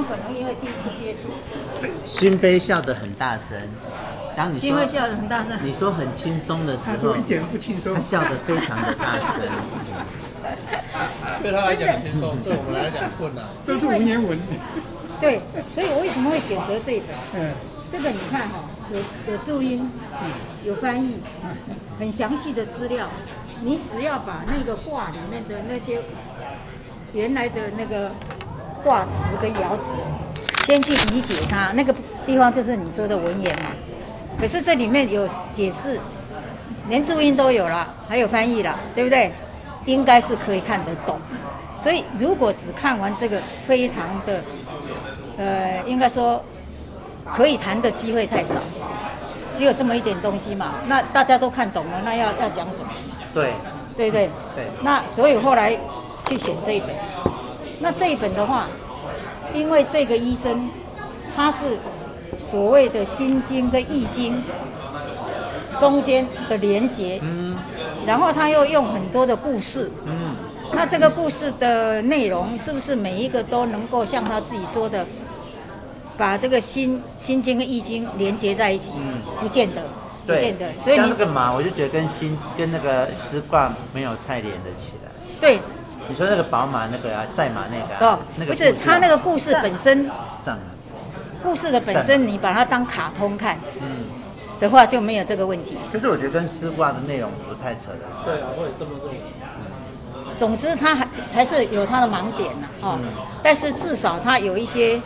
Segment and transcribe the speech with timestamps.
[0.00, 1.30] 们可能因为第一次接触。
[2.04, 3.56] 心扉笑得很大声，
[4.36, 9.48] 当你心扉笑得很大声，你说很轻松的时候，一点不轻松，他笑得非常的大声。
[11.42, 13.44] 对他来讲轻松，对我们来讲困难。
[13.66, 14.38] 都是文言文。
[15.20, 17.08] 对，所以我为什么会选择这一本？
[17.34, 17.52] 嗯，
[17.88, 19.90] 这个你看哈、哦，有有注音，
[20.64, 21.16] 有翻译，
[21.98, 23.06] 很详细的资料。
[23.62, 26.00] 你只要把那个卦里面的那些
[27.12, 28.10] 原来的那个
[28.82, 29.96] 卦辞跟爻辞，
[30.64, 31.94] 先去理解它，那个
[32.26, 33.66] 地方就是你说的文言嘛。
[34.40, 36.00] 可是这里面有解释，
[36.88, 39.32] 连注音都有了，还有翻译了，对不对？
[39.86, 41.18] 应该是可以看得懂。
[41.82, 44.40] 所以如果只看完这个，非常的。
[45.38, 46.44] 呃，应该说
[47.34, 48.56] 可以谈的机会太少，
[49.56, 50.74] 只有这么一点东西嘛。
[50.86, 52.90] 那大家都看懂了，那要要讲什么？
[53.32, 53.54] 对，
[53.96, 54.66] 对对对。
[54.82, 55.74] 那所以后来
[56.28, 56.90] 去选这一本。
[57.80, 58.66] 那这一本的话，
[59.54, 60.68] 因为这个医生
[61.34, 61.78] 他是
[62.38, 64.36] 所谓的《心经》跟《易经》
[65.80, 67.56] 中间的连接，嗯，
[68.06, 70.36] 然后他又用很多的故事，嗯，
[70.72, 75.04] 那这个故事的内容是不是每一个都能够像他自己说的？
[76.18, 79.80] 把这个心心经跟易经连接在一起，嗯，不见得，
[80.26, 80.70] 不见得。
[80.82, 85.10] 所以你像那个马，我就觉得跟心跟那个丝卦没有太连得起来。
[85.40, 85.58] 对，
[86.10, 90.10] 你说那个宝马那个啊，赛马那个、啊，哦，那个不是他那个故事本身，
[90.42, 90.58] 这样，
[91.40, 94.06] 故事的本身你把它当卡通看，嗯，
[94.58, 95.78] 的话就没有这个问题。
[95.92, 98.00] 可是我觉得跟丝袜的内容不太扯的。
[98.24, 99.08] 对啊，会这么多。
[100.36, 105.00] 总之，他还还是有他的盲点呐，哦，嗯、但是至少他有一些。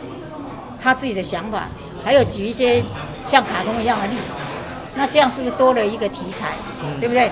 [0.77, 1.63] 他自己的想法，
[2.03, 2.83] 还有举一些
[3.19, 4.39] 像卡通一样的例子，
[4.93, 6.49] 那这样是不是多了一个题材，
[6.83, 7.31] 嗯、对不对？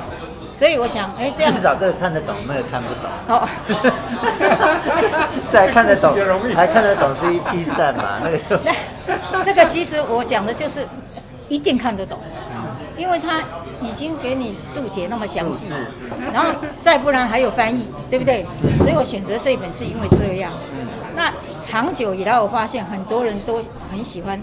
[0.63, 3.11] 所以我想，哎，这样至少这个看得懂，那个看不懂。
[3.27, 3.45] 哦，
[5.51, 6.15] 这还看得懂，
[6.55, 8.21] 还看得懂这一批战嘛？
[8.23, 8.61] 那个
[9.33, 10.87] 那这个其实我讲的就是
[11.49, 12.17] 一定看得懂，
[12.95, 13.41] 因为他
[13.81, 15.65] 已经给你注解那么详细，
[16.33, 16.51] 然后
[16.81, 18.45] 再不然还有翻译，对不对？
[18.79, 20.49] 所以我选择这一本是因为这样。
[21.13, 21.29] 那
[21.61, 23.61] 长久以来，我发现很多人都
[23.91, 24.39] 很喜欢《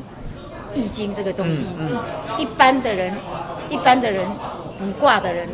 [0.74, 1.64] 易经》这个东西。
[1.78, 1.98] 嗯嗯、
[2.36, 3.16] 一般的人，
[3.70, 4.26] 一般的人，
[4.78, 5.48] 卜卦的人，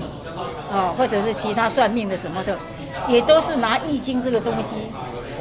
[0.70, 2.56] 哦，或者是其他算命的什么的，
[3.08, 4.74] 也都是拿《易经》这个东西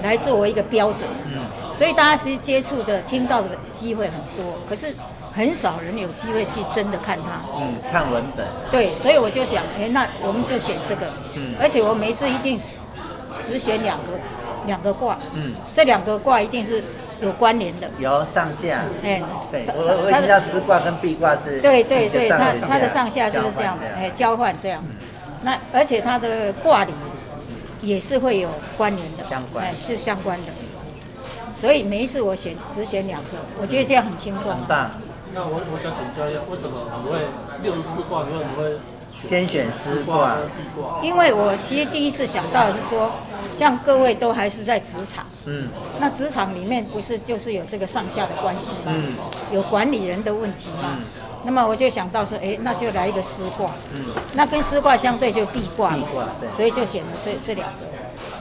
[0.04, 1.08] 来作为一个标准。
[1.26, 4.94] 嗯、所以大家其实接触的、听到的机会很多，可是
[5.34, 7.42] 很少人有机会去真的看它。
[7.58, 8.46] 嗯，看文本。
[8.72, 11.08] 对，所以我就想，哎，那我们就选这个。
[11.36, 11.54] 嗯。
[11.60, 12.60] 而且我每次一定
[13.48, 14.12] 只选两个。
[14.66, 16.84] 两个卦，嗯，这两个卦一定是
[17.26, 19.22] 有关联的，有上下，哎，
[19.52, 24.84] 对，我我知道师卦跟壁卦是，对对对，它它的上下就是这样的，哎，交换这样，
[25.44, 26.94] 那而且它的卦里
[27.82, 30.54] 也是会有关联的，相关，哎，是相关的，
[31.56, 34.52] 所以每一次我选只选两个，我觉得这样很轻松。
[34.52, 34.92] 很棒。
[35.34, 37.20] 那我我想请教一下，为什么你会
[37.64, 38.32] 六十四卦你
[38.62, 38.78] 会？
[39.24, 40.38] 先选师卦，
[41.02, 43.10] 因为我其实第一次想到的是说，
[43.58, 48.88] 像各位都还是在职场，嗯，那职场里面不是就是有这个上下的关系吗？
[48.88, 49.14] 嗯，
[49.54, 51.06] 有管理人的问题吗，嗯，
[51.44, 57.86] 那么我就想到说，哎，那就来一个师卦，嗯，那跟师卦相对就壁卦，壁卦，对，所以就选了这这两个，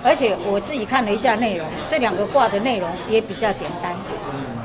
[0.02, 3.94] 而且我自己看了一下内容，这两个卦的内容也比较简单，
[4.32, 4.58] 嗯，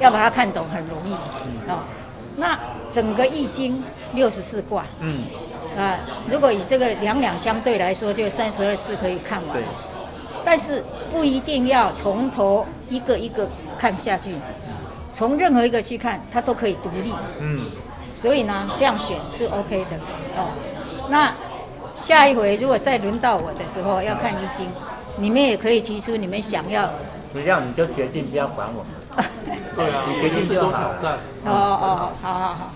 [0.00, 1.12] 要把它看懂很容易，
[1.44, 1.80] 嗯，哦，
[2.36, 2.58] 那
[2.92, 5.24] 整个易经六十四卦，嗯。
[5.78, 5.98] 啊，
[6.30, 9.56] 如果以这个两两相对来说，就三十二次可以看完。
[9.56, 9.62] 对。
[10.44, 14.34] 但是不一定要从头一个一个看下去，
[15.14, 17.12] 从任何一个去看，它都可以独立。
[17.38, 17.66] 嗯。
[18.16, 19.96] 所以呢，这样选是 OK 的
[20.36, 20.48] 哦。
[21.08, 21.32] 那
[21.96, 24.66] 下一回如果再轮到我的时候要看易经，
[25.16, 26.90] 你们也可以提出你们想要。
[27.32, 28.92] 只要你就决定，不要管我们。
[29.74, 30.90] 对啊，你决定就好。
[31.44, 32.72] 哦哦，好好好。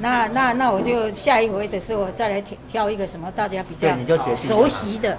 [0.00, 3.88] 那那那我就下一回的时候再来挑挑一个什么大家比较
[4.36, 5.18] 熟悉的，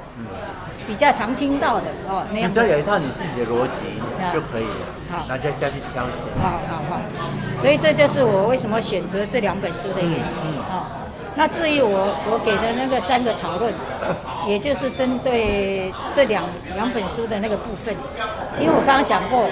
[0.87, 2.23] 比较常听到的哦。
[2.31, 2.51] 那样。
[2.51, 3.99] 只要有一套你自己的逻辑
[4.33, 4.85] 就可以了。
[5.11, 6.13] 好，大家下去挑选。
[6.41, 7.01] 好好好。
[7.59, 10.23] 所以这就是我为什么选择这两本书的原因。
[10.45, 10.63] 嗯。
[10.69, 10.87] 好。
[11.35, 13.73] 那至于我我给的那个三个讨论，
[14.47, 16.43] 也就是针对这两
[16.75, 17.93] 两本书的那个部分，
[18.59, 19.49] 因为我刚刚讲过。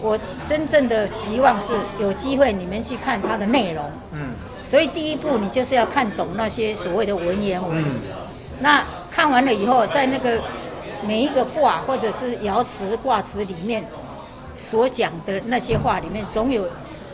[0.00, 0.16] 我
[0.46, 4.30] 真正的期望是有机会你们去看它的内容，嗯，
[4.64, 8.00] 所以第一步你就是要看懂那些所谓的文言文，嗯，
[8.60, 10.38] 那看完了以后，在那个
[11.04, 13.84] 每一个卦或者是爻辞、卦辞里面
[14.56, 16.64] 所讲的那些话里面，总有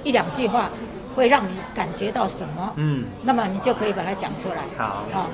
[0.02, 0.68] 一两句话
[1.16, 5.30] 会让你感觉到什么，嗯，那么你就可以把它讲出来，好，好，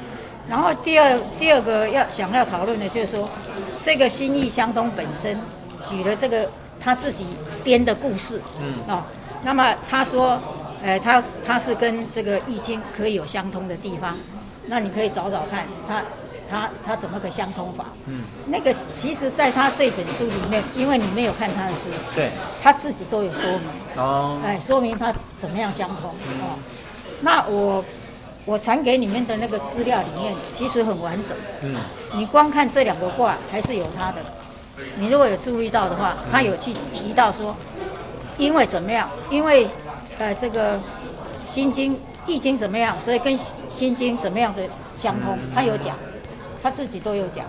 [0.49, 3.29] 然后第二第二个要想要讨论的就是说，
[3.83, 5.37] 这个心意相通本身
[5.89, 6.49] 举了这个。
[6.81, 7.27] 他自己
[7.63, 9.03] 编的故事，嗯，哦，
[9.43, 10.41] 那么他说，
[10.83, 14.17] 呃，他他是跟这个易经可以有相通的地方，
[14.67, 16.03] 那你可以找找看他。
[16.53, 17.85] 他他怎么个相通法？
[18.07, 22.29] 嗯，那个其实在他这本书里面，因为你没有看他的书，对，
[22.61, 23.61] 他自己都有说明
[23.95, 26.59] 哦，哎，说明他怎么样相通、嗯、哦。
[27.21, 27.85] 那我
[28.47, 31.37] 我传给你们的那个资料里面，其实很完整。
[31.63, 31.77] 嗯，
[32.17, 34.19] 你光看这两个卦还是有他的。
[34.97, 37.57] 你如果有注意到的话，他有去提到说，
[38.39, 39.09] 因为怎么样？
[39.31, 39.67] 因为
[40.19, 40.79] 呃这个
[41.47, 42.97] 心经、易经怎么样？
[43.01, 43.37] 所以跟
[43.69, 44.63] 心经怎么样的
[44.97, 45.39] 相通？
[45.55, 45.97] 他有讲。
[46.63, 47.47] 他自己都有讲，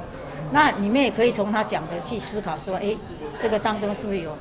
[0.53, 2.95] 那你们也可以从他讲的去思考说，哎，
[3.41, 4.31] 这个当中是不是有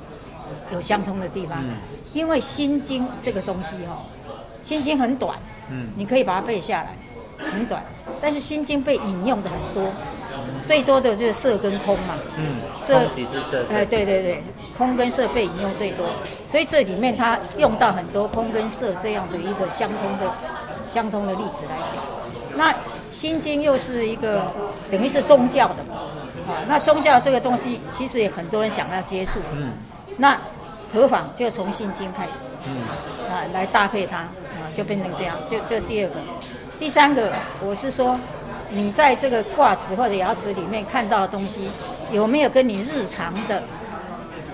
[0.72, 1.58] 有相通的地方？
[1.66, 1.70] 嗯、
[2.12, 4.06] 因为《心经》这个东西哦，
[4.68, 5.36] 《心经》很短，
[5.72, 6.96] 嗯，你可以把它背下来，
[7.50, 7.82] 很短。
[8.20, 9.92] 但是《心经》被引用的很多，
[10.70, 12.94] 最多的就是色跟空嘛，嗯，色，
[13.68, 14.40] 哎，对对对，
[14.78, 16.06] 空跟色被引用最多，
[16.46, 20.32] 所以这里面它用到很多空跟色这样的一个相通的
[20.88, 22.72] 相通的例子来讲，那。
[23.10, 24.46] 心经又是一个
[24.88, 25.96] 等于是宗教的嘛，
[26.46, 29.72] 啊，那宗教这个东西其实也很多人想要接触，嗯，
[30.16, 30.38] 那
[30.94, 32.76] 何妨就从心经开始，嗯，
[33.28, 36.14] 啊，来搭配它，啊，就变成这样，就就第二个，
[36.78, 37.32] 第三个，
[37.64, 38.16] 我是说，
[38.72, 41.68] 你在这个卦辞或者爻辞里面看到的东西，
[42.10, 43.62] 有没有跟你日常的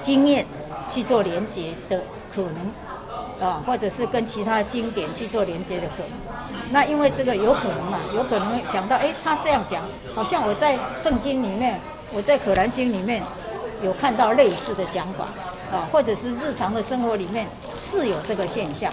[0.00, 0.46] 经验
[0.88, 2.02] 去做连接的
[2.34, 2.72] 可能？
[3.38, 6.10] 啊，或者是跟其他经典去做连接的可能，
[6.70, 9.82] 那因为这个有可能嘛，有可能想到，哎，他这样讲，
[10.14, 11.78] 好像我在圣经里面，
[12.14, 13.22] 我在可兰经里面
[13.82, 15.24] 有看到类似的讲法，
[15.70, 17.46] 啊，或者是日常的生活里面
[17.78, 18.90] 是有这个现象，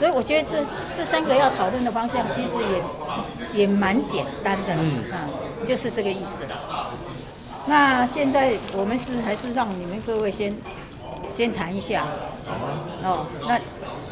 [0.00, 0.66] 所以我觉得这
[0.96, 2.54] 这三个要讨论的方向其实
[3.52, 5.28] 也也蛮简单的，嗯，啊，
[5.68, 6.90] 就是这个意思了。
[7.66, 10.52] 那现在我们是还是让你们各位先。
[11.36, 12.06] 先谈一下，
[13.04, 13.58] 哦，那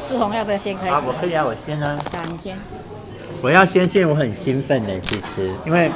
[0.07, 0.93] 志宏要不要先开始？
[0.93, 1.99] 啊，我可以啊，我先啊。
[2.13, 2.57] 那你先。
[3.41, 5.91] 我要先先，我很兴奋的，其实，因为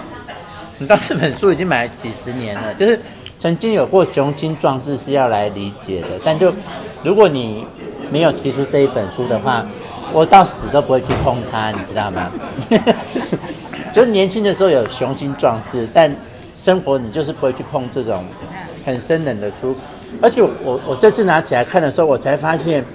[0.80, 3.00] 你到这本书已经买了几十年了，就是
[3.40, 6.54] 曾经有过雄心壮志是要来理解的，但就
[7.04, 7.66] 如果你
[8.12, 9.66] 没有提出这一本书的话，
[10.14, 12.32] 我到死都不会去碰它，你知道吗？
[13.94, 16.16] 就是年轻的时候有雄心壮志，但
[16.56, 18.24] 生活你就是不会去碰这种
[18.86, 19.76] 很深冷的书。
[20.22, 22.86] 而且我我这次拿起来看的时候，我才发现，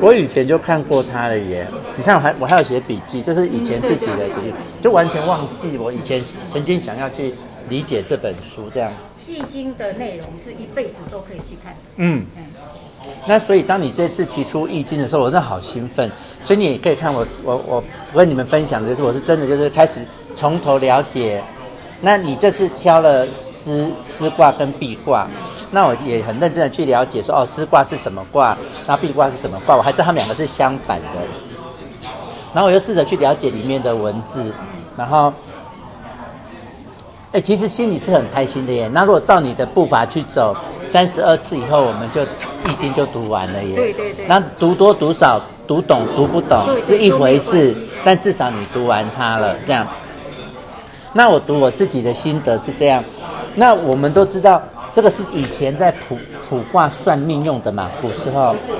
[0.00, 1.66] 我以前就看过他了耶。
[1.96, 7.34] 你看我还我还有写笔记，这是以前自己的笔记，就完全忘记我以前曾经想要去
[7.68, 8.90] 理解这本书这样。
[9.26, 11.74] 易经的内容是一辈子都可以去看。
[11.96, 12.24] 嗯。
[13.26, 16.10] 那所以当你这次提出易经的时候，我真的好兴奋。
[16.42, 17.84] 所以你也可以看我我我
[18.14, 20.00] 跟你们分享的就是，我是真的就是开始
[20.34, 21.42] 从头了解。
[22.00, 25.26] 那你这次挑了师师卦跟毕卦。
[25.74, 28.54] 那我也很认真的去了解说，哦，师卦是什么卦，
[28.86, 31.06] 那毕卦是什么卦，我还知道他们两个是相反的。
[32.52, 34.52] 然后我又试着去了解里面的文字，
[34.98, 35.32] 然后，
[37.32, 38.88] 哎，其实心里是很开心的耶。
[38.92, 43.74] 那如果照你的步伐去走，三十二次以后，我们就易经就读完了耶。
[43.74, 44.26] 对对对。
[44.26, 47.74] 那读多读少，读懂读不懂是一回事，
[48.04, 49.86] 但至少你读完它了，这样。
[51.14, 53.02] 那我读我自己的心得是这样，
[53.54, 54.62] 那我们都知道。
[54.92, 56.18] 这个是以前在卜
[56.50, 57.90] 卜卦算命用的嘛？
[58.02, 58.72] 古时候不是，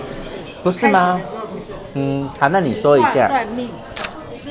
[0.65, 1.19] 不是吗？
[1.51, 1.73] 不是。
[1.95, 3.29] 嗯，好，那你说一下。
[3.29, 3.71] 算命
[4.31, 4.51] 是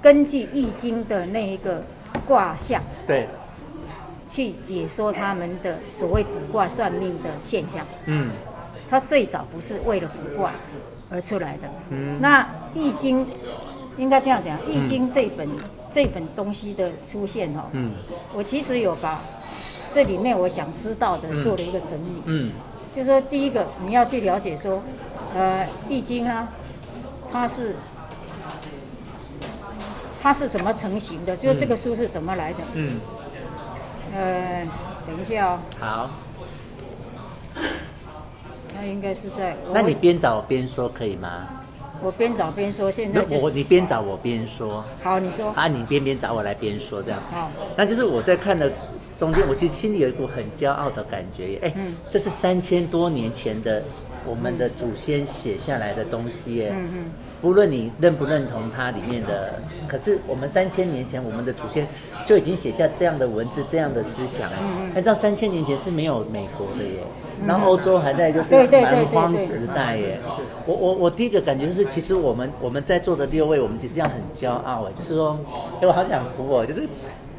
[0.00, 1.82] 根据易经的那一个
[2.26, 3.28] 卦象，对，
[4.26, 7.84] 去解说他们的所谓卜卦算命的现象。
[8.06, 8.30] 嗯，
[8.88, 10.52] 他最早不是为了卜卦
[11.10, 11.68] 而出来的。
[11.90, 13.26] 嗯，那易经
[13.96, 15.56] 应该这样讲，易经这本、嗯、
[15.90, 17.92] 这本东西的出现哦，嗯，
[18.34, 19.20] 我其实有把。
[19.94, 22.52] 这里面我想知道的做了一个整理，嗯，嗯，
[22.96, 24.82] 就是说第一个你要去了解说，
[25.34, 26.48] 呃，易经啊，
[27.30, 27.76] 它是
[30.22, 31.36] 它是怎么成型的？
[31.36, 32.58] 就是这个书是怎么来的？
[32.74, 33.00] 嗯，
[34.14, 34.64] 呃，
[35.06, 35.58] 等一下哦。
[35.80, 36.10] 好。
[38.74, 39.56] 那应该是在。
[39.72, 41.48] 那你边找我边说可以吗？
[42.00, 43.44] 我边找边说，现在就是。
[43.44, 44.84] 我你边找我边说。
[45.02, 45.50] 好，你说。
[45.50, 47.20] 啊，你边边找我来边说这样。
[47.30, 47.50] 好。
[47.76, 48.72] 那就是我在看的。
[49.18, 51.72] 中间，我其实心里有一股很骄傲的感觉，哎，
[52.10, 53.80] 这是三千多年前的
[54.26, 56.72] 我们的祖先写下来的东西，耶。
[56.74, 57.04] 嗯嗯。
[57.42, 59.54] 不论你认不认同它里面的，
[59.86, 61.86] 可是我们三千年前我们的祖先
[62.24, 64.48] 就已经写下这样的文字、这样的思想。
[64.52, 64.94] 嗯嗯。
[64.94, 67.00] 知道三千年前是没有美国的耶，
[67.44, 70.18] 然后欧洲还在就是蛮荒时代耶。
[70.64, 75.38] 我我我第一个感觉就是，其实我们我们在座的六位，我们其实要很骄傲哎，就是说，
[75.80, 76.88] 哎，我好想哭哦，就是。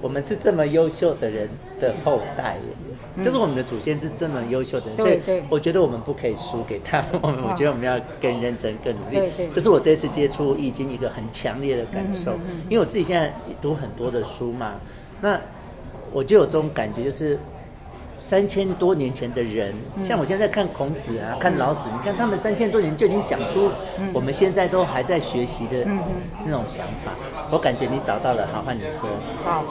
[0.02, 1.48] 我们是这么优秀的人
[1.80, 2.58] 的后代，
[2.90, 2.93] 嗯、
[3.24, 7.08] 就是我们的祖先是这么优秀的人，所以我觉得我们不可以输给他们。
[7.22, 9.32] 我们我觉得我们要更认真、更努力。
[9.54, 12.32] 这是我这次接触易经一个很强烈的感受，
[12.70, 14.76] 因为我自己现在读很多的书嘛，
[15.22, 15.40] 那
[16.12, 17.38] 我就有这种感觉，就是。
[18.26, 23.70] 三千多年前的人，像我现在在看孔子啊，看老子，你看他们三千多年就已经讲出
[24.14, 25.86] 我们现在都还在学习的
[26.46, 27.12] 那种想法。
[27.52, 29.10] 我感觉你找到了，好，换你说。
[29.44, 29.62] 好，《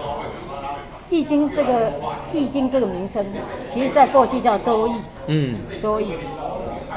[1.12, 1.90] 易经》这个
[2.32, 3.24] 《易经》这个名称，
[3.68, 4.92] 其实在过去叫《周易》。
[5.26, 5.56] 嗯。
[5.78, 6.14] 周易。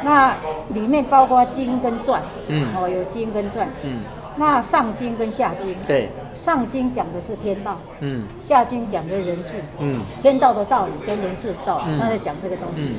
[0.04, 0.36] 那
[0.70, 2.22] 里面包括经跟传。
[2.48, 2.74] 嗯。
[2.74, 3.68] 哦，有经跟传。
[3.84, 4.00] 嗯。
[4.38, 12.84] 那上经跟下经，对，上经讲的是天道，嗯，下经讲的人事，嗯，天道的道理跟人事的道理，他在讲这个东西。
[12.84, 12.96] 嗯、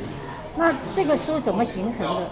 [0.56, 2.22] 那这个书怎么形成的？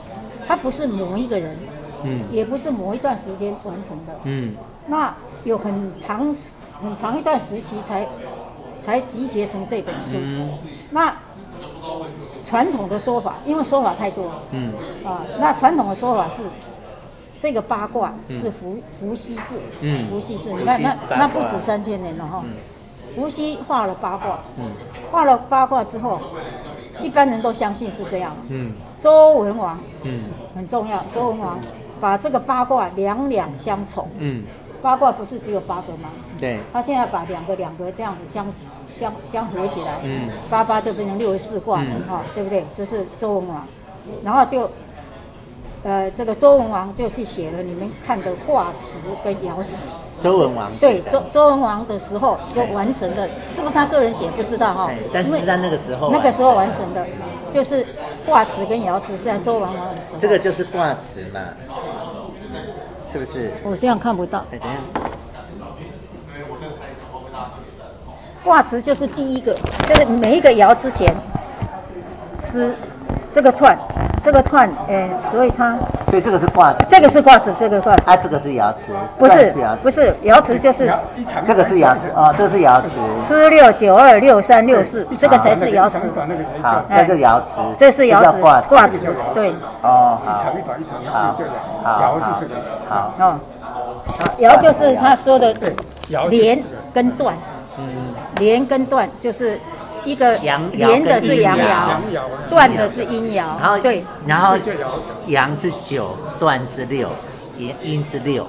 [0.47, 1.55] 它不是某一个人，
[2.03, 4.55] 嗯，也不是某一段时间完成的，嗯，
[4.87, 5.15] 那
[5.45, 6.35] 有很长
[6.83, 8.07] 很长一段时期才
[8.81, 10.17] 才集结成这本书。
[10.19, 10.59] 嗯、
[10.91, 11.15] 那
[12.45, 14.73] 传统的说法，因为说法太多，嗯，
[15.05, 16.43] 啊，那传统的说法是。
[17.37, 22.43] 这个八卦是伏伏羲氏，嗯，伏羲氏，你看那那不止三千年了哈。
[23.15, 24.71] 伏羲画了八卦，嗯，
[25.11, 26.21] 画了八卦之后，
[27.03, 28.73] 一般人都相信是这样，嗯。
[28.97, 30.23] 周文王，嗯，
[30.55, 31.59] 很重要，周文王
[32.01, 34.45] 把这个八卦两两相从，嗯，
[34.85, 36.11] 八卦不是只有八个吗？
[36.39, 36.59] 对。
[36.71, 38.47] 他现在把两个两个这样子相
[38.91, 42.63] 相相合起来，嗯，八八就变成六十四卦了哈，对不对？
[42.75, 43.67] 这是周文王，
[44.23, 44.71] 然后就。
[45.87, 49.85] 呃，这个周文王就去写了你们看的卦辞跟爻辞。
[50.19, 54.91] 周文王对周周文王的时候就完成的，是不是他个人写不知道哈？
[55.13, 56.11] 但是是在那个时候。
[56.11, 57.07] 那个时候完成的，
[57.51, 57.87] 就是
[58.25, 60.21] 卦辞跟爻辞是在周文王的时候。
[60.23, 61.41] 这个就是卦辞嘛，
[63.15, 63.53] 是不是？
[63.63, 64.45] 我这样看不到。
[64.51, 64.77] 哎，等下。
[68.43, 69.57] 卦辞就是第一个，
[69.87, 71.15] 就是每一个爻之前
[72.37, 72.75] 是。
[73.31, 73.77] 这个彖，
[74.25, 75.77] 这个彖，哎，所以它，
[76.09, 80.91] 所以这个是挂齿，这个是挂齿，这个挂齿，啊，这个是牙齿，不是，不是牙齿，就是
[81.47, 85.99] 这个是爻辞，哦，这是牙齿，四六九二六三六四，这个才是牙齿，
[86.63, 89.53] 好，这是牙齿，这是爻辞，卦辞，对，
[89.83, 91.21] 哦，一长一短，一长一短，
[91.83, 92.51] 好，爻就是
[92.89, 93.39] 好，哦，
[94.39, 95.55] 爻就是他说的
[96.31, 96.59] 连
[96.95, 97.37] 跟断，
[97.79, 97.85] 嗯，
[98.39, 99.61] 连跟断就是。
[100.05, 100.35] 一个
[100.73, 101.99] 连的是阳爻，
[102.49, 103.37] 断的是阴爻。
[103.61, 104.57] 然后对，然后
[105.27, 107.09] 阳是九，断是六，
[107.57, 108.47] 阴阴是六。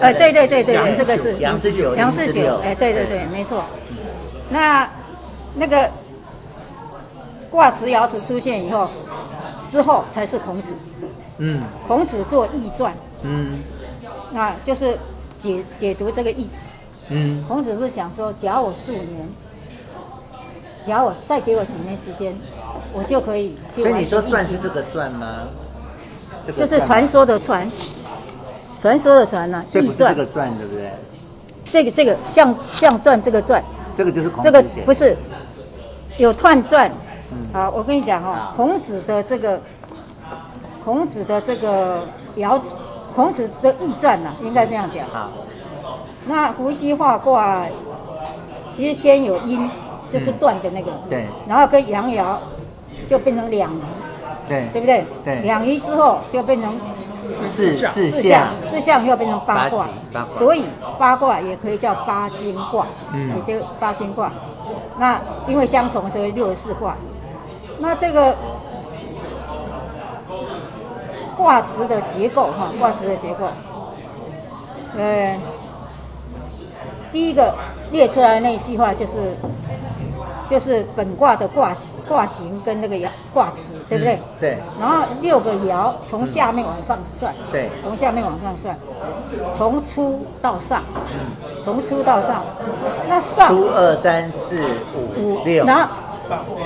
[0.00, 2.58] 哎，对对对对，这个是阳是九，阳是九。
[2.64, 3.64] 哎，对对对，没错。
[4.48, 4.88] 那
[5.54, 5.88] 那个
[7.50, 8.88] 卦辞爻辞出现以后，
[9.68, 10.74] 之后才是孔子。
[11.38, 11.62] 嗯。
[11.86, 12.94] 孔子做易传。
[13.22, 13.60] 嗯。
[14.32, 14.98] 那就是
[15.36, 16.48] 解解读这个易。
[17.10, 17.44] 嗯。
[17.46, 19.28] 孔子不是讲说，假我数年。
[20.82, 22.34] 只要我再给我几年时间，
[22.94, 23.54] 我就可以。
[23.70, 25.26] 所以你说传是这个传吗？
[26.44, 27.70] 这个、就是传说的传，
[28.78, 29.64] 传说的传呢、啊？
[29.70, 30.90] 这不是这个传，对不对？
[31.70, 33.62] 这个这个像像传这个传，
[33.94, 35.16] 这个就是孔子这个不是
[36.16, 36.90] 有彖传。
[37.32, 39.60] 嗯、好，我跟你讲哈、哦，孔子的这个
[40.82, 42.06] 孔子的这个
[42.36, 42.76] 爻子，
[43.14, 45.04] 孔子的易传呢，应该这样讲。
[45.10, 45.30] 好，
[46.26, 47.66] 那伏羲画卦，
[48.66, 49.70] 其实先有阴。
[50.10, 52.36] 就是断的那个，对，然后跟阳爻
[53.06, 53.80] 就变成两仪，
[54.48, 55.04] 对，对不对？
[55.24, 56.76] 对，两仪之后就变成
[57.48, 59.06] 四四象，四象。
[59.06, 59.88] 又变成八卦，
[60.26, 60.64] 所以
[60.98, 64.32] 八卦也可以叫八金卦，嗯，也就八金卦。
[64.98, 66.96] 那因为相从，所以六十四卦。
[67.78, 68.34] 那这个
[71.36, 73.46] 卦辞的结构哈，卦辞的结构，
[74.98, 75.38] 呃，
[77.12, 77.54] 第一个
[77.92, 79.36] 列出来的那一句话就是。
[80.50, 81.72] 就是本卦的卦
[82.08, 84.14] 卦形跟那个爻卦辞，对不对？
[84.14, 84.58] 嗯、对。
[84.80, 88.76] 然后六个爻从下面往上算，嗯、对，从下面往上算，
[89.52, 92.42] 从初到上，嗯，从初到上，
[93.08, 94.60] 那上初二三四
[94.92, 95.94] 五五六，然后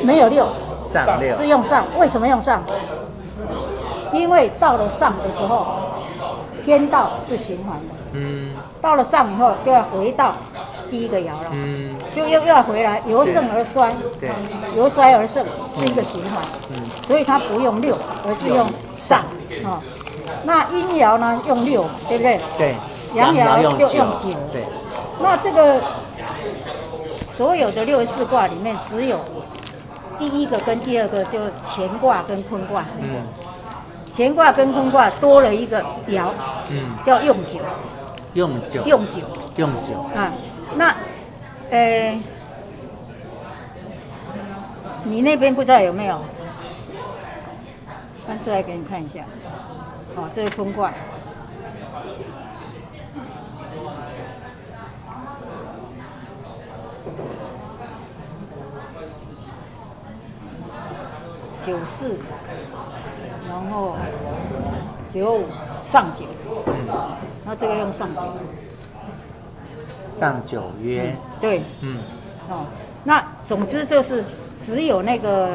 [0.03, 0.49] 没有六，
[0.91, 2.63] 上六是用上，为什么用上？
[4.15, 5.67] 因为到了上的时候，
[6.63, 10.33] 天道是循环的，嗯，到了上以后就要回到。
[10.91, 11.84] 第一个爻了，嗯，
[12.15, 14.31] 就又又要回来，由盛而衰，对，
[14.77, 16.41] 由衰而盛是一个循环，
[16.71, 18.67] 嗯，所以它不用六，而是用
[18.97, 19.21] 上，
[19.65, 19.83] 啊，
[20.45, 22.41] 那阴爻呢用六，对不对？
[22.57, 22.75] 对，
[23.15, 24.65] 阳爻就用九，对，
[25.21, 25.83] 那这个
[27.37, 29.19] 所有的六十四卦里面，只有
[30.19, 33.27] 第一个跟第二个就乾卦跟坤卦，嗯，
[34.17, 36.29] 乾卦跟坤卦多了一个爻，
[36.71, 37.59] 嗯，叫用九，
[38.35, 39.21] 用九，用九，
[39.57, 40.33] 用九，啊。
[40.77, 40.93] 那，
[41.71, 42.21] 呃，
[45.05, 46.21] 你那边不知道有没有？
[48.27, 49.25] 搬出来给你看一下。
[50.17, 50.95] 哦，这个风罐。
[61.61, 62.19] 九四，
[63.49, 63.97] 然后
[65.09, 65.49] 九五
[65.83, 66.27] 上九，
[66.67, 68.23] 嗯，那这个用上九，
[70.15, 71.99] 上九约，嗯、对，嗯，
[72.49, 72.67] 哦，
[73.03, 74.25] 那总之就是
[74.59, 75.51] 只有那个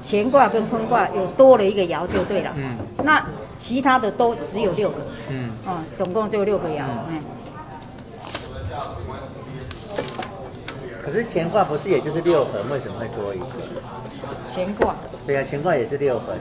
[0.00, 3.24] 乾卦跟坤卦有多了一个爻就对了，嗯，那
[3.58, 4.96] 其他的都只有六个，
[5.28, 7.14] 嗯，啊、哦，总共就六个爻，嗯。
[7.14, 7.22] 嗯
[11.04, 13.46] 可是乾卦不是也就是六横，为什么会多一个？
[14.48, 14.94] 乾卦。
[15.26, 16.38] 对呀、啊，乾卦也是六横。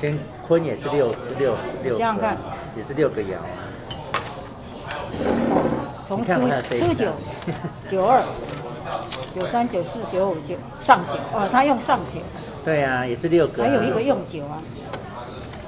[0.00, 1.98] 乾坤也是六六六。
[1.98, 2.36] 想想看，
[2.74, 3.36] 也是六个爻。
[6.10, 6.32] 从初
[6.76, 7.06] 初九、
[7.88, 8.20] 九二、
[9.32, 12.18] 九三、九四、九五、九上九哦，他用上九。
[12.64, 13.62] 对呀、啊，也是六个。
[13.62, 14.58] 还有一个用九啊。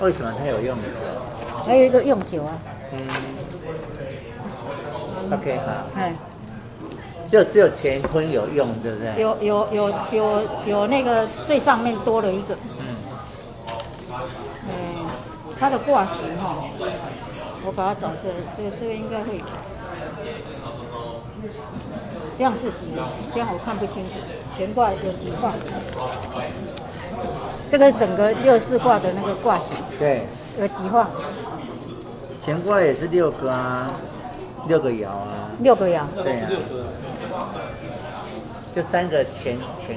[0.01, 0.83] 为什么他有用九？
[1.65, 2.59] 还有一个用九啊。
[2.91, 2.99] 嗯。
[5.31, 6.13] OK 好，嗯，
[7.25, 9.23] 就只有乾坤有用，对不对？
[9.23, 12.97] 有有有有有那个最上面多了一个，嗯，
[14.69, 15.07] 嗯，
[15.61, 16.57] 它的卦形哈，
[17.65, 19.45] 我把它找出来，这个这个应该会有，
[22.37, 22.93] 这样是几？
[23.33, 24.17] 这样我看不清楚，
[24.57, 25.53] 乾卦有几卦？
[27.69, 30.27] 这个整个六四卦的那个卦形，对，
[30.59, 31.09] 有几画？
[32.45, 33.91] 乾卦也是六个啊。
[34.69, 36.49] 六个爻啊，六个爻，对啊，
[38.73, 39.97] 就三个乾乾。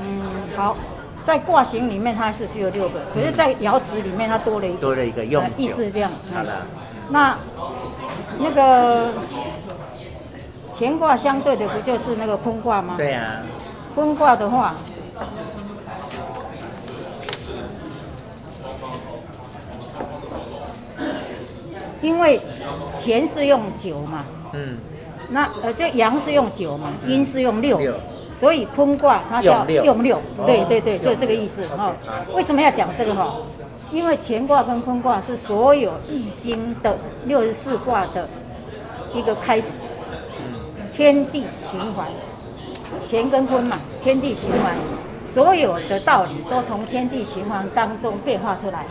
[0.00, 0.20] 嗯，
[0.56, 0.76] 好，
[1.22, 6.10] 在卦形里面它是只有六个，可是，在爻辞里面它多了一个，多了一个用、呃，意思是这样。
[6.34, 6.66] 好了，
[7.08, 7.38] 那
[8.40, 9.12] 那个
[10.76, 12.94] 乾卦相对的不就是那个坤卦吗？
[12.96, 13.42] 对啊，
[13.94, 14.74] 坤卦的话。
[22.02, 22.38] 因为
[22.92, 24.76] 乾是用九嘛，嗯，
[25.30, 27.94] 那呃这阳是用九嘛，阴、嗯、是用六，六，
[28.30, 31.94] 所以坤卦它叫用六，对对对，就这个意思哈、哦。
[32.34, 33.36] 为什么要讲这个哈？
[33.90, 38.28] 因为乾卦跟坤卦是所有易经的六十四卦的
[39.14, 39.78] 一个开始，
[40.94, 42.06] 天地循环，
[43.02, 44.76] 乾跟坤嘛，天地循环，
[45.26, 48.86] 所有的道理都从天地循环当中变化出来，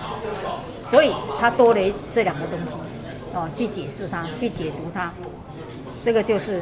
[0.84, 1.80] 所以它多了
[2.12, 2.76] 这两个东西。
[3.34, 5.12] 哦，去解释它，去解读它，
[6.04, 6.62] 这个就是，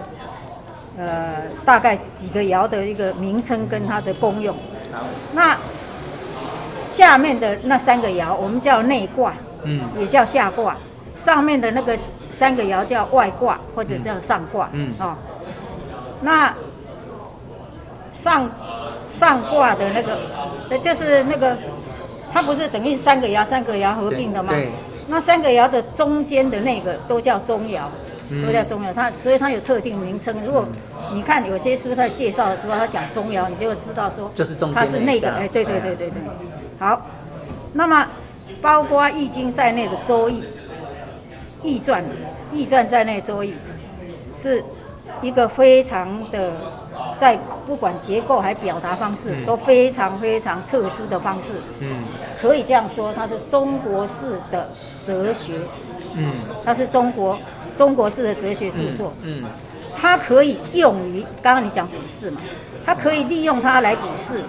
[0.96, 4.56] 呃，大概几个爻的一个名称跟它的功用。
[5.34, 5.58] 那
[6.86, 10.78] 下面的那三个爻，我们叫内卦，嗯，也叫下卦。
[11.14, 11.98] 上面的那个
[12.30, 15.14] 三个爻叫外卦，或者叫上卦，嗯，哦，
[16.22, 16.54] 那
[18.14, 18.50] 上
[19.08, 20.20] 上卦的那个，
[20.70, 21.58] 呃，就是那个，
[22.32, 24.54] 它不是等于三个爻，三个爻合并的吗？
[24.54, 24.70] 对。
[25.08, 27.82] 那三个爻的中间的那个都叫中爻，
[28.46, 28.94] 都叫中爻。
[28.94, 30.34] 它所以它有特定名称。
[30.46, 30.66] 如果
[31.14, 35.30] 你看有些书它在介绍的时候，它讲中爻，你就会知道说，就是中它是那个。
[35.32, 36.22] 哎，对对对对对。
[36.80, 37.06] 好，
[37.74, 38.08] 那么
[38.62, 40.44] 包括易经在内的周易、
[41.64, 42.02] 易传、
[42.54, 43.54] 易传在内的周易，
[44.34, 44.64] 是
[45.22, 46.52] 一个非常的。
[47.18, 52.04] 在不管结构还表达方式都非常非常特殊的方式，嗯，
[52.42, 55.60] 可以这样说，它是中国式的哲学，
[56.16, 56.34] 嗯，
[56.66, 57.38] 它是中国
[57.78, 59.44] 中国式的哲学著作，嗯，
[59.96, 62.42] 它可以用于刚刚你讲股市嘛，
[62.84, 64.42] 它可以利用它来股市，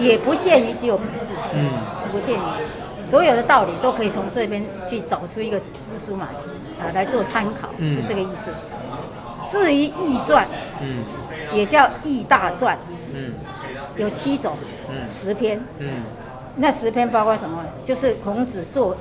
[0.00, 1.70] 也不限于只有股市，嗯，
[2.10, 2.42] 不限于
[3.04, 6.48] 所有的道理都可以从这边去找出一个蛛丝马迹
[6.80, 8.50] 啊来做参考，是这个意思。
[9.48, 10.46] 至于易传，
[10.80, 11.02] 嗯。
[11.54, 12.76] 也叫易大传，
[13.14, 13.32] 嗯，
[13.96, 14.54] 有七种，
[14.90, 16.02] 嗯，十篇，嗯，
[16.56, 17.64] 那十篇包括什么？
[17.82, 18.94] 就是孔子做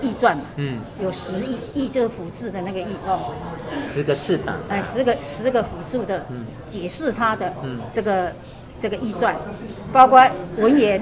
[0.00, 3.34] 易传，嗯，有十易，易就是辅助的那个易哦，
[3.86, 6.24] 十个翅膀，哎，十个十个辅助的
[6.66, 7.52] 解释他的
[7.92, 8.34] 这个、嗯、
[8.78, 9.36] 这个易传，
[9.92, 10.98] 包括文言，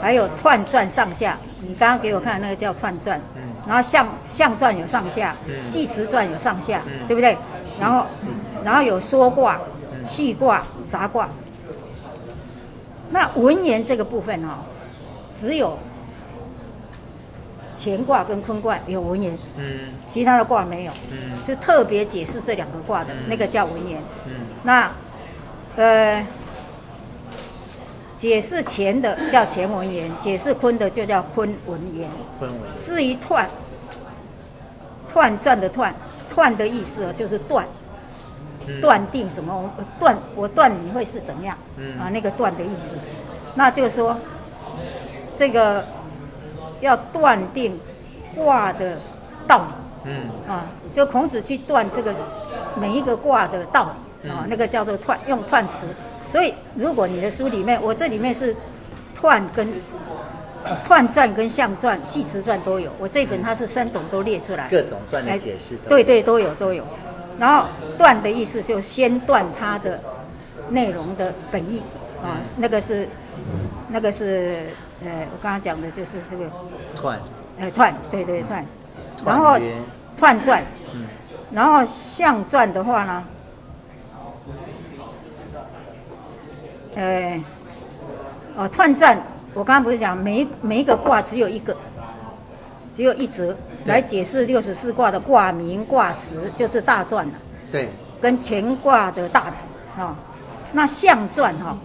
[0.00, 7.36] 还有彖传上下，你刚刚给我看那个叫彖传，嗯，然后象象传有上下，系辞传有上下，嗯、对不对？
[7.80, 8.06] 然后
[8.64, 9.58] 然后有说卦。
[10.10, 11.28] 序卦、杂卦，
[13.10, 14.58] 那文言这个部分哈、哦，
[15.32, 15.78] 只有
[17.76, 24.32] 乾卦跟坤卦有文言，嗯，其他的卦没有，嗯，是特别解释这两个卦的、嗯、那个叫文言，嗯，
[24.64, 24.90] 那
[25.76, 26.26] 呃，
[28.22, 32.08] 解释乾的叫乾文言，解释坤的就叫坤文言，
[32.38, 32.80] 坤文言。
[32.80, 33.50] 至于断，
[35.12, 35.92] 断传的断，
[36.32, 37.66] 断的意思就是断。
[38.80, 39.52] 断定什么？
[39.76, 41.58] 我断我断你会是怎样？
[41.76, 42.96] 嗯啊，那个断的意思，
[43.56, 44.16] 那就是说，
[45.34, 45.84] 这个
[46.80, 47.76] 要断定
[48.36, 48.96] 卦的
[49.48, 50.12] 道理。
[50.12, 52.14] 嗯啊，就孔子去断这个
[52.76, 55.88] 每一个卦的道理啊，那个叫做彖，用彖辞。
[56.26, 58.54] 所以如果你的书里面，我这里面是
[59.20, 59.68] 彖跟
[60.86, 65.76] 彖传跟象传、系辞传都有，我这本它是三种都列出来，各种传的解释。
[65.88, 66.84] 对对都有都有。
[67.38, 67.66] 然后
[67.98, 69.98] 断的意思就先断它的
[70.70, 71.82] 内容的本意
[72.22, 73.08] 啊，那个是
[73.88, 74.66] 那个是
[75.04, 76.44] 呃，我刚刚讲的就是这个
[76.94, 77.16] 彖，
[77.58, 78.62] 呃彖，对对彖。
[79.24, 79.58] 然后
[80.20, 80.62] 彖传，
[80.94, 81.02] 嗯，
[81.52, 83.24] 然后象传的话呢，
[86.94, 87.42] 呃，
[88.56, 89.18] 哦，串传，
[89.54, 91.76] 我刚刚不是讲每一每一个卦只有一个，
[92.92, 97.32] 只有一则来解释六十四卦的卦名、卦辞，就是大篆了。
[97.70, 97.88] 对，
[98.20, 100.14] 跟乾卦的大字啊、哦，
[100.72, 101.76] 那象传哈，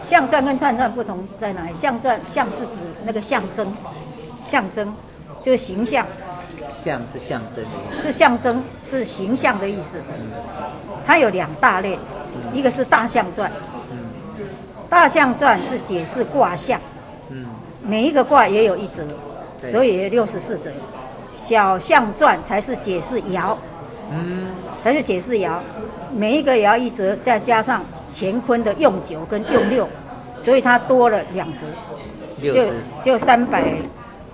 [0.00, 1.74] 象传跟彖传不同在哪里？
[1.74, 3.70] 象传象是指那个象征，
[4.44, 4.94] 象征
[5.42, 6.06] 就是形象。
[6.68, 10.00] 象是象征的意思，是象征，是形象的意思。
[11.04, 11.98] 它有两大类，
[12.54, 13.50] 一个是大象传，
[14.88, 16.80] 大象传是解释卦象，
[17.30, 17.46] 嗯。
[17.82, 19.04] 每一个卦也有一则，
[19.68, 20.70] 所以也六十四则。
[21.34, 23.56] 小象传才是解释爻，
[24.10, 24.48] 嗯。
[24.80, 25.58] 才是解释爻，
[26.14, 29.88] 每一个爻一则，再加上乾坤的用九跟用六，
[30.38, 31.66] 所以它多了两则，
[32.40, 32.66] 就
[33.02, 33.64] 就三百。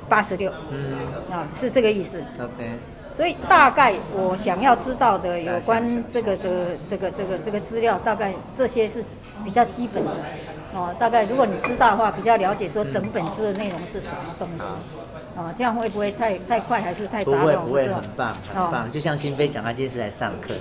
[0.08, 0.98] 八十六，嗯，
[1.34, 2.22] 啊，是这个意思。
[2.38, 2.78] OK，
[3.12, 9.04] 所以大概我想要知道的有关这个的这个这个这个资料，大概这些是
[9.44, 10.10] 比较基本的。
[10.72, 14.64] 哦，大概如果你知道的话，比较了解说整本书的内容是什么东西。
[15.36, 17.56] 哦，这样会不会太太快，还是太杂乱？
[17.58, 18.90] 不会，不会，很棒，很棒。
[18.90, 20.60] 就像新飞讲，他今天是来上课的。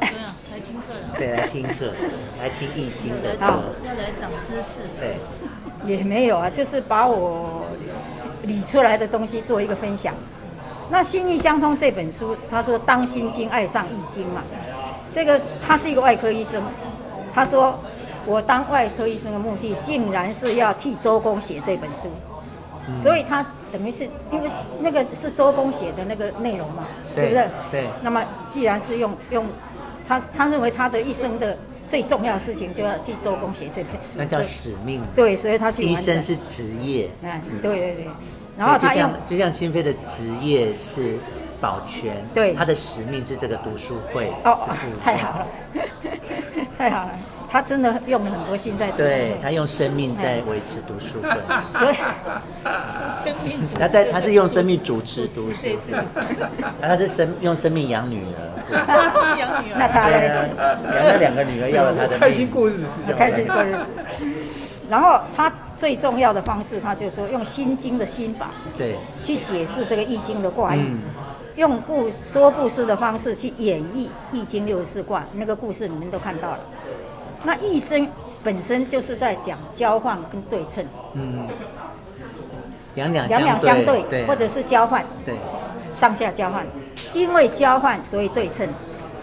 [0.00, 1.18] 对啊，来听课的。
[1.18, 1.92] 对，来听课，
[2.40, 3.36] 来听易经的。
[3.40, 4.82] 好，要来长知识。
[4.98, 5.16] 对，
[5.86, 7.64] 也没有啊，就是把我。
[8.44, 10.12] 理出来的东西做一个分享。
[10.92, 14.42] 那《心意相通》这本书，他说当心经爱上易经嘛。
[15.10, 16.62] 这个他是一个外科医生，
[17.32, 17.78] 他说
[18.26, 22.10] 我当外科医生的目的，竟然是要替周公写这本书。
[22.88, 24.50] 嗯、所以他等于是因为
[24.80, 26.84] 那个是周公写的那个内容嘛，
[27.16, 27.48] 是不是？
[27.70, 27.86] 对。
[28.02, 29.46] 那么既然是用用
[30.06, 31.56] 他他认为他的一生的
[31.88, 34.18] 最重要的事情，就要替周公写这本书。
[34.18, 35.00] 那叫使命。
[35.14, 35.84] 对，所以他去。
[35.84, 37.08] 医生是职业。
[37.22, 38.06] 嗯，对对对。
[38.56, 41.18] 然后他就像就像新飞的职业是
[41.60, 44.30] 保全，对，他的使命是这个读书会。
[44.44, 44.58] 哦，
[45.02, 45.46] 太好了，
[46.76, 47.10] 太好了，
[47.48, 49.08] 他真的用了很多心在读书会。
[49.08, 51.30] 对，他用生命在维持读书会。
[51.78, 51.96] 所以，
[53.24, 55.78] 生命他在他是用生命主持读书会，
[56.80, 58.52] 他是生用生命养女儿。
[59.38, 59.76] 养女儿。
[59.78, 60.28] 那他嘞？
[60.94, 62.86] 养了两个女儿，要了他的开心过日子，
[63.16, 63.90] 开心过日子。
[64.92, 71.00] 然后他最重要的方式，他就是说用《心经》的心法，对，去解释这个《易经》的卦意，嗯、
[71.56, 75.24] 用故说故事的方式去演绎《易经》六十四卦。
[75.32, 76.60] 那个故事你们都看到了。
[77.42, 78.06] 那《易经》
[78.44, 81.48] 本身就是在讲交换跟对称，嗯，
[82.94, 85.34] 两两两两相对，对或者是交换，对，
[85.94, 86.66] 上下交换。
[87.14, 88.68] 因为交换，所以对称；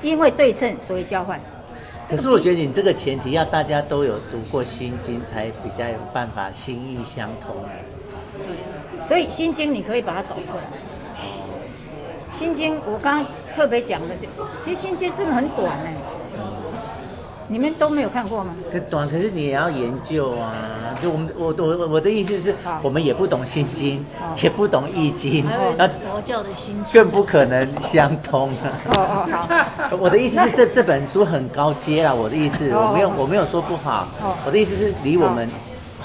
[0.02, 1.40] 因为对称，所以交换。
[2.10, 7.56] 可是我觉得你这个前提要大家都有读过《心经》，才比较有办法心意相通。
[8.34, 10.64] 对，所以《心经》你可以把它找出来。
[12.38, 14.28] 《心经》我刚刚特别讲的就，
[14.60, 15.94] 其实《心经》真的很短哎。
[17.48, 18.56] 你们都没有看过吗？
[18.72, 20.89] 可短，可是你也要研究啊。
[21.02, 24.06] 就我们，我我我的意思是，我们也不懂心经，
[24.42, 25.46] 也不懂易经，
[25.78, 28.52] 那佛教的心经更不可能相通。
[28.52, 29.48] 哦哦好。
[30.00, 32.14] 我的意思是，这这本书很高阶啦。
[32.14, 34.08] 我的意思，我没有我没有说不好。
[34.46, 35.48] 我的意思是离我们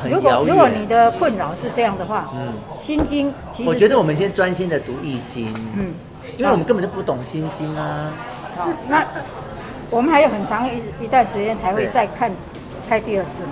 [0.00, 0.22] 很遥远。
[0.22, 5.92] 如果如果你的困扰是这样的话，嗯，心经其实我觉得我们先专心的读易经，嗯，
[6.36, 8.10] 因为我们根本就不懂心经啊。
[8.56, 9.04] 好，那。
[9.90, 12.28] 我们还有很长一一段时间才会再看
[12.88, 13.50] 开第二次嘛，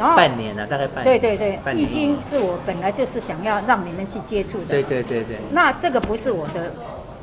[0.00, 1.20] 然后半年了，大概半年。
[1.20, 4.64] 对对对，易经是我本来就是想要让你们去接触的。
[4.64, 5.36] 对对对对。
[5.50, 6.72] 那这个不是我的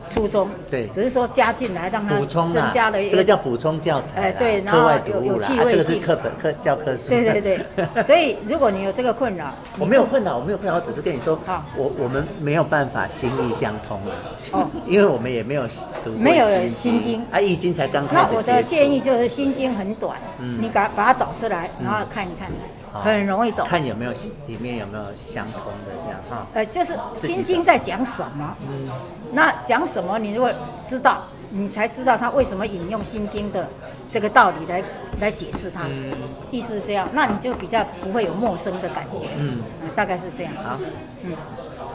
[0.08, 7.10] 初衷，对，只是说加进来让它补充增加了一个，这个叫补充教材，哎对，然后有有趣味性，课本课教科书。
[7.10, 7.66] 对对对，
[8.04, 11.38] 所以如果你有这个困扰，我没有困扰，我没有困扰，我只是跟你说，
[11.76, 14.12] 我我们没有办法心意相通啊，
[14.52, 15.68] 哦， 因为我们也没有
[16.04, 18.22] 读没有心经，啊，易经才刚开始。
[18.32, 20.18] 那我的建议就是心经很短，
[20.60, 22.50] 你把把它找出来，然后看一看。
[23.04, 24.12] 很容易懂，看有没有
[24.48, 26.48] 里面有没有相通的这样哈。
[26.56, 28.56] 呃，就是心经在讲什么？
[28.68, 28.90] 嗯，
[29.32, 30.18] 那讲什么？
[30.20, 30.52] 你如果
[30.86, 31.18] 知道，
[31.50, 33.68] 你才知道他为什么引用《心经》的
[34.10, 34.84] 这个道理来
[35.20, 35.84] 来解释它。
[35.90, 36.14] 嗯，
[36.52, 39.26] 意思是这样，那你就比较不会有陌生的感觉。
[39.38, 39.62] 嗯，
[39.96, 40.54] 大概是这样。
[40.64, 40.78] 好，
[41.24, 41.32] 嗯，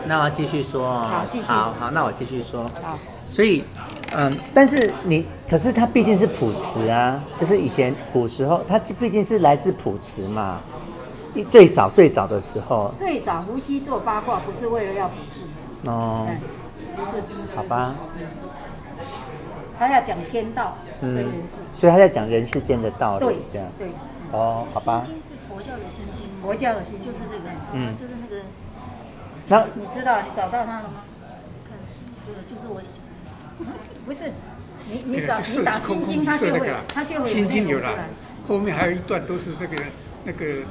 [0.07, 1.01] 那我继续说。
[1.03, 1.53] 好，继续。
[1.53, 2.63] 好好，那我继续说。
[2.83, 2.99] 好，
[3.31, 3.65] 所以，
[4.15, 10.61] 嗯，但是你，可是它毕竟是卜辞啊，就是以前古时候，它毕竟是来自卜辞嘛。
[11.51, 15.11] 最早最早的时候，最早伏羲做八卦不是为了要。
[15.87, 16.27] 哦。
[17.55, 17.95] 好吧。
[19.79, 23.69] 他要讲天道嗯人世，所以他在讲人世间的道理，对，这样。
[23.79, 23.89] 对。
[24.31, 25.03] 哦，好吧。
[25.05, 28.43] 心经是佛教的心经，佛教的心就是这个，嗯，就是那个。
[29.49, 31.03] 那你知道你找到他了吗？
[31.69, 31.77] 看，
[32.49, 33.01] 就是我写
[33.59, 33.67] 的。
[34.07, 34.31] 不是，
[34.89, 37.89] 你你找你打心经，他就会他就会心经有了，
[38.47, 39.83] 后面还有一段都是那个
[40.25, 40.63] 那个。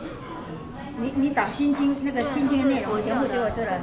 [1.02, 3.80] 你你打心经那个心经内容全部就会出来，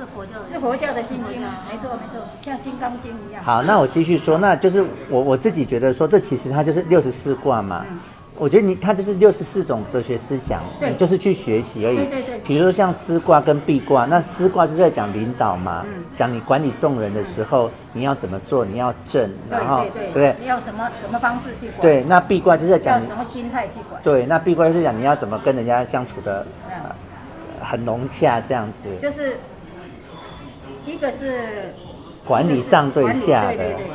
[0.50, 3.42] 是佛教的，心经啊，没错没错，像金刚经一样。
[3.42, 7.84] 好，那我继续说，那就是我我自己觉得说，这其实它就是六十四卦嘛。
[8.40, 11.96] 我觉得你它就是六十四种哲学思想，你，就是去学习而已。
[11.96, 12.38] 对对对。
[12.46, 21.80] 比如说像师卦跟壁卦，那师卦就是在讲领导嘛，讲你管理众人的时候、你要怎么做，你要正，然后对对对，你要什么什么方式去管。
[21.80, 24.00] 对，那壁卦就是在讲什么心态去管。
[24.04, 26.46] 对，那壁卦就是讲你要怎么跟人家相处的。
[27.60, 29.38] 很融洽这样子，就是
[30.86, 31.72] 一个是
[32.24, 33.86] 管理上对下的，对对对，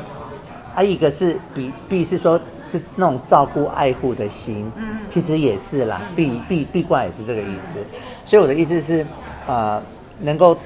[0.76, 7.78] 啊，一个是比必是说，是那种照顾爱护的心，嗯，其实也是啦，賁賁賁卦也是这个意思，
[8.26, 9.02] 所以我的意思是，
[9.48, 9.84] 啊、呃，
[10.20, 10.58] 能够，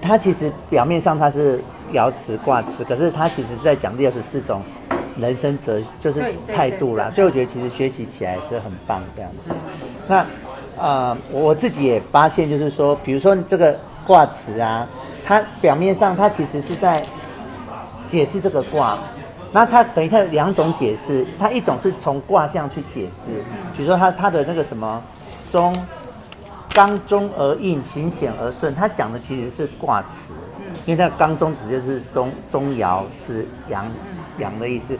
[0.00, 4.62] 它其实表面上它是爻辞卦辞，可是它其实是在讲六十四种
[5.18, 6.22] 人生哲，就是
[6.52, 9.52] 态度啦，所以我觉得其实学习起来是很棒这样子，
[10.06, 10.26] 那。
[10.80, 14.86] 呃，我自己也发现，就是说，比如说这个卦辞啊，
[15.24, 17.04] 它表面上它其实是在
[18.06, 18.98] 解释这个卦，
[19.52, 23.42] 那它等于它有两种解释，它一种是从卦象去解释，
[23.76, 25.02] 比如说它它的那个什么
[25.50, 25.74] 中
[26.72, 30.34] 刚中而应，行险而顺，它讲的其实是卦辞，
[30.86, 33.84] 因为它刚中指就是中中爻是阳
[34.38, 34.96] 阳的意思。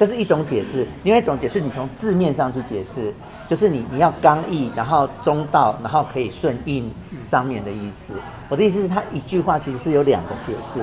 [0.00, 3.12] 这是一种解释，另外一种解释，你从字面上去解释，
[3.46, 8.14] 就是你你要刚毅，然后中道，然后可以顺应上面的意思。
[8.48, 10.80] 我的意思是，它一句话其实是有两个解释，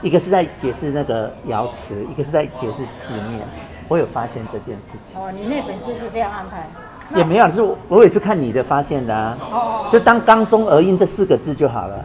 [0.00, 3.46] 一个是在解释那个爻辞，一个是在解释字面。
[3.88, 5.20] 我有发现这件事情。
[5.20, 6.66] 哦，你那本书是这样安排？
[7.14, 9.36] 也没有，就是我我也是看你的发现的啊。
[9.52, 9.86] 哦。
[9.90, 12.02] 就当刚中而应这四个字就好了。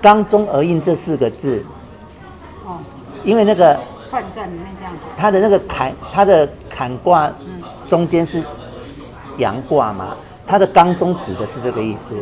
[0.00, 1.62] 刚中而应这四个字。
[2.64, 2.78] 哦。
[3.22, 3.78] 因为那个。
[4.14, 7.28] 换算里面这样子，它的那个坎，它的坎卦
[7.84, 8.40] 中间是
[9.38, 12.14] 阳卦嘛，它的刚中指的是这个意思。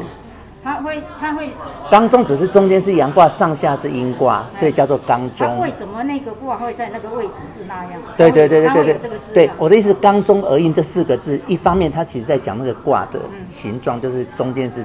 [0.65, 1.51] 它会，它会。
[1.91, 5.59] 刚中只是中间是阳卦，上下是阴卦，所以叫做刚中。
[5.59, 8.01] 为什么那个卦会在那个位置是那样？
[8.17, 9.11] 对对对对对对。
[9.35, 14.83] 对，我的意思，刚中而应这四个字，一方面它其实在讲那个卦的形状，就是中间是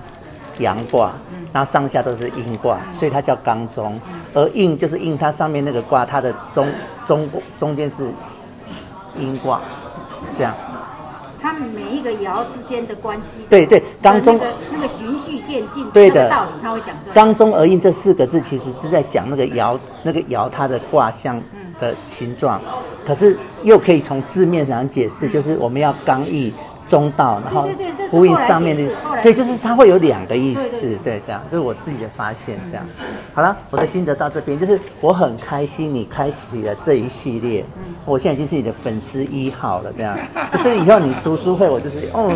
[0.59, 1.13] 阳卦。
[1.46, 3.99] 然后上下都是阴卦，所以它叫刚中，
[4.33, 6.67] 而应就是应它上面那个卦，它的中
[7.05, 8.07] 中中间是
[9.17, 9.61] 阴卦，
[10.35, 10.53] 这样。
[11.41, 13.45] 它们每一个爻之间的关系。
[13.49, 14.39] 对对，刚中
[14.71, 16.95] 那个循序渐进，对的道理他会讲。
[17.13, 21.41] 刚中而应这四个字，其实是在讲那个爻那个爻它的卦象
[21.79, 22.59] 的形状，
[23.05, 26.53] 可是又可以从字面上解释，就是我们要刚毅。
[26.87, 27.67] 中道，然后
[28.09, 28.89] 呼应上面的，
[29.21, 32.85] 对，就是它会有两个意思，对，这样，这是我自己的发现，这样。
[33.33, 37.63] 好了，我的心得到这边，就是我很开心你开启了这一系列，
[38.05, 40.17] 我现在已经是你的粉丝一号了，这样，
[40.49, 42.33] 就是以后你读书会，我就是哦，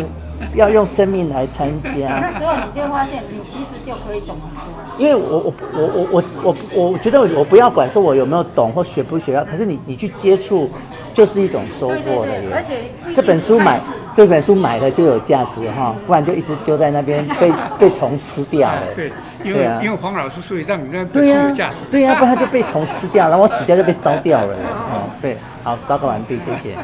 [0.54, 2.20] 要用生命来参加。
[2.20, 4.62] 那时候你就发现，你其实就可以懂很多。
[4.98, 10.68] 因为我我我我我我我觉得我不要管说我有没有懂或学不学，可是你你去接触。
[11.14, 13.78] 就是一种收获的耶，而且这本书买
[14.14, 18.82] 这本书买了就有价值哈，不然就一直丢在那边 被被虫吃掉了。
[18.94, 21.76] 对，因为因为黄老师所以让你那本书有价值。
[21.90, 24.54] 对呀， 不然它就被虫吃掉，然后我死掉就被烧掉了。
[24.54, 26.76] 哦，对，好，报告完毕，谢谢。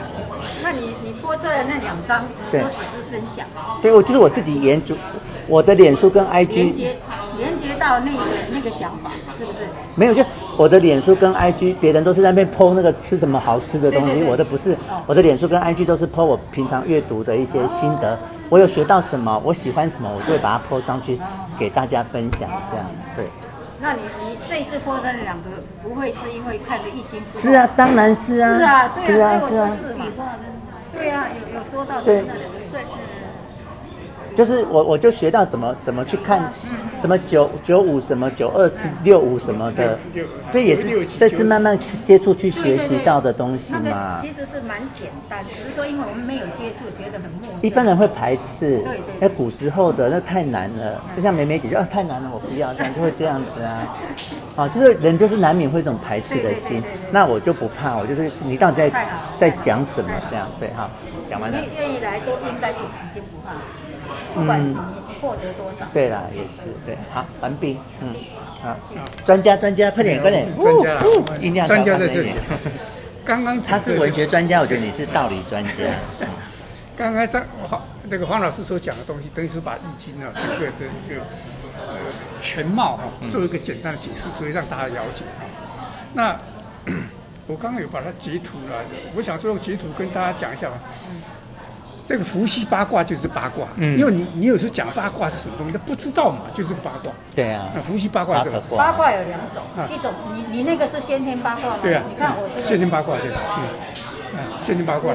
[0.63, 3.47] 那你你播出来的那两张，对只是分享。
[3.83, 4.95] 对，我就是我自己研究，
[5.47, 6.97] 我的脸书跟 IG 连接
[7.37, 8.19] 连接到那个
[8.53, 9.61] 那个想法，是不是？
[9.95, 10.25] 没有就。
[10.59, 18.19] 我的脸书跟 IG，别人都是在那边 po 那个吃什么好吃的东西，对对对，我的不是，我的脸书跟 IG 都是 po 我平常阅读的一些心得，哦、
[18.51, 21.17] 我有学到什么，我喜欢什么，我就会把它 po 上去
[21.57, 23.25] 给大家分享，这样对。
[23.81, 27.23] 那你你这一次 po 的那两个，不会是因为看了易经？
[27.31, 29.71] 是啊，当然是啊，是啊，是啊，是啊，
[30.93, 32.25] 对啊，有有说到对。
[34.39, 36.41] 就是我我就学到怎么怎么去看
[36.95, 38.71] 什么九九五什么九二
[39.03, 39.99] 六五什么的，
[40.53, 44.21] 对，也是这次慢慢接触去学习到的东西嘛。
[44.23, 47.61] 其实是蛮简单，只是说因为我们没有接触，觉得很陌生。
[47.63, 53.99] 一般人会排斥，对对，那古时候的那太难了，就像梅梅姐就啊太难了，我不要，这样就会这样子啊。
[54.55, 60.89] 啊，就是人就是难免会一种排斥的心，那我就不怕，我就是你到底在在讲什么这样，对哈，
[61.29, 61.59] 讲完了。
[61.77, 63.23] 愿意来都应该是已经
[64.39, 64.47] 不怕。
[64.47, 64.75] 不管你
[65.21, 68.15] 获得多少，对啦，也是对，好，完毕，嗯，
[68.63, 68.77] 好，
[69.27, 70.99] 专家专家，快点快点，专家，
[71.41, 72.33] 音量专家在这里。
[73.25, 75.73] 刚刚他是文学专家，我觉得你是道理专家。
[76.97, 81.21] 刚刚张黄那个黄老师所讲的东西，等于是把《易经》啊整个的一个
[81.87, 81.97] 呃
[82.41, 85.45] 全貌哈，做一个简单的解释，所以让大家了解哈。
[86.15, 86.37] 那
[87.47, 88.83] 我刚刚有把它截图了，
[89.17, 90.79] 我想说截图跟大家讲一下吧。
[92.09, 97.13] 这个伏羲八卦就是八卦，嗯，因为你你有时候讲八卦是什么东西，他不知道嘛，就是八卦。
[97.37, 97.69] 对啊。
[97.75, 99.63] 那伏羲八卦这个八卦有两种，
[99.95, 101.77] 一种你你那个是先天八卦吗？
[101.83, 102.03] 对啊。
[102.09, 102.67] 你看我这个。
[102.67, 103.41] 先天八卦对吧？
[103.59, 104.41] 嗯。
[104.65, 105.13] 先天八卦。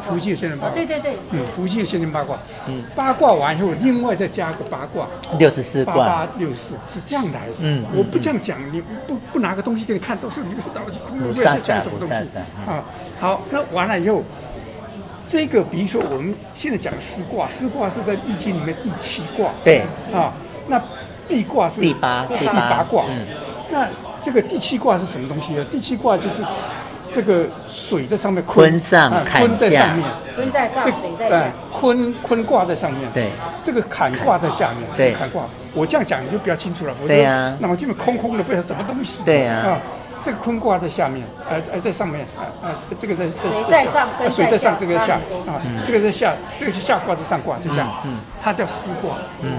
[0.00, 0.74] 伏羲先天八卦。
[0.74, 1.16] 对对对。
[1.30, 2.36] 嗯，伏羲先天八卦。
[2.66, 2.82] 嗯。
[2.96, 5.06] 八卦完以后，另外再加个八卦。
[5.38, 5.94] 六十四卦。
[5.94, 7.52] 八八六十四是这样来的。
[7.58, 7.84] 嗯。
[7.94, 12.82] 我不这样讲，你不不拿个东西给你看，都是你不知道不是讲什么东西啊。
[13.20, 14.24] 好，那完了以后。
[15.32, 19.48] 这个，比如说我们现在讲四卦，四卦是在易经里面第七卦。
[19.64, 19.80] 对。
[20.12, 20.30] 啊，
[20.68, 20.78] 那
[21.26, 23.04] 地卦是第八，第八卦。
[23.08, 23.24] 嗯。
[23.70, 23.88] 那
[24.22, 25.64] 这个第七卦是什么东西呢？
[25.70, 26.42] 第七卦就是
[27.14, 29.46] 这个水在上面，坤上坎下。
[29.46, 31.50] 坤在上面，坤在上，水在下。
[31.72, 33.10] 坤坤卦在上面。
[33.14, 33.30] 对。
[33.64, 34.86] 这个坎卦在下面。
[34.98, 35.12] 对。
[35.14, 36.94] 坎卦，我这样讲你就比较清楚了。
[37.06, 37.56] 对呀。
[37.58, 39.14] 那我这边空空的，不知道什么东西。
[39.24, 39.54] 对呀。
[39.60, 39.78] 啊。
[40.24, 45.14] 这个坤卦在下面，呃呃，在上面，啊、呃、啊，这个在水在上，水在上，这个在下，
[45.46, 49.50] 啊，这个在下，这个是下卦，是上卦，就这样，嗯，它叫师卦，嗯，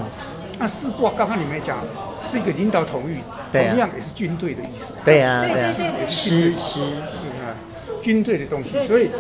[0.58, 1.78] 那师卦刚刚你们讲
[2.26, 3.20] 是一个领导统御，
[3.52, 7.52] 同样也是军队的意思，对呀，对呀，师师是啊，
[8.02, 9.12] 军队的东西，所以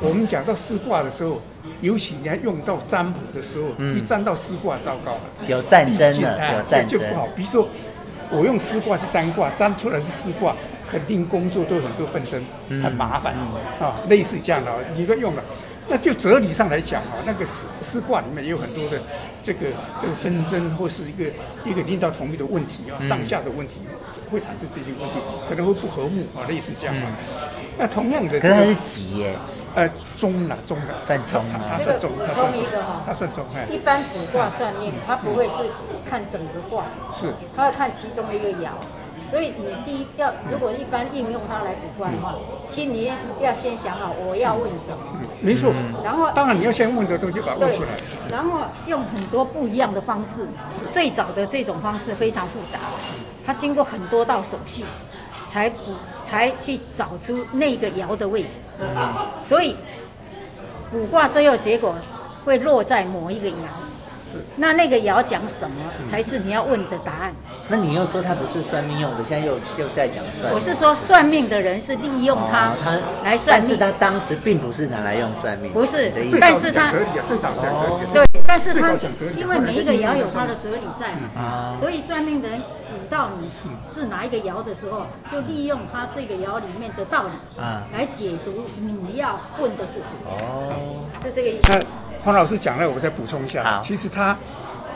[0.00, 1.40] 我们讲到师卦的时候，
[1.80, 5.12] 尤其你要用到占卜的时候，一占到师卦，糟糕。
[5.12, 6.88] 了，有战争了，有战争。
[6.88, 7.66] 就不好，比如说
[8.30, 10.54] 我用师卦去占卦，占出来是师卦。
[10.92, 12.44] 肯定工作都有很多纷争，
[12.82, 15.42] 很麻烦、嗯、啊，类似这样的，你都用了，
[15.88, 19.00] 那就哲理上来讲啊，那个丝丝卦里面也有很多的
[19.42, 19.68] 这个
[20.02, 21.24] 这个纷争或是一个
[21.64, 23.80] 一个领导同意的问题啊，上下的问题
[24.30, 25.16] 会产生这些问题，
[25.48, 26.94] 可能会不和睦啊，类似这样。
[26.96, 27.16] 啊。
[27.78, 29.34] 那同样的、这个，可是它是吉耶，
[29.74, 32.62] 呃，中了中了，算中了，它算中，它算中，
[33.06, 33.44] 它算中。
[33.70, 35.54] 一般卜卦算命，它不会是
[36.08, 38.68] 看整个卦，是，它要看其中的一个爻。
[39.32, 42.34] 所以你第一要，如果一般应用它来卜卦的话，
[42.66, 44.98] 心里要先想好我要问什么。
[45.40, 45.72] 没错。
[46.04, 47.88] 然后当然你要先问的东西把它问出来。
[48.28, 50.46] 然后用很多不一样的方式，
[50.90, 52.78] 最早的这种方式非常复杂，
[53.46, 54.84] 它经过很多道手续，
[55.48, 55.78] 才卜
[56.22, 58.60] 才去找出那个爻的位置。
[59.40, 59.74] 所以
[60.90, 61.94] 卜卦最后结果
[62.44, 63.54] 会落在某一个爻。
[64.56, 67.34] 那那个爻讲什么才是你要问的答案？
[67.68, 70.54] 那你又说他不是算命用的，现在又又在讲算命。
[70.54, 72.74] 我是说算命的人是利用他
[73.24, 75.72] 来算命，但是他当时并不是拿来用算命。
[75.72, 78.92] 不是，但是他对，但是他
[79.36, 83.48] 因为每一个爻有他的哲理在嘛，所以算命的人卜到你
[83.82, 90.10] 是哪一个爻的时候，就利用他这个爻里面的道理啊来解读你要问的事情。
[90.26, 91.72] 哦，是这个意思。
[91.72, 91.80] 那
[92.24, 93.80] 黄老师讲了，我再补充一下。
[93.82, 94.36] 其实他，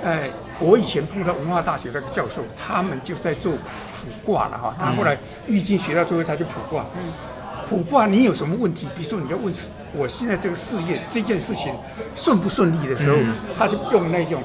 [0.05, 0.31] 哎，
[0.61, 4.75] 我以前碰到文化大学那个教授，他们就在做卜卦了哈。
[4.79, 6.85] 他后来易经学到最后，他就卜卦。
[7.69, 8.89] 卜卦，你有什么问题？
[8.95, 9.53] 比如说你要问
[9.93, 11.75] 我现在这个事业这件事情
[12.15, 13.17] 顺不顺利的时候，
[13.59, 14.43] 他就用那种。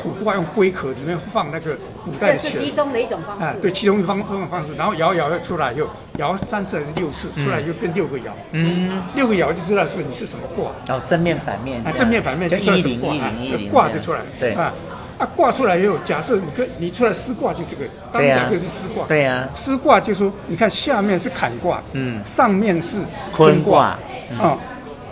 [0.00, 3.44] 卜卦用龟壳里面放那个古代的钱，这是其中的一种方式。
[3.44, 5.84] 啊，对，其中一方方方式，然后摇摇要出来又
[6.18, 8.30] 摇三次还是六次，出来就变六个爻。
[8.52, 10.70] 嗯，六个爻就知道说你是什么卦。
[10.94, 11.82] 哦，正面反面。
[11.84, 13.32] 啊，正面反面就算什么卦啊？
[13.72, 14.20] 卦就出来。
[14.38, 14.72] 对啊，
[15.18, 19.06] 啊，卦出来以后，假设你跟你出来师卦就这个，当然讲这是师卦。
[19.06, 19.48] 对呀。
[19.54, 22.98] 师卦就说，你看下面是坎卦，嗯，上面是
[23.34, 23.98] 坤卦。
[24.40, 24.56] 啊，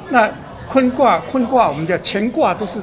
[0.09, 0.31] 那
[0.69, 2.79] 坤卦坤卦我们叫乾卦都是。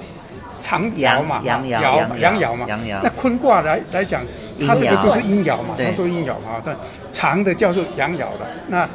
[0.65, 2.65] 长爻嘛，阳爻嘛，阳爻嘛，
[3.03, 4.21] 那坤卦来来讲，
[4.65, 6.61] 它这个都是阴爻嘛，它都阴爻嘛。
[6.63, 6.73] 但
[7.11, 8.87] 长的叫做阳爻的，那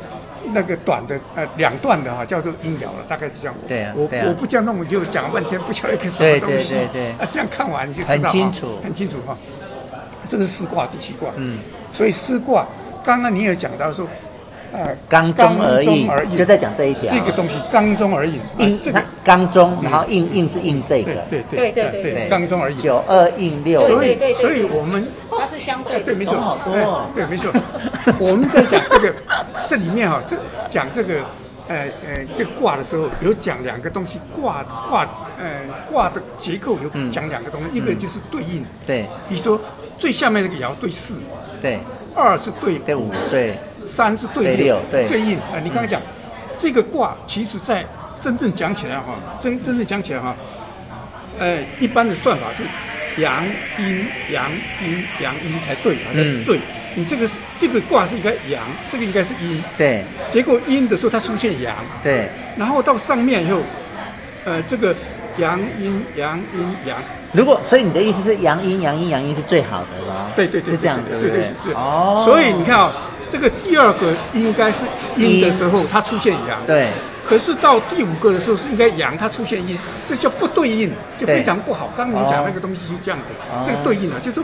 [0.53, 3.55] 那个短的呃两段的哈叫做音疗了，大概就这样。
[3.67, 6.71] 对啊，我我不这样弄，我就讲了半天，不晓得一个什么东西。
[6.71, 9.37] 对对对啊，这样看完你就知道很清楚，很清楚哈。
[10.25, 11.59] 这个是四卦第七卦，嗯，
[11.93, 12.67] 所以四卦
[13.05, 14.07] 刚刚你也讲到说，
[14.73, 17.13] 呃刚中而应，而应就在讲这一条。
[17.13, 21.13] 这个东西刚中而应，应这个刚中，然后应应是应这个。
[21.31, 22.79] 对对对对对对，刚中而应。
[22.79, 26.05] 九二应六，所以所以我们它是相对的。
[26.05, 27.53] 对，没错，好多哦对，没错。
[28.19, 29.15] 我们在讲这个
[29.67, 30.37] 这里面哈，这
[30.71, 31.15] 讲这个
[31.69, 35.07] 呃呃这个卦的时候，有讲两个东西，卦卦
[35.39, 35.45] 呃
[35.91, 39.61] 卦的结构有讲两个东西，一个就是对应，对，你说
[39.99, 41.21] 最下面那个爻对四，
[41.61, 41.81] 对，
[42.15, 43.59] 二是对对五，对。
[43.89, 45.59] 三是对六，对对应啊！
[45.63, 46.01] 你刚才讲
[46.57, 47.85] 这个卦，其实在
[48.21, 50.37] 真正讲起来哈，真真正讲起来哈，
[51.39, 52.65] 呃，一般的算法是
[53.21, 53.45] 阳
[53.79, 54.51] 阴阳
[54.85, 56.61] 阴阳阴才对啊，才对。
[56.95, 60.03] 你这个是这个卦是应该阳，这个应该是阴，对。
[60.31, 62.29] 结果阴的时候它出现阳，对。
[62.57, 63.61] 然后到上面以后，
[64.45, 64.93] 呃，这个
[65.39, 66.99] 阳阴阳阴阳。
[67.33, 70.31] 如果所以你的意思是阳阴阳阴阳阴是最好的吗？
[70.35, 71.75] 对对对，是这样子，对对对。
[71.75, 72.23] 哦。
[72.25, 72.93] 所以你看啊。
[73.31, 74.85] 这个第二个应该是
[75.17, 76.59] 阴的时候，它出现阳。
[76.67, 76.89] 对。
[77.29, 81.93] 可是到第五个的时候是应该阳，它出现阴，这叫不对应，就非常不好。
[81.95, 83.27] 刚刚你讲那个东西是这样子，
[83.67, 84.41] 这个对应啊，就是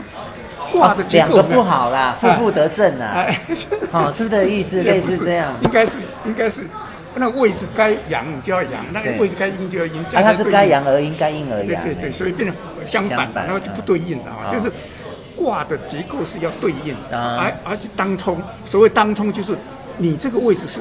[0.71, 3.25] 卦的结构两个不好啦，负负得正啊。
[3.91, 4.83] 好，是不是这个意思？
[4.83, 5.51] 类似这样。
[5.63, 5.93] 应该是
[6.25, 6.61] 应该是
[7.15, 9.99] 那个位置该阳你就要阳，那个位置该阴就要阴。
[10.13, 11.83] 啊，它是该阳而阴，该阴而阳。
[11.83, 12.55] 对对对，所以变成
[12.85, 14.71] 相反，然后就不对应了啊，就是。
[15.35, 19.55] 卦的结构是要对应，而而且当冲，所谓当冲就是
[19.97, 20.79] 你这个位置是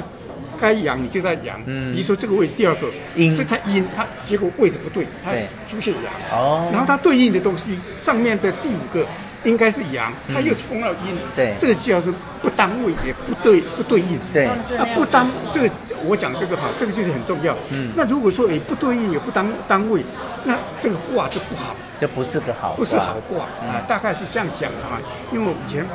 [0.60, 1.60] 该阳，你就在阳。
[1.66, 2.88] 嗯，比如说这个位置第二个
[3.30, 5.32] 是它阴，它结果位置不对，它
[5.68, 6.12] 出现阳。
[6.32, 7.64] 哦，然后它对应的东西
[7.98, 9.06] 上面的第五个
[9.44, 11.16] 应该是阳，它又冲了阴。
[11.36, 14.18] 对，这个叫做不当位，也不对不对应。
[14.32, 14.56] 对，啊
[14.94, 15.70] 不当这个
[16.06, 17.54] 我讲这个哈，这个就是很重要。
[17.70, 20.02] 嗯，那如果说也不对应也不当当位，
[20.44, 21.74] 那这个卦就不好。
[22.00, 24.98] 这不是个好，不是好卦啊，大概是这样讲的哈。
[25.32, 25.86] 因为我以前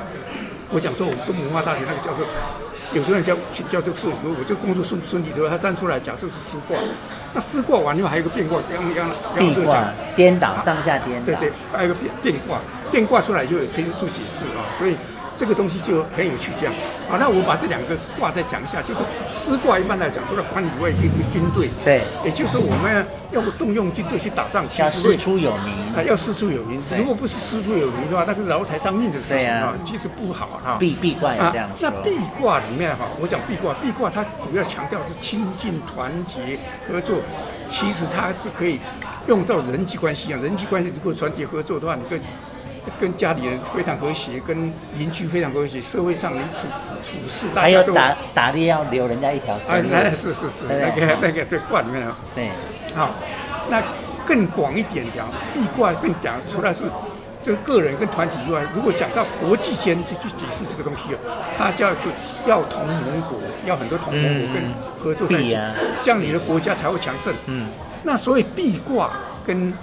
[0.72, 2.24] 我讲说，我们东吴文化大学那个教授，
[2.94, 3.36] 有时候教
[3.72, 6.78] 教授说，我就工作顺顺利之后，他站出来假设是失卦，
[7.34, 12.58] 那失卦完以后还有个变卦，刚刚刚说讲颠倒上下颠倒，对对，还有个变变卦，
[12.92, 14.96] 变卦出来就可以做解释啊，所以。
[15.40, 16.76] 这个东西就很有趣，这样，
[17.08, 19.00] 好，那我把这两个卦再讲一下，就是
[19.34, 30.76] 师卦一般来讲，除了管理以外，一个军队，对，也就是我们要不动用军队去打仗，其实要师出有名啊，要师出有名，如果不是师出有名的话，那个劳财伤命的事情啊，其实不好哈。
[30.78, 31.70] 壁壁卦也这样。
[31.80, 37.22] 那壁卦里面哈，我讲壁卦，壁卦它主要强调是亲近、团结、合作，
[37.72, 38.78] 其实它是可以
[39.28, 42.20] 用到人际关系啊，人际关系如果团结合作的话，你可以。
[43.00, 46.68] 跟家里人非常和谐，跟邻居非常和谐，社会上你处
[47.02, 49.90] 处事，大家都还有打打猎要留人家一条生路。
[49.94, 52.18] 哎，是是是，那个那个对卦里面啊。
[52.34, 52.50] 对，
[52.96, 53.12] 好，
[53.70, 53.82] 那
[54.26, 56.84] 更广一点讲，壁卦更讲，除了是
[57.42, 61.18] 这个个人跟团体以外，如果讲到国际间去去解释这个东西哦，
[61.58, 62.10] 它叫是
[62.46, 64.64] 要同盟国，要很多同盟国跟
[64.98, 65.58] 合作在一起，
[66.04, 67.34] 这样你的国家才会强盛。
[67.48, 67.68] 嗯，
[68.04, 69.12] 那所以壁卦
[69.46, 69.74] 跟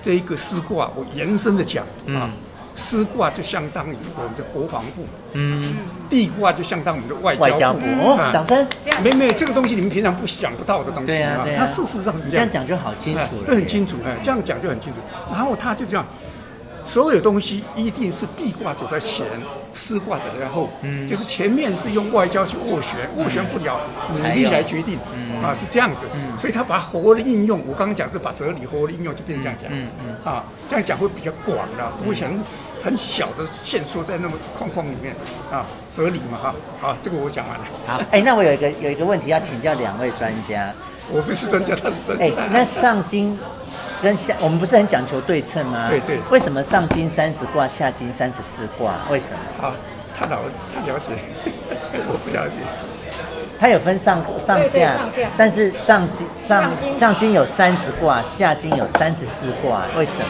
[0.00, 2.30] 这一个四卦，我延伸的讲啊。
[2.76, 5.76] 师卦就相当于我们的国防部，嗯，
[6.08, 7.52] 壁挂就相当于我们的外交部。
[7.52, 8.66] 外交部哦，掌声。
[9.02, 11.06] 没没，这个东西你们平常不想不到的东西。
[11.06, 11.64] 对啊，对啊。
[11.64, 12.46] 它事实上是这样。
[12.50, 13.46] 这样讲就好清楚了。
[13.46, 15.00] 都很清楚，哎，这样讲就很清楚。
[15.32, 16.06] 然后他就这样。
[16.86, 19.26] 所有东西一定是壁挂走在前，
[19.74, 20.70] 师卦走在后。
[20.82, 23.80] 嗯，就是前面是用外交去斡旋，斡旋不了，
[24.14, 24.98] 努力来决定。
[25.12, 26.06] 嗯，啊，是这样子。
[26.14, 29.70] 嗯，所以他把它活的应用，我刚刚讲是把哲理活的应用，就变成这样讲。
[29.70, 30.32] 嗯嗯。
[30.32, 32.40] 啊，这样讲会比较广了，不会很
[32.84, 35.14] 很小的限缩在那么框框里面。
[35.50, 36.54] 啊，哲理嘛，哈。
[36.80, 37.64] 好，这个我讲完了。
[37.86, 40.72] 好，哎，那我有一个有一个问题要请教两位专家。
[41.12, 42.24] 我不是专家，他是专家。
[42.24, 43.38] 哎，那上经。
[44.02, 45.86] 跟下我们不是很讲求对称吗？
[45.88, 46.18] 对对。
[46.30, 48.92] 为什么上经三十卦，下经三十四卦？
[49.10, 49.66] 为什么？
[49.66, 49.74] 啊，
[50.14, 50.38] 他了
[50.74, 51.12] 他了解，
[52.06, 52.54] 我不了解。
[53.58, 54.98] 他有分上上下，
[55.36, 60.28] 但是上经上上经有三十卦，下经有三十四卦，为什么？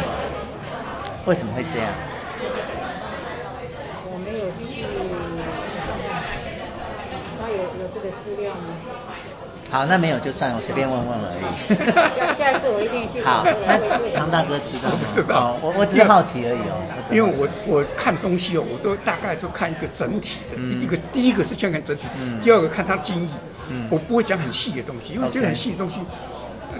[1.26, 1.88] 为什么会这样？
[4.04, 4.84] 我没有去，
[7.40, 8.61] 他有有这个资料吗？
[9.68, 11.74] 好，那没有就算了，我随便问问而已。
[12.16, 13.20] 下下一次我一定去。
[13.20, 14.99] 好，那常大哥知道吗？
[15.05, 15.57] 知道。
[15.61, 16.78] 我我只是好奇而已哦。
[17.11, 20.57] 因为我我看东西哦，我都大概就看一个整体的。
[20.78, 22.05] 一个第一个是先看整体，
[22.45, 23.28] 第二个看它的精义。
[23.68, 23.89] 嗯。
[23.91, 25.99] 我不会讲很细的东西，因为觉得很细的东西，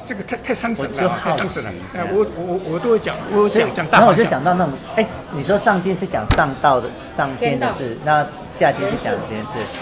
[0.07, 1.73] 这个太太伤神了，太伤神了。
[1.93, 3.99] 哎，我我我都会讲，我讲讲大。
[3.99, 5.05] 然后我就想到那种，哎，
[5.35, 9.73] 你说上经是讲上道的上天的事，那下经是讲别人事的事。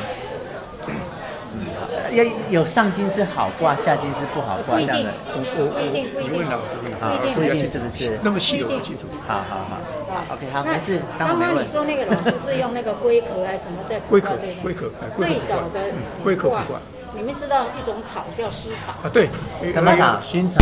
[2.14, 5.12] 要有上金是好卦，下金是不好卦这样的。
[5.34, 8.18] 我我我你问老师，好，不一定是不是？
[8.22, 9.06] 那么细我不清楚。
[9.26, 11.00] 好好好，OK，好，没事。
[11.18, 14.38] 刚刚你说那个老师是用那个龟壳还是什么在龟壳？
[14.62, 15.80] 龟壳，最早的
[16.22, 16.62] 龟壳挂。
[17.16, 19.10] 你们知道一种草叫湿草啊？
[19.12, 19.28] 对，
[19.70, 20.18] 什么草？
[20.18, 20.60] 薰草。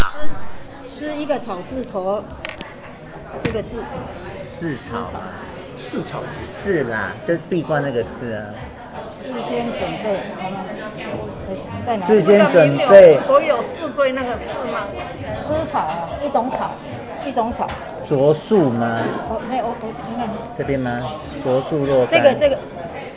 [0.98, 2.22] 丝是一个草字头，
[3.42, 3.82] 这个字。
[4.22, 5.10] 丝草。
[5.78, 6.22] 丝草。
[6.48, 8.44] 是啦，这闭关那个字啊。
[9.12, 10.20] 事先准备，
[11.84, 12.06] 在哪？
[12.06, 13.20] 事先准备。
[13.28, 14.86] 我有四龟那个四吗？
[15.38, 16.70] 丝草，一种草，
[17.26, 17.68] 一种草。
[18.08, 19.02] 柞树吗？
[19.28, 21.12] 哦，没有，我我你看这边吗？
[21.44, 22.08] 柞树若干。
[22.08, 22.58] 这个这个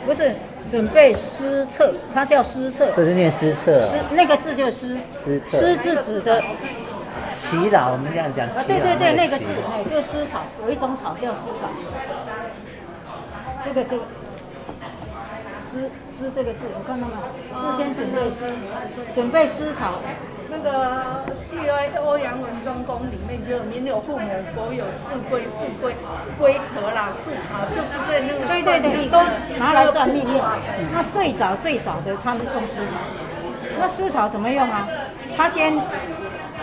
[0.04, 0.32] 不是。
[0.68, 2.88] 准备施策，它叫施策。
[2.96, 3.80] 这是念施策。
[3.80, 4.98] 施那个字就是施。
[5.12, 5.58] 施策。
[5.58, 6.42] 施字指的
[7.36, 8.48] 祈祷，我们这样讲。
[8.48, 11.70] 啊，对对对，那个字，哎，就是丝草，有一种草叫丝草。
[13.64, 14.02] 这个这个，
[15.76, 17.20] 施施这个字，我看到没有？
[17.52, 18.44] 事先准备诗，
[19.12, 20.00] 准备诗草。
[20.48, 21.56] 那个去
[22.00, 25.94] 《欧阳文忠公》里面就“民有父母，国有四龟，四龟
[26.38, 28.46] 龟壳啦，四草”，就是在那个。
[28.46, 29.20] 对对对，都
[29.58, 30.40] 拿来算命用。
[30.94, 32.96] 那最早最早的，他们用丝草。
[33.78, 34.88] 那丝草怎么用啊？
[35.36, 35.76] 他先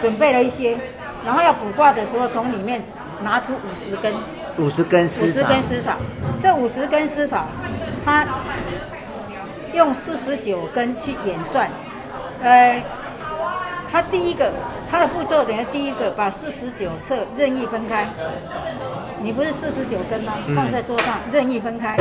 [0.02, 0.78] 准备了一些，
[1.26, 2.82] 然后要卜卦的时候，从里面
[3.22, 4.16] 拿出五十根。
[4.58, 5.26] 五十根丝草。
[5.26, 5.92] 五十根丝草，
[6.40, 7.46] 这五十根丝草，
[8.06, 8.26] 他
[9.74, 11.70] 用四十九根去演算，
[12.42, 12.84] 呃。
[13.92, 14.52] 它第一个，
[14.90, 18.10] 它的步骤等于第一个，把四十九册任意分开。
[19.22, 20.34] 你不是四十九根吗？
[20.56, 21.96] 放在桌上，任意分开，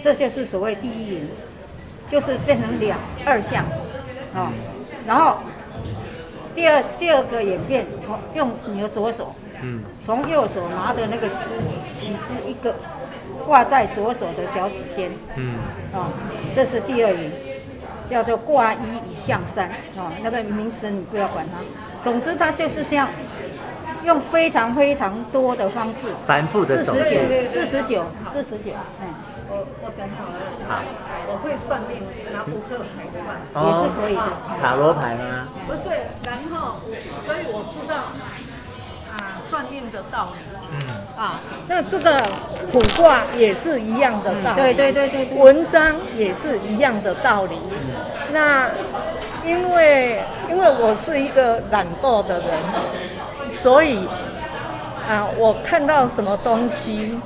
[0.00, 1.28] 这就是所谓第一灵，
[2.08, 3.62] 就是变成两二项，
[4.34, 4.52] 啊、哦，
[5.06, 5.38] 然后
[6.52, 11.38] 第二第二个演变，从用你的左手，嗯，从右手拿的那个丝
[11.94, 12.74] 起枝一个，
[13.46, 15.54] 挂在左手的小指尖，嗯，
[15.92, 16.06] 啊、哦，
[16.54, 17.30] 这是第二灵。
[18.06, 19.66] 叫做挂一以象三
[19.96, 21.58] 啊，那个名词你不要管它。
[22.02, 23.08] 总之，它就是像
[24.04, 27.42] 用非常非常多的方式，繁复的手续。
[27.46, 29.08] 四十九，四十九，嗯。
[29.48, 30.36] 我我等好了。
[30.68, 30.82] 好。
[31.32, 33.24] 我会算命，拿扑克牌算。
[33.54, 34.60] 哦、也是可以的。
[34.60, 35.48] 塔罗牌吗？
[35.66, 35.88] 不是，
[36.28, 36.76] 然后
[37.24, 38.36] 所以我知道啊，
[39.54, 40.40] 算命的道理。
[40.72, 40.78] 嗯。
[41.16, 41.38] 啊，
[41.68, 42.20] 那这个
[42.72, 44.60] 卜卦也是一样的道理。
[44.60, 45.38] 对对对对对。
[45.38, 47.56] 文章也是一样的道理。
[48.32, 48.68] 那
[49.44, 52.48] 因为因为我是一个懒惰的人，
[53.48, 54.08] 所以
[55.08, 57.16] 啊，我看到什么东西，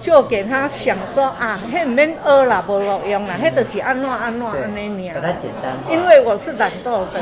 [0.00, 5.20] 就给他想说啊，迄唔免学啦，无路用啦，迄就是安怎安怎安尼尔。
[5.38, 5.72] 简单。
[5.90, 7.20] 因为我是懒惰的，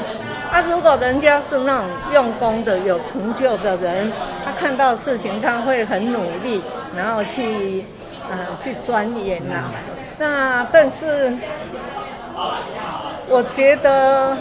[0.51, 4.13] 啊，如果人家是那种用功的、有成就的人，
[4.45, 6.63] 他看到事情他会很努力，
[6.97, 7.85] 然后去
[8.31, 9.71] 啊去钻研呐。
[10.19, 11.37] 那但是。
[13.29, 14.37] 我觉得，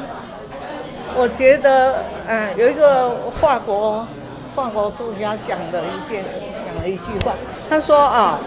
[1.16, 4.06] 我觉得，嗯，有一个法国
[4.56, 6.34] 法国作家想的一件讲
[6.86, 7.34] 了一句话，
[7.68, 8.40] 他说啊，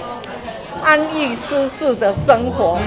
[0.82, 2.78] 安逸舒适的生活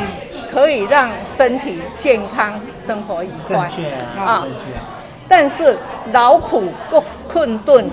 [0.52, 3.70] 可以让身体健康，生活愉快，
[4.18, 4.46] 啊，
[5.28, 5.78] 但是
[6.12, 7.88] 劳苦够困顿，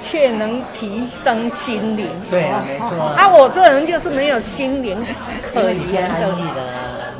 [0.00, 2.06] 却能提升心灵。
[2.28, 2.98] 对啊，没错。
[3.16, 5.02] 啊，我这人就是没有心灵
[5.42, 6.34] 可言的。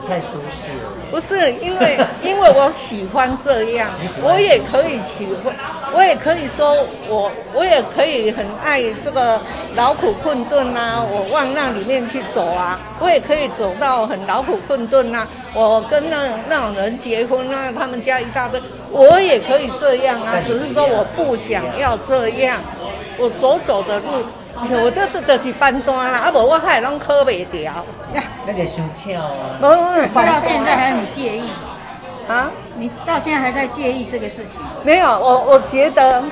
[0.07, 3.91] 太舒适了，不是因为 因为我喜欢这样，
[4.23, 5.55] 我也可以喜欢，
[5.93, 6.75] 我也可以说
[7.07, 9.39] 我我也可以很爱这个
[9.77, 16.17] 劳苦困顿啊，我往那里面去走啊，我也可以走到很劳苦困顿啊，我跟那
[16.49, 18.59] 那种人结婚啊，他们家一大堆，
[18.91, 22.59] 我也可以这样啊，只是说我不想要这样，
[23.19, 24.25] 我走走的路。
[24.55, 27.73] 我这这就是搬单啦，啊无我还拢考袂掉。
[28.47, 28.83] 那个太巧
[29.21, 29.59] 啊！
[29.61, 29.67] 我
[30.15, 31.49] 到现在还很介意
[32.29, 32.51] 啊！
[32.77, 34.61] 你到现在还在介意这个事情？
[34.85, 36.23] 没有，我我觉得，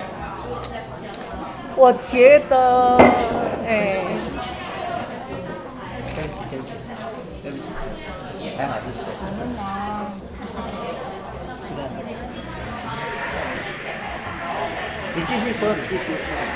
[1.76, 2.96] 我觉得，
[3.66, 4.02] 哎。
[6.12, 6.74] 对不起，对不起，
[7.42, 7.64] 对不起，
[8.58, 9.04] 还好是水。
[15.14, 16.49] 你继续说，你继续说。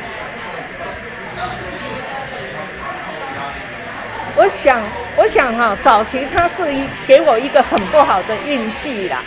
[4.37, 4.83] 我想，
[5.17, 9.23] 我想哈，早期他是一给我一个很不好的印记啦，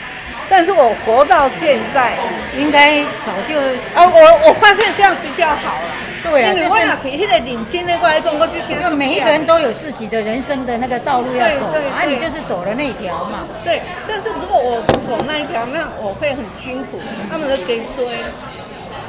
[0.50, 2.18] 但是我活到现在，
[2.58, 3.56] 应该早就
[3.96, 5.90] 啊，我我发现这样比较好了。
[6.24, 6.70] 对啊，就是
[7.18, 13.48] 现在领先的过来中国这些，就每一个人都有自己的人生的那个道路要走，啊，你就是走了那条嘛。
[13.64, 17.00] 对，但是如果我是走那一条，那我会很辛苦，
[17.32, 18.04] 他们都给衰，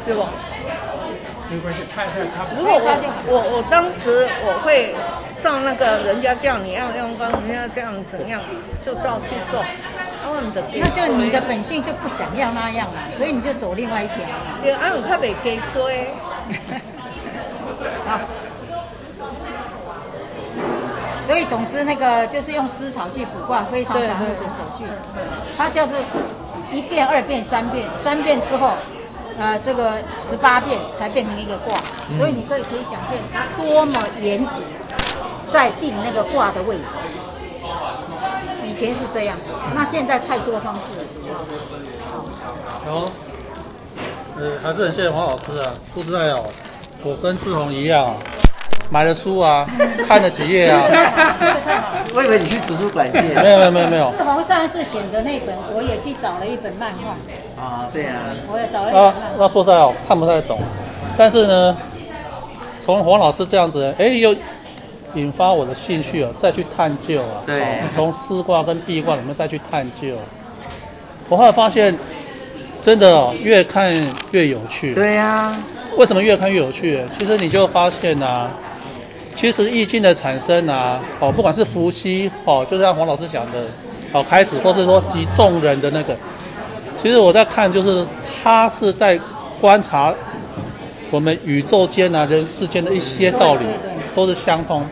[0.07, 0.24] 对不？
[1.51, 2.57] 没关系，差一差差不。
[2.57, 2.84] 如果我
[3.26, 4.94] 我我当时我会
[5.42, 8.40] 照那个人家叫你要用功，人家这样怎样
[8.84, 9.64] 就照去做。
[10.74, 14.61] 那就你的本性就不想要那样了，所以你就走另外一条嘛。
[14.62, 16.09] 对，啊，我较袂加吹。
[18.07, 18.20] 好。
[21.20, 24.84] 所以总之，那个就是用丝草去卜卦，非常繁复的手续。
[25.57, 25.94] 它就是
[26.72, 28.72] 一遍、二遍、三遍，三遍之后，
[29.39, 31.74] 呃，这个十八遍才变成一个卦。
[32.16, 34.62] 所以你可以可以想见它多么严谨，
[35.51, 36.82] 在定那个卦的位置。
[38.66, 39.36] 以前是这样，
[39.74, 41.05] 那现在太多方式了。
[42.86, 43.07] 好，
[44.36, 46.45] 呃，还是很谢谢黄老师啊，说实在哦，
[47.03, 48.14] 我跟志宏一样。
[48.91, 49.66] 买了书啊，
[50.09, 50.80] 看了几页啊。
[52.14, 53.20] 我以为你去图书馆借。
[53.20, 54.11] 没有没有没有没有。
[54.16, 57.14] 志宏上次选的那本，我也去找了一本漫画。
[57.61, 58.20] 啊，对啊。
[58.50, 58.82] 我也找。
[58.82, 60.59] 啊，那说实在哦，看不太懂。
[61.16, 61.76] 但是呢，
[62.78, 64.34] 从黄老师这样子，哎，又
[65.14, 67.42] 引发我的兴趣哦，再去探究啊。
[67.44, 67.62] 对。
[67.94, 70.16] 从丝卦跟壁卦里面再去探究，
[71.28, 71.96] 我后来发现，
[72.80, 73.92] 真的哦，越看
[74.30, 74.94] 越有趣。
[74.94, 75.56] 对呀、啊。
[75.96, 77.02] 为什么越看越有趣？
[77.18, 78.48] 其实你就发现啊。
[79.34, 83.62] 其实意境的产生啊，哦，不管是伏羲哦，就像黄老师讲的，
[84.11, 86.16] 哦，开始或是说集众人的那个，
[87.01, 88.05] 其实我在看，就是
[88.42, 89.18] 他是在
[89.61, 90.12] 观察
[91.11, 93.64] 我们宇宙间啊、人世间的一些道理，
[94.14, 94.84] 都是相通。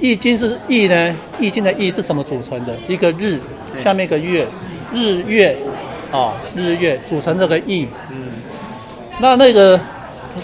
[0.00, 2.74] 易经是易呢，易经的易是什么组成的？
[2.88, 3.38] 一个日，
[3.74, 4.46] 下面一个月，
[4.92, 5.56] 日月，
[6.10, 7.86] 哦，日月组成这个易。
[8.10, 8.32] 嗯，
[9.20, 9.78] 那那个。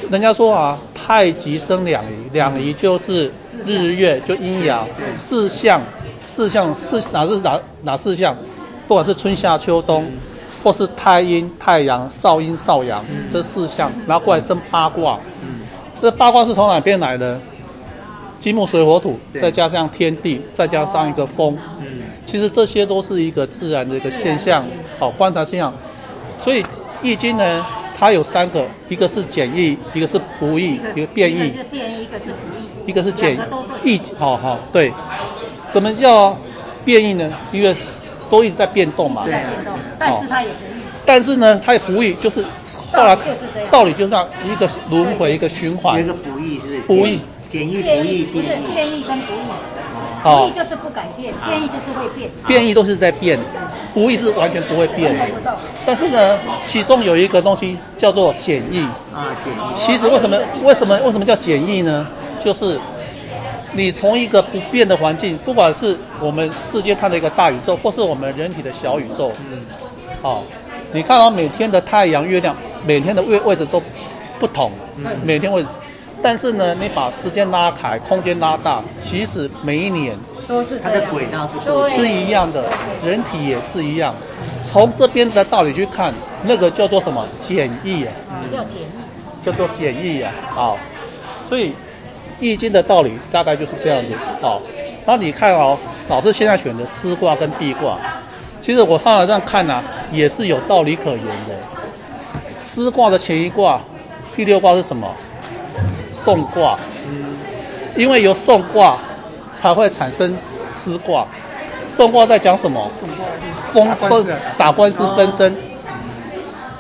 [0.09, 3.29] 人家说啊，太极生两仪，两仪就是
[3.67, 4.87] 日月，就阴阳
[5.17, 5.83] 四象，
[6.25, 8.33] 四象四哪是哪哪四象？
[8.87, 10.07] 不管是春夏秋冬，
[10.63, 15.19] 或是太阴太阳、少阴少阳，这四象，然后过来生八卦。
[16.01, 17.39] 这八卦是从哪边来的？
[18.39, 21.57] 金木水火土，再加上天地，再加上一个风。
[22.25, 24.65] 其实这些都是一个自然的一个现象，
[24.99, 25.73] 好观察现象。
[26.41, 26.65] 所以
[27.03, 27.67] 易经呢？
[27.99, 31.49] 它有三个，一个是简易，一个是不易，一个变易。
[31.49, 32.91] 一个是变易，一个是不易。
[32.91, 33.39] 一个是简
[33.85, 34.91] 易，好好对。
[35.67, 36.35] 什么叫
[36.83, 37.31] 变异呢？
[37.53, 37.77] 因为
[38.31, 39.25] 都一直在变动嘛。
[39.25, 40.81] 对变动，但是它也不易。
[41.05, 42.45] 但是呢，它也不易，就是
[42.93, 43.17] 后来
[43.71, 46.01] 道理就是这样，一个轮回，一个循环。
[46.01, 49.41] 一个不易是不易，简易不易，不是变异跟不易。
[50.23, 52.31] 不易就是不改变，变异就是会变。
[52.47, 53.39] 变异都是在变。
[53.93, 55.13] 不易是完全不会变，
[55.85, 59.75] 但是呢，其中有一个东西叫做简易啊，简易。
[59.75, 62.07] 其实为什么为什么为什么叫简易呢？
[62.39, 62.79] 就是
[63.73, 69.63] 你从一个不变的环境，不管是我们世界看的一个大宇宙，或是我们人体的小宇宙，嗯，
[70.23, 70.43] 哦，
[70.93, 72.57] 你看到每天的太阳、月亮，
[72.87, 73.83] 每天的位位置都
[74.39, 74.73] 不同，
[75.23, 75.69] 每天位置，
[76.23, 80.17] 但是呢，你把时间拉开，空间拉大，其实每一年。
[80.49, 82.65] 都是它的轨道是是一样的，
[83.07, 84.13] 人体也是一样。
[84.61, 86.13] 从这边的道理去看，
[86.43, 87.25] 那个叫做什么？
[87.47, 88.13] 简易啊，
[88.51, 90.33] 叫简易，叫做简易啊。
[90.53, 90.77] 好，
[91.49, 91.73] 所以
[92.41, 94.13] 易经的道理大概就是这样子。
[94.41, 94.61] 好，
[95.07, 95.79] 那你看哦，
[96.09, 97.97] 老师现在选的丝卦跟壁卦，
[98.61, 101.55] 其实我上来这样看呢、啊，也是有道理可言的。
[102.59, 103.81] 丝卦的前一卦，
[104.35, 105.09] 第六卦是什么？
[106.13, 106.79] 讼卦。
[107.07, 107.37] 嗯，
[107.97, 108.97] 因为由讼卦。
[109.53, 110.35] 才会产生
[110.71, 111.27] 丝卦，
[111.87, 112.91] 讼卦在讲什么？
[113.75, 114.27] 风风
[114.57, 115.55] 打官司纷争。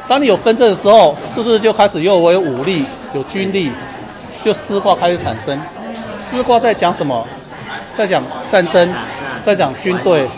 [0.08, 3.70] 当你有纷争的时候，是不是就开始又为武力、有军力？
[4.45, 5.61] 就丝卦开始产生。
[6.18, 7.26] 丝卦在讲什么？
[7.97, 8.93] 在讲战争，
[9.45, 10.28] 在讲军队。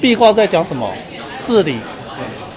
[0.00, 0.90] 壁卦在讲什么？
[1.44, 1.80] 治理。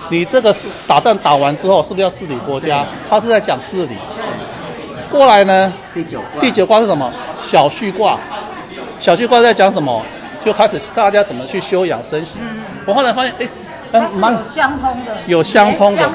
[0.09, 2.85] 你这个是打仗打完之后，是不是要治理国家？
[3.09, 3.95] 它是在讲治理。
[5.09, 5.73] 过来呢？
[5.93, 6.41] 第九卦。
[6.41, 7.11] 第九卦是什么？
[7.41, 8.17] 小序卦。
[8.99, 10.03] 小序卦在讲什么？
[10.39, 12.37] 就开始大家怎么去修养生息。
[12.41, 13.47] 嗯、我后来发现，哎，
[14.17, 16.09] 蛮有相通的，有相通的，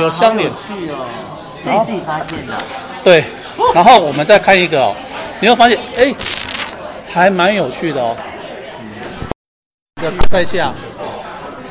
[0.00, 0.48] 有相连。
[0.50, 1.06] 去哦，
[1.62, 2.54] 自己自己发现的。
[3.04, 3.24] 对，
[3.74, 4.94] 然后我们再看一个哦，
[5.40, 6.14] 你会发现，哎，
[7.10, 8.16] 还蛮有趣的哦。
[9.96, 10.72] 一个在下，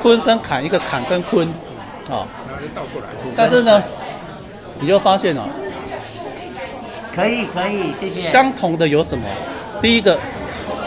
[0.02, 1.48] 坤跟坎，一个坎跟坤，
[2.10, 2.28] 啊、哦。
[3.36, 3.84] 但是呢，
[4.80, 5.44] 你就发现哦。
[7.14, 8.22] 可以可以，谢谢。
[8.22, 9.24] 相同的有什么？
[9.82, 10.18] 第一个，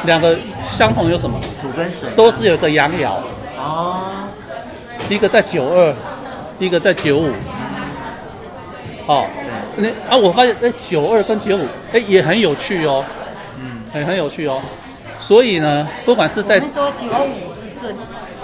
[0.04, 1.38] 两个相同有什么？
[1.60, 2.10] 土跟水。
[2.16, 3.12] 都只有一个阳爻。
[3.58, 4.00] 哦。
[5.08, 5.94] 一个在九二，
[6.58, 7.32] 一个在九五。
[9.06, 9.26] 哦。
[9.80, 13.04] 那啊，我发现哎，九二跟九五，哎，也很有趣哦。
[13.58, 13.82] 嗯。
[13.92, 14.60] 很很有趣哦。
[15.18, 16.56] 所以呢，不管是在。
[16.56, 17.94] 我们说九五至尊，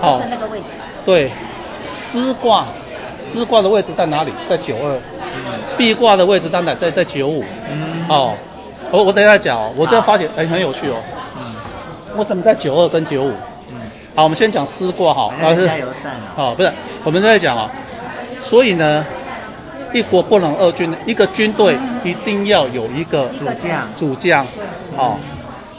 [0.03, 0.65] 就是那个位置。
[1.05, 1.31] 对。
[1.87, 2.67] 丝卦，
[3.17, 4.33] 丝卦的位置在哪里？
[4.49, 4.99] 在九二。
[5.77, 6.75] 壁卦的位置在哪？
[6.75, 7.45] 在在九五。
[7.71, 8.07] 嗯。
[8.09, 8.35] 哦，
[8.91, 9.73] 我我等一下讲哦。
[9.77, 10.97] 我这发现哎，很有趣哦。
[11.39, 12.19] 嗯。
[12.19, 13.33] 为什么在九二跟九五？
[13.71, 13.77] 嗯。
[14.15, 16.35] 好，我们先讲丝挂哈，还是加油站啊？
[16.37, 16.73] 哦，不是，
[17.05, 17.69] 我们在讲哦。
[18.43, 19.05] 所以呢，
[19.97, 24.47] 一国不能二军，一个军队一定要有一个主将，主将，
[24.95, 25.17] 哦。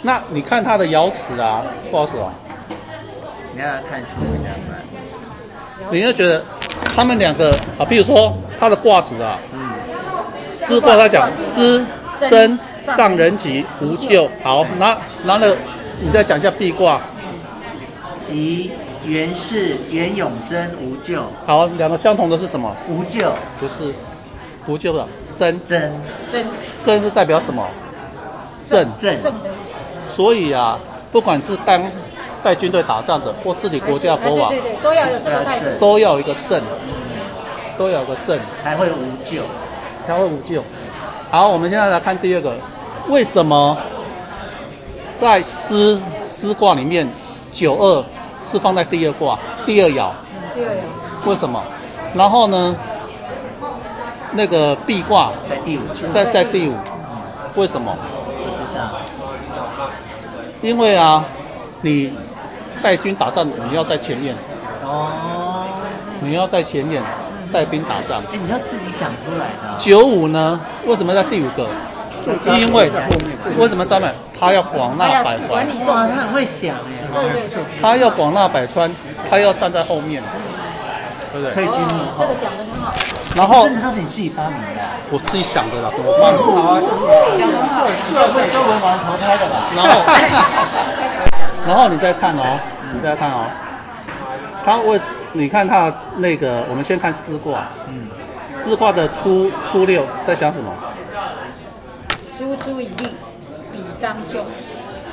[0.02, 1.62] 那你看他的瑶池啊，
[1.92, 2.32] 不好使哦。
[3.54, 4.82] 你要看书比较慢。
[5.92, 6.44] 你就觉得
[6.96, 9.60] 他们两个啊，比如说他的卦子啊，嗯，
[10.52, 11.86] 师卦他讲师
[12.20, 12.58] 生
[12.96, 14.28] 上人吉无咎。
[14.42, 15.56] 好，那然后呢，
[16.02, 17.00] 你再讲一下壁卦。
[18.24, 18.72] 吉
[19.08, 21.24] 元氏元永贞无咎。
[21.46, 22.76] 好，两个相同的是什么？
[22.90, 23.32] 无咎。
[23.58, 23.94] 不是，
[24.68, 25.92] 无咎的真真
[26.30, 26.46] 真
[26.84, 27.66] 真是代表什么？
[28.66, 29.18] 正正。
[30.06, 30.78] 所以啊，
[31.12, 31.82] 不管是当
[32.44, 36.62] 带军队打仗的，或治理国家国王，对对对，都要有这个态度，都要有一个正，
[37.78, 39.42] 都要有个正，才会无咎，
[40.06, 40.62] 才会无咎。
[41.32, 42.56] 好，我们现在来看第二个，
[43.10, 43.78] 为什么
[45.16, 47.08] 在丝丝卦里面
[47.52, 48.04] 九二
[48.48, 50.10] 是放在第二卦第二爻？
[50.56, 51.30] 第二爻。
[51.30, 51.62] 为什么？
[52.16, 52.76] 然后呢？
[54.32, 55.82] 那个壁卦在第五，
[56.14, 56.76] 在在第五，
[57.56, 57.96] 为什么？
[60.62, 61.24] 因为啊，
[61.82, 62.14] 你
[62.82, 64.36] 带军打仗，你要在前面。
[64.84, 65.12] 哦。
[66.20, 67.04] 你要在前面
[67.52, 68.22] 带兵打仗。
[68.32, 69.78] 哎，你要自己想出来的。
[69.78, 70.60] 九五呢？
[70.86, 71.68] 为什么在第五个？
[72.46, 72.92] 因为
[73.58, 75.66] 为什么张满他要广纳百川？
[75.86, 77.08] 哇，他很会想哎。
[77.14, 77.64] 对对对。
[77.82, 78.92] 他要广纳百川，
[79.30, 80.22] 他要站在后面，
[81.32, 81.54] 对不对？
[81.54, 82.20] 可以军幕后。
[82.20, 82.94] 这个讲得很好。
[83.36, 83.68] 然后。
[83.68, 84.82] 这个是你自己发明的。
[85.10, 86.36] 我自己想的啦，怎么办？
[86.38, 87.06] 好啊，就是
[87.40, 87.88] 讲得好。
[88.14, 89.72] 这不是周文王投胎的吧？
[89.76, 89.90] 然后，
[91.68, 92.60] 然后你再看哦，
[92.94, 93.48] 你再看哦，
[94.66, 95.00] 他为
[95.32, 97.64] 你看他那个，我们先看丝卦。
[97.88, 98.08] 嗯。
[98.54, 100.74] 丝卦的初初六在想什么？
[102.38, 103.10] 输出一定，
[103.72, 104.46] 比张凶。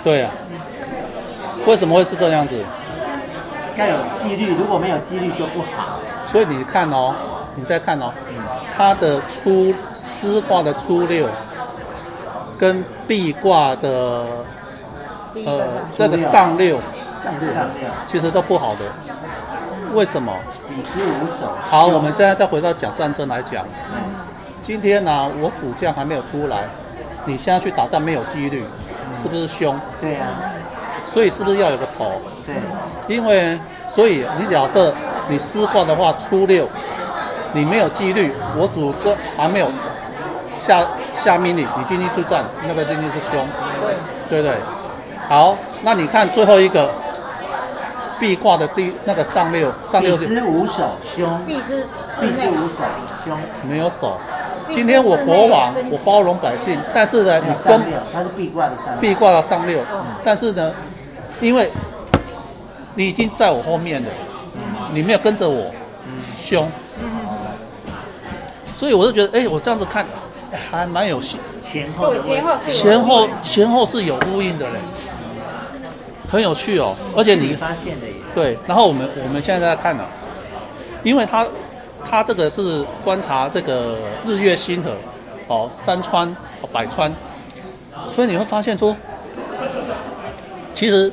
[0.02, 0.30] 对啊。
[1.64, 2.62] 为什么会是这样子？
[3.78, 6.00] 要有纪律，如果没有纪律就不好。
[6.26, 7.14] 所以你看哦，
[7.54, 8.12] 你再看哦，
[8.76, 11.26] 它的初丝卦的初六，
[12.58, 14.26] 跟壁卦的
[15.46, 15.62] 呃
[15.96, 16.78] 这个上六，
[17.22, 17.48] 上六
[18.06, 18.84] 其实都不好的。
[19.94, 20.30] 为什么？
[21.70, 23.64] 好，我们现在再回到讲战争来讲。
[24.60, 26.68] 今天呢、啊，我主将还没有出来，
[27.24, 28.64] 你现在去打仗没有纪律，
[29.16, 29.78] 是不是凶？
[30.00, 30.26] 对呀。
[31.04, 32.12] 所以是不是要有个头？
[32.46, 32.54] 对。
[33.08, 33.58] 因为，
[33.88, 34.94] 所以你假设
[35.28, 36.68] 你师卦的话，初六，
[37.52, 39.70] 你没有纪律，我主将还没有
[40.60, 43.46] 下下命令，你进去作战，那个进去是凶。
[44.28, 44.42] 对。
[44.42, 44.56] 对对。
[45.28, 46.90] 好，那你看最后一个。
[48.16, 50.24] 壁挂的第那个上六，上六是。
[50.24, 51.44] 比之无手，凶。
[51.44, 51.82] 壁之，
[52.20, 52.84] 壁之无手，
[53.24, 53.36] 凶。
[53.68, 54.16] 没有守。
[54.72, 57.80] 今天我国王，我包容百姓，但是呢，你跟
[58.12, 59.00] 它是壁挂的上。
[59.00, 59.80] 壁卦的上六，
[60.24, 60.72] 但是呢，
[61.40, 61.70] 因为
[62.94, 64.08] 你已经在我后面了，
[64.92, 65.70] 你没有跟着我，
[66.38, 66.70] 凶。
[68.74, 70.04] 所以我就觉得，哎，我这样子看，
[70.70, 71.38] 还蛮有戏。
[71.62, 72.12] 前后
[72.66, 74.78] 前后前后是有呼应的嘞。
[76.30, 78.14] 很有趣哦，而且你发现的耶。
[78.34, 80.04] 对，然后我们我们现在在看呢，
[81.04, 81.46] 因为他
[82.08, 84.96] 他这个是观察这个日月星河，
[85.48, 86.28] 哦，山川
[86.60, 87.12] 哦，百川，
[88.14, 88.94] 所以你会发现说，
[90.74, 91.12] 其实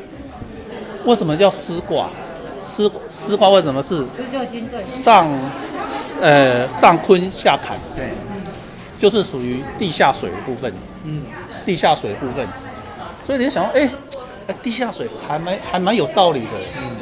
[1.05, 2.07] 为什么叫丝卦？
[2.65, 4.05] 丝丝卦为什么是
[4.79, 5.27] 上
[6.21, 7.77] 呃上坤下坎？
[7.95, 8.09] 对，
[8.99, 10.71] 就是属于地下水的部分。
[11.03, 11.23] 嗯，
[11.65, 12.47] 地下水的部分，
[13.25, 13.89] 所以你就想说，哎。
[14.61, 16.47] 地下水还蛮还蛮有道理的。
[16.75, 16.97] 嗯，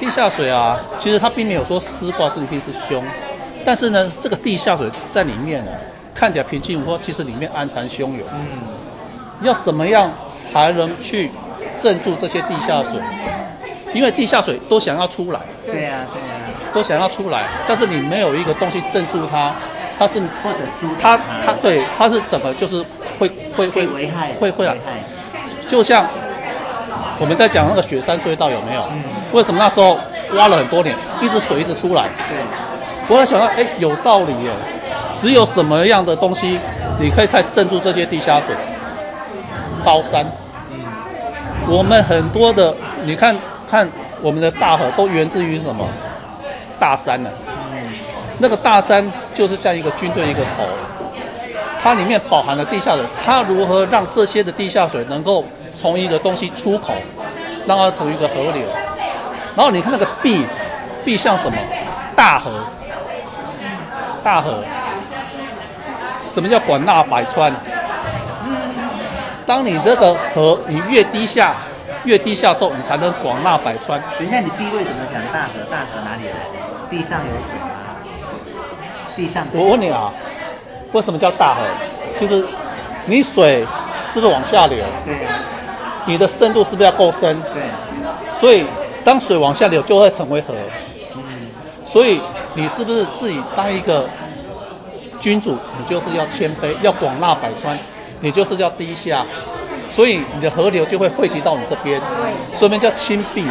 [0.00, 3.04] 地下水啊，其实它并没有说丝卦是一定是凶，
[3.66, 5.70] 但是呢，这个地下水在里面呢，
[6.14, 8.20] 看起来平静无波，其实里面暗藏汹涌。
[8.32, 8.58] 嗯，
[9.42, 11.30] 要什么样才能去
[11.78, 12.98] 镇住这些地下水？
[13.92, 15.40] 因为地下水都想要出来。
[15.66, 16.34] 对呀，对呀，
[16.72, 19.54] 都想要出来，但是你没有一个东西镇住它，
[19.98, 22.82] 它是或者输它它对它是怎么就是
[23.18, 24.74] 会会会危害会会来，
[25.68, 26.06] 就像。
[27.22, 28.82] 我们在讲那个雪山隧道有没有？
[28.92, 29.02] 嗯。
[29.32, 29.98] 为什么那时候
[30.34, 32.04] 挖了很多年，一直水一直出来？
[32.28, 32.36] 对。
[33.08, 34.50] 我在想到，哎，有道理耶。
[35.16, 36.58] 只有什么样的东西，
[36.98, 38.54] 你可以再镇住这些地下水？
[39.84, 40.24] 高山。
[40.70, 40.78] 嗯。
[41.68, 42.74] 我们很多的，
[43.04, 43.36] 你看
[43.68, 43.88] 看
[44.20, 45.86] 我们的大河都源自于什么？
[46.78, 47.30] 大山呢？
[47.46, 47.92] 嗯。
[48.38, 50.64] 那个大山就是像一个军队一个头，
[51.82, 55.44] 它里面饱含了地下水，它如何让这些的地下水能够？
[55.72, 56.92] 从一个东西出口，
[57.64, 58.66] 让它成为一个河流，
[59.56, 60.44] 然后你看那个壁，
[61.04, 61.56] 壁像什么？
[62.16, 62.50] 大河，
[64.22, 64.62] 大河。
[66.32, 67.52] 什么叫广纳百川？
[69.46, 71.56] 当你这个河你越低下，
[72.04, 74.00] 越低下的时候，你才能广纳百川。
[74.16, 75.60] 等一下，你地为什么讲大河？
[75.68, 76.34] 大河哪里来？
[76.88, 77.68] 地上有水吗？
[79.16, 79.44] 地上。
[79.52, 80.12] 我问你啊，
[80.92, 81.62] 为什么叫大河？
[82.18, 82.46] 其实
[83.06, 83.66] 你水
[84.06, 84.84] 是不是往下流？
[85.04, 85.16] 对。
[86.06, 87.40] 你的深度是不是要够深？
[87.52, 87.62] 对。
[88.32, 88.64] 所以
[89.04, 90.54] 当水往下流，就会成为河。
[91.14, 91.22] 嗯。
[91.84, 92.20] 所以
[92.54, 94.08] 你是不是自己当一个
[95.18, 95.56] 君主？
[95.78, 97.78] 你就是要谦卑，要广纳百川，
[98.20, 99.24] 你就是要低下。
[99.90, 102.00] 所以你的河流就会汇集到你这边，
[102.52, 103.44] 说明叫亲避。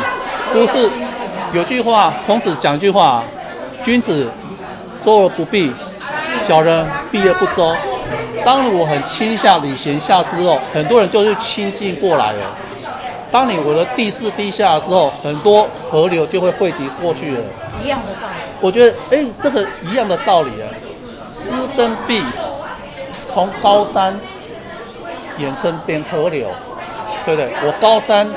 [0.54, 0.90] 不是
[1.54, 3.24] 有句话，孔子讲一句话：
[3.84, 4.30] 君子
[5.00, 5.72] 周而不避，
[6.48, 7.76] 小人避而不周。
[8.46, 12.40] 当我很亲下礼贤下士之后，很多人就是亲近过来了。
[13.32, 17.44] 当你我的地势低下的时候，很多河流就会汇集过去了。
[17.84, 18.42] 一样的道理。
[18.62, 20.68] 我觉得，哎，这个一样的道理啊。
[21.32, 22.24] 施跟壁，
[23.34, 24.20] 从高山。
[25.38, 26.50] 演称变河流，
[27.26, 27.50] 对不对？
[27.66, 28.30] 我高山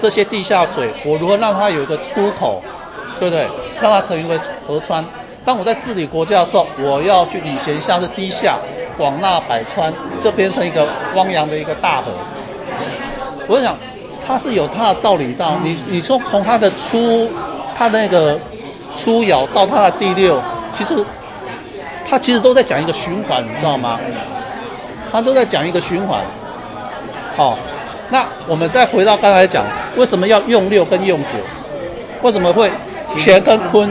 [0.00, 2.62] 这些地下水，我如何让它有一个出口，
[3.18, 3.48] 对不对？
[3.80, 5.04] 让它成为河川。
[5.44, 8.56] 当我在治理国家的时候，我要去礼贤下士，低下
[8.96, 12.12] 广纳百川，就变成一个汪洋的一个大河。
[13.48, 13.74] 我想，
[14.28, 15.46] 它是有它的道理在。
[15.64, 17.28] 你你说从它的初，
[17.74, 18.38] 它那个
[18.94, 20.38] 初爻到它的第六，
[20.72, 20.94] 其实
[22.06, 23.98] 它其实都在讲一个循环，你知道吗？
[25.10, 26.20] 他都在讲一个循环，
[27.34, 27.58] 好、
[28.10, 29.64] 那我们再回到刚才讲，
[29.96, 31.28] 为什么要用六跟用九？
[32.20, 32.70] 为什么会
[33.16, 33.88] 乾跟坤？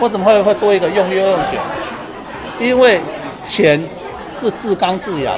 [0.00, 2.64] 为什么会会多一个用六用九？
[2.64, 3.00] 因为
[3.44, 3.84] 乾
[4.30, 5.36] 是至刚至阳，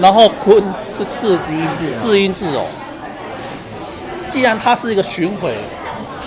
[0.00, 0.60] 然后坤
[0.90, 1.38] 是至
[2.02, 2.66] 至阴至柔。
[4.30, 5.52] 既然它是一个巡回，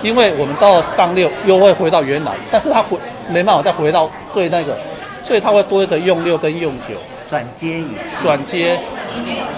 [0.01, 2.97] 因为我们到了上六又会回到原来，但是它回
[3.29, 4.77] 没办法再回到最那个，
[5.23, 6.95] 所以它会多一个用六跟用九。
[7.29, 7.81] 转接
[8.21, 8.79] 转接，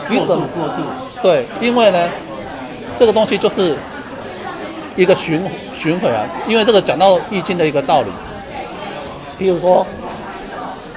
[0.07, 0.83] 过渡过渡，
[1.21, 2.09] 对，因为呢，
[2.95, 3.75] 这个东西就是
[4.95, 5.43] 一个循
[5.73, 6.23] 循回啊。
[6.47, 8.07] 因为这个讲到易经的一个道理，
[9.37, 9.85] 比如说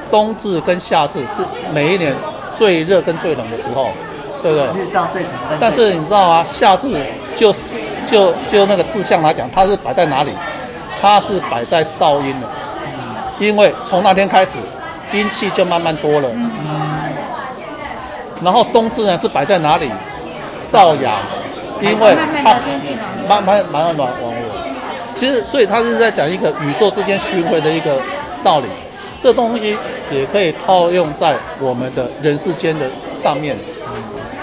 [0.09, 1.43] 冬至跟夏至是
[1.75, 2.15] 每一年
[2.55, 3.91] 最热跟最冷的时候，
[4.43, 4.83] 对不对？
[4.83, 5.33] 日照最长。
[5.61, 6.45] 但是你知道啊？
[6.45, 6.89] 夏至
[7.37, 10.31] 就是就就那个四象来讲，它是摆在哪里？
[11.01, 12.47] 它是摆在少阴的，
[13.39, 14.59] 因为从那天开始。
[15.11, 16.51] 阴气就慢慢多了，嗯，
[18.45, 19.91] 然后冬至呢是摆在哪里？
[20.59, 21.15] 少阳，
[21.81, 22.15] 因为
[22.45, 22.57] 它
[23.27, 24.31] 慢慢慢慢暖和。
[25.17, 27.99] 其实，所以他是在讲一个宇宙之间循环的一个
[28.45, 28.67] 道理。
[29.23, 29.79] 这东西
[30.11, 33.57] 也可以套用在我们的人世间的上面，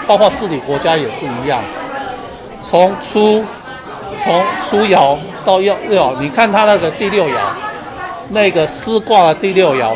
[0.08, 1.60] 包括治理国家也是一样。
[2.62, 3.44] 从初
[4.24, 7.38] 从初爻到六爻，你看他那个第六爻，
[8.30, 9.96] 那个师卦的第六爻。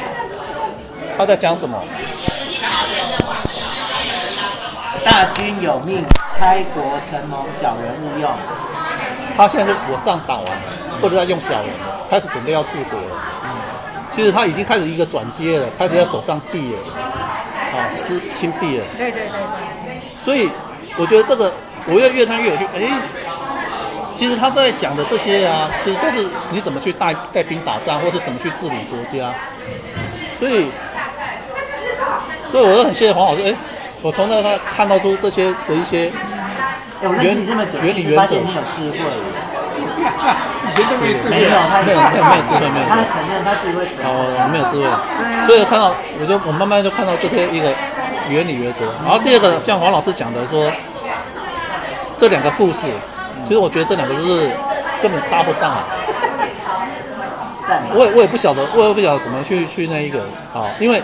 [1.17, 1.77] 他在讲什么？
[5.03, 6.05] 大军有命，
[6.37, 8.29] 开国成龙，小人勿用。
[9.35, 10.45] 他现在是我仗打完，
[11.01, 11.65] 或者在用小人，
[12.09, 13.15] 开始准备要治国了。
[14.19, 16.79] 嗯，其实他已经开始一个转接了，开始要走上壁了，
[17.73, 18.83] 啊，师亲避了。
[18.97, 20.01] 对对对。
[20.09, 20.49] 所以
[20.97, 21.53] 我觉得这个，
[21.87, 22.65] 我越越看越有趣。
[22.75, 22.81] 哎，
[24.15, 29.33] 其实他在讲的这些啊，其实都是你怎么去带带兵打仗，或是怎么去治理国家。
[30.37, 30.67] 所以。
[32.51, 33.53] 所以我就很谢谢黄老师，哎，
[34.01, 36.11] 我从那他看到出这些的一些
[36.99, 37.37] 原原
[37.95, 38.37] 理原则。
[38.37, 38.97] 你有智慧，
[41.01, 41.49] 没智慧，没有，
[41.85, 42.85] 没有，没有，没有智慧，没有。
[42.87, 44.85] 他承认他智慧，哦，没有智慧。
[45.47, 47.73] 所以看到，我就我慢慢就看到这些一个
[48.29, 48.85] 原理原则。
[49.03, 50.71] 然后第二个，像黄老师讲的说，
[52.17, 52.87] 这两个故事，
[53.43, 54.49] 其实我觉得这两个就是
[55.01, 55.83] 根本搭不上啊。
[57.93, 60.21] 我也我也不晓得，我也不晓得怎么去去那一个
[60.53, 61.01] 啊，因为。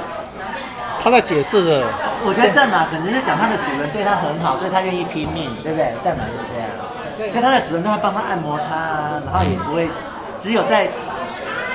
[1.05, 1.85] 他在解释的，
[2.25, 5.93] 我觉得战马可能是讲他的主人对他很好，所以他愿意拼命，对不对？
[6.03, 6.25] 战马
[7.17, 9.87] 所以他的主人都会帮他按摩他，然后也不会，
[10.39, 10.87] 只有在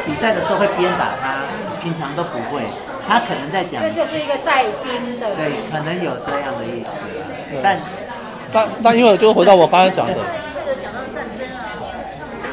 [0.04, 1.40] 比赛的时候会鞭打他，
[1.82, 2.62] 平常都不会。
[3.08, 6.90] 他可能在讲，这就是一个带薪的，对，可能有这样的意思，
[7.62, 7.78] 但
[8.52, 10.14] 但但因为就回到我刚才讲的，
[10.66, 11.74] 这讲到战争啊，
[12.04, 12.12] 失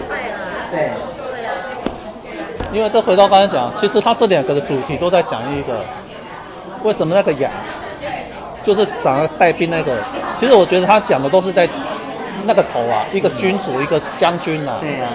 [0.09, 0.37] 败了，
[0.71, 0.91] 对。
[2.73, 5.83] 因为这回到刚才讲，其实他这两个的主题都在讲一个。
[6.83, 7.51] 为什么那个羊，
[8.63, 9.97] 就是长得带兵那个？
[10.39, 11.67] 其实我觉得他讲的都是在
[12.47, 14.77] 那个头啊，一个君主，一个将军呐、啊。
[14.79, 15.09] 对、啊。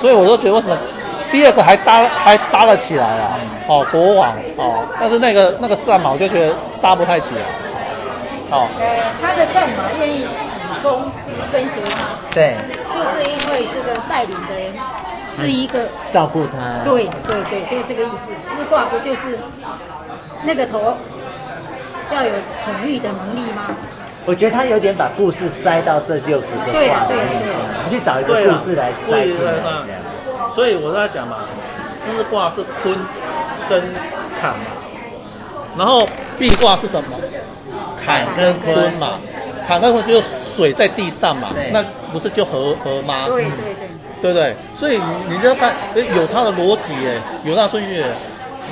[0.00, 0.76] 所以我就觉得为什么
[1.32, 3.38] 第二个还搭还搭了起来啊？
[3.66, 7.42] 哦，国王哦，但是那个那个战马我就觉得搭不太起来。
[8.50, 8.68] 哦。
[8.78, 8.86] 呃，
[9.20, 11.02] 他的战马愿意始终
[11.50, 12.08] 跟随他。
[12.30, 12.54] 对。
[12.92, 14.72] 就是因为这个带领的人
[15.34, 16.84] 是一个照顾他。
[16.84, 18.30] 对对对，就是这个意思。
[18.48, 19.38] 师卦不就是？
[20.44, 20.94] 那个头
[22.14, 22.30] 要有
[22.64, 23.74] 统御的能力吗？
[24.28, 27.24] 我觉得他有点把故事塞到这六十个卦里面，
[27.88, 29.54] 你去找一个故事来塞进来。
[30.54, 31.36] 所以我在讲嘛，
[31.88, 32.94] 师卦是坤
[33.70, 33.82] 跟
[34.38, 34.66] 坎嘛，
[35.78, 36.06] 然后
[36.38, 37.16] 壁卦是什么？
[37.96, 39.12] 坎跟坤嘛，
[39.66, 43.24] 坎跟坤就是水在地上嘛，那不是就合合吗？
[43.28, 43.54] 对对对，
[44.20, 44.54] 对不对？
[44.76, 45.00] 所以
[45.30, 45.72] 你就要看，
[46.14, 48.04] 有它的逻辑耶，有它顺序。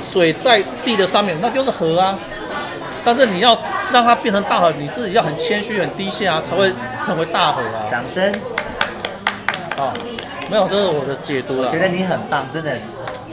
[0.04, 2.14] 水在地的上面，那就是河啊。
[3.02, 3.56] 但是你要
[3.92, 6.72] 让它变成大河，你自己要很谦虚、很低下啊，才会
[7.04, 7.86] 成为大河啊。
[7.90, 8.32] 掌声。
[9.78, 9.92] 哦，
[10.50, 11.68] 没有，这是我的解读了。
[11.68, 12.72] 我觉得你很棒，真的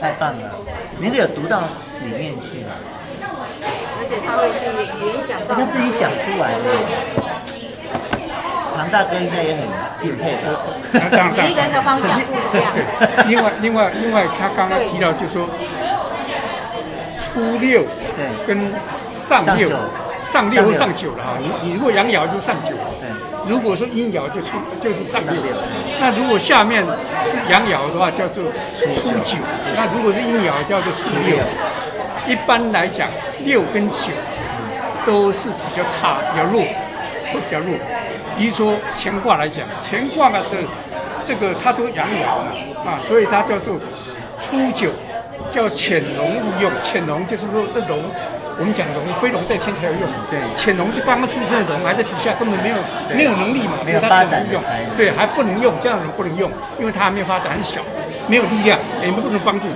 [0.00, 0.50] 太棒了。
[0.98, 1.62] 你是有读到
[2.02, 2.72] 里面去吗？
[3.98, 4.70] 而且他会去
[5.02, 6.64] 联想到，他自己想出来的。
[8.76, 9.62] 唐大哥应该也很
[10.00, 10.44] 敬佩的。
[11.34, 12.72] 每一个人的方向不一样。
[13.26, 15.48] 另外，另外，另外，他刚刚提到就是说，
[17.18, 17.84] 初六
[18.46, 18.72] 跟。
[19.16, 19.70] 上六，
[20.26, 21.38] 上六或上九了哈。
[21.40, 22.72] 你你如果阳爻就上九，
[23.46, 25.34] 如果说阴爻就出就是上六。
[26.00, 26.84] 那如果下面
[27.24, 28.44] 是阳爻的话，叫做
[28.94, 29.36] 初九。
[29.76, 31.36] 那如果是阴爻，叫做初六。
[32.26, 33.08] 一般来讲，
[33.44, 34.08] 六跟九
[35.06, 36.62] 都是比较差，比较弱，
[37.32, 37.76] 会比较弱。
[38.36, 40.40] 比如说乾卦来讲，乾卦的
[41.24, 43.78] 这个它都阳爻嘛啊，所以它叫做
[44.40, 44.88] 初九，
[45.54, 46.70] 叫潜龙勿用。
[46.82, 48.02] 潜龙就是说那龙。
[48.58, 50.02] 我们讲龙，飞龙在天才有用。
[50.30, 52.76] 对，潜龙就刚刚出生的龙，还在底下，根本没有
[53.16, 54.62] 没有能力嘛，所以它发展用。
[54.96, 57.80] 对，还不能用，这样的人不能用，因为它还没有发展，很小，
[58.28, 59.74] 没有力量，也不能帮助你。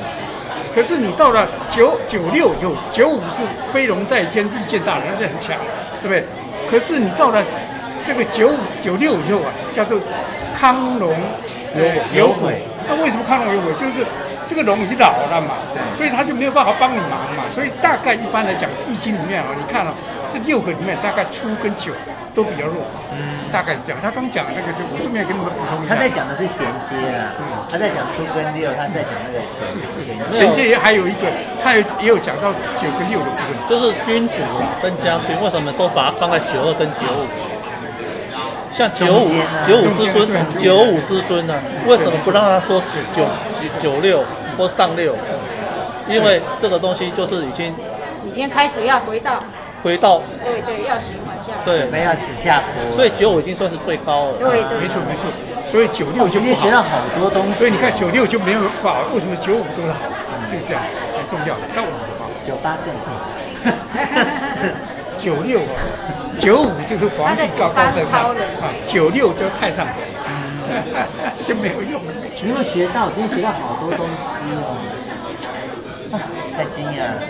[0.74, 5.56] 可是你到了九九六以后，九五是飞龙在天，地见大人，那是很强，
[6.00, 6.24] 对不对？
[6.70, 7.42] 可是你到了
[8.04, 9.98] 这个九五九六以后啊，叫做
[10.56, 11.12] 康龙
[11.74, 12.62] 有有悔。
[12.86, 13.72] 那为什么康龙有悔？
[13.74, 14.06] 就是。
[14.48, 15.54] 这个龙已经老了嘛，
[15.94, 19.94] 所以他就没有办法帮你忙嘛，所以大概一般来讲，易经里面啊，你看了、哦、
[20.32, 21.92] 这六个里面，大概初跟九
[22.34, 22.80] 都比较弱，
[23.12, 24.00] 嗯，大概是这样。
[24.00, 25.94] 他刚讲那个，就我顺便给你们补充一下。
[25.94, 29.38] 他在讲的是衔接啊，嗯，他在讲初跟六，他在讲那个
[29.68, 30.32] 衔接。
[30.32, 31.28] 衔接也还有一个，
[31.62, 32.48] 他也也有讲到
[32.80, 34.40] 九跟六的部分，就是君主
[34.80, 37.28] 跟将军为什么都把它放在九二跟九五？
[38.70, 39.24] 像九五
[39.66, 41.54] 九五之尊，九五之尊呢？
[41.86, 42.80] 为什么不让他说
[43.12, 43.26] 九九
[43.80, 44.22] 九六
[44.58, 45.14] 或上六？
[46.10, 47.72] 因为这个东西就是已经
[48.26, 49.42] 已经开始要回到
[49.82, 54.32] 回到对对要循环下对准备要下坡，所以九五已经算是最高了。
[54.38, 55.30] 对对，没错没错。
[55.70, 57.54] 所以九六就今天学到好多东西。
[57.54, 59.98] 所以你看九六就没有办法，为什么九五都是好？
[60.50, 60.82] 就是这样，
[61.14, 61.54] 很重要。
[61.76, 63.08] 那我的话，九八更好。
[65.20, 65.82] 九六啊，
[66.38, 68.30] 九五就是皇帝高高在上
[68.62, 69.94] 啊，九六就太上皇，
[71.46, 72.00] 就没有用。
[72.42, 73.10] 你有没有学到？
[73.10, 74.12] 今天学到好多东西
[74.54, 74.76] 哦，
[76.56, 77.20] 太惊讶了，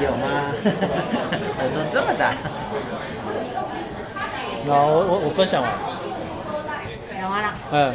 [0.00, 0.24] 有吗？
[1.58, 2.32] 耳朵这么大。
[4.66, 5.70] 好，我我我分享完。
[7.18, 7.52] 讲完了。
[7.72, 7.94] 嗯。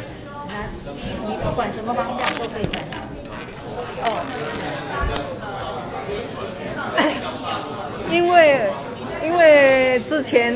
[1.26, 2.98] 你不管什么方向都可以分享。
[4.02, 4.06] 哦。
[8.10, 8.70] 因为。
[9.26, 10.54] 因为之前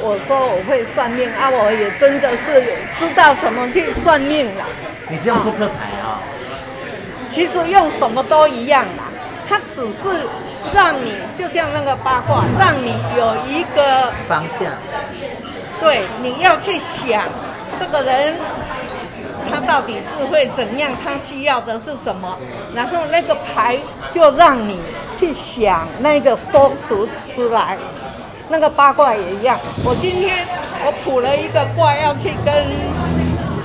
[0.00, 2.62] 我说我会算命啊，我也真的是
[2.96, 4.64] 知道怎么去算命了。
[5.08, 6.22] 你是用扑克牌啊？
[7.28, 9.10] 其实用什么都一样啦，
[9.48, 10.22] 它只是
[10.72, 14.70] 让你就像那个八卦，让你有一个方向。
[15.80, 17.24] 对，你要去想
[17.80, 18.36] 这个人
[19.50, 22.38] 他到底是会怎样，他需要的是什么，
[22.72, 23.76] 然后那个牌
[24.12, 24.78] 就让你
[25.18, 27.76] 去想那个说出出来。
[28.52, 30.36] 那个八卦也一样，我今天
[30.84, 32.52] 我卜了一个卦要去跟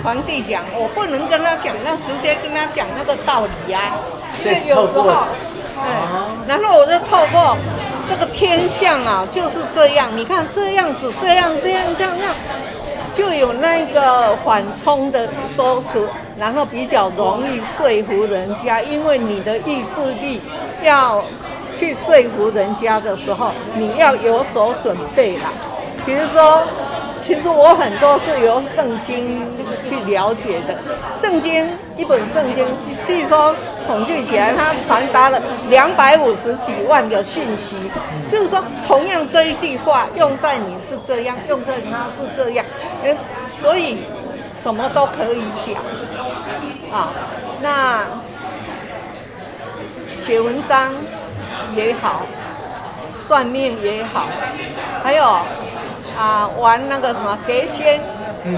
[0.01, 3.99] 皇帝讲，我不能跟他讲，那直接跟他讲那个道理呀、啊。
[4.39, 5.03] 因为有时候，
[5.75, 7.57] 对，然后我就透过
[8.07, 12.33] 这个天象啊，就是这样，你看这样子，这样这样这样这样，
[13.13, 16.07] 就有那个缓冲的说出，
[16.39, 20.41] 然后比较容易说服人家，因为你的意志力
[20.81, 21.21] 要。
[21.77, 25.51] 去说服人家的时候，你要有所准备啦。
[26.05, 26.63] 比如说，
[27.23, 29.41] 其实我很多是由圣经
[29.83, 30.75] 去了解的。
[31.19, 32.65] 圣经一本圣经，
[33.05, 33.53] 据说
[33.85, 37.75] 统计起来，它传达了两百五十几万个讯息。
[38.29, 42.65] 就是说，同样这一句话用在你是这样，用在他是这样，
[43.61, 43.97] 所以
[44.63, 45.75] 什么都可以讲
[46.97, 47.09] 啊。
[47.61, 48.05] 那
[50.19, 50.93] 写文章。
[51.75, 52.21] 也好，
[53.27, 54.25] 算命也好，
[55.03, 55.23] 还有
[56.17, 57.99] 啊，玩那个什么碟仙，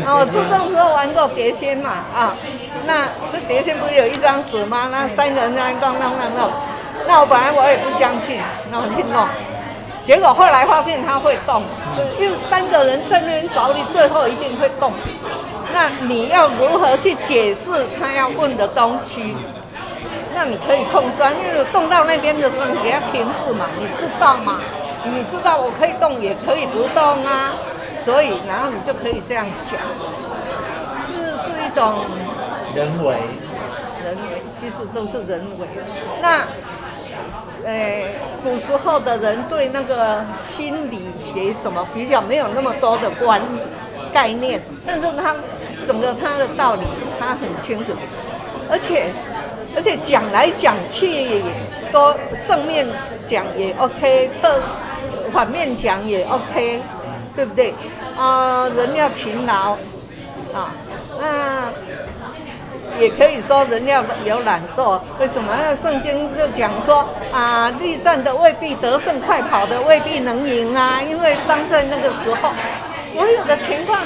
[0.05, 2.33] 啊，我初中时候玩过碟仙嘛，啊，
[2.85, 4.87] 那这碟仙不是有一张纸吗？
[4.91, 6.49] 那三个人在那弄弄弄弄，
[7.07, 8.39] 那我本来我也不相信，
[8.71, 9.27] 那我去弄，
[10.05, 11.61] 结果后来发现它会动，
[12.19, 14.91] 因为三个人在那边找你，最后一定会动。
[15.71, 19.35] 那你要如何去解释他要问的东西？
[20.39, 24.61] 那你可以控制，因为动到那边的时候，你给他停止嘛，你知道嘛？
[25.03, 27.51] 你知道我可以动，也可以不动啊。
[28.05, 29.75] 所以，然后你就可以这样讲，
[31.05, 32.05] 就是是一种
[32.73, 33.17] 人为，
[34.05, 35.67] 人为，其实都是人为。
[36.21, 36.47] 那，
[37.65, 38.05] 呃，
[38.41, 43.41] 古时候的人对那个心理学什么比较没有那么多的观
[44.13, 45.35] 概念，但是他
[45.85, 46.83] 整个他的道理
[47.19, 47.91] 他很清楚，
[48.71, 49.07] 而且
[49.75, 51.41] 而且讲来讲去
[51.91, 52.13] 都
[52.47, 52.87] 正面
[53.27, 54.61] 讲也 OK，侧
[55.31, 56.81] 反面讲也 OK。
[57.35, 57.73] 对不对？
[58.17, 59.71] 啊、人要勤劳，
[60.53, 60.73] 啊，
[61.17, 61.71] 那
[62.99, 64.99] 也可以说人要有懒惰。
[65.19, 65.55] 为什么？
[65.81, 71.01] 圣经就讲说啊，力战的未必得胜，快跑的未必能赢啊。
[71.01, 72.49] 因为当在那个时候，
[72.99, 74.01] 所有的情况。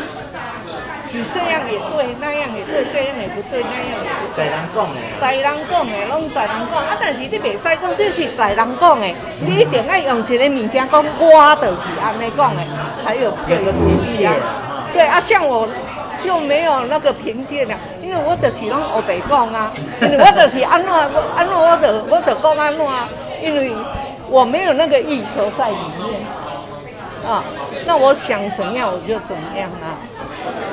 [1.13, 4.35] 你这样也对，那样也对，这样也不对，那样也不对。
[4.35, 6.81] 在人讲的，在人讲的，拢在人讲。
[6.81, 9.05] 啊，但是你袂使讲这是在人讲的，
[9.45, 12.61] 你一定要用一个物件讲，我就是安尼讲的，
[13.05, 14.33] 才有这个凭据啊。
[14.91, 15.67] 对啊，像我
[16.23, 20.91] 就没有那个凭借了，因为我就是拢黑白讲啊，因为我就是安怎
[21.35, 22.83] 安怎，我就我就讲安怎，
[23.39, 23.71] 因为
[24.29, 26.21] 我没有那个意求在里面
[27.29, 27.43] 啊。
[27.85, 29.93] 那我想怎样我就怎样啊。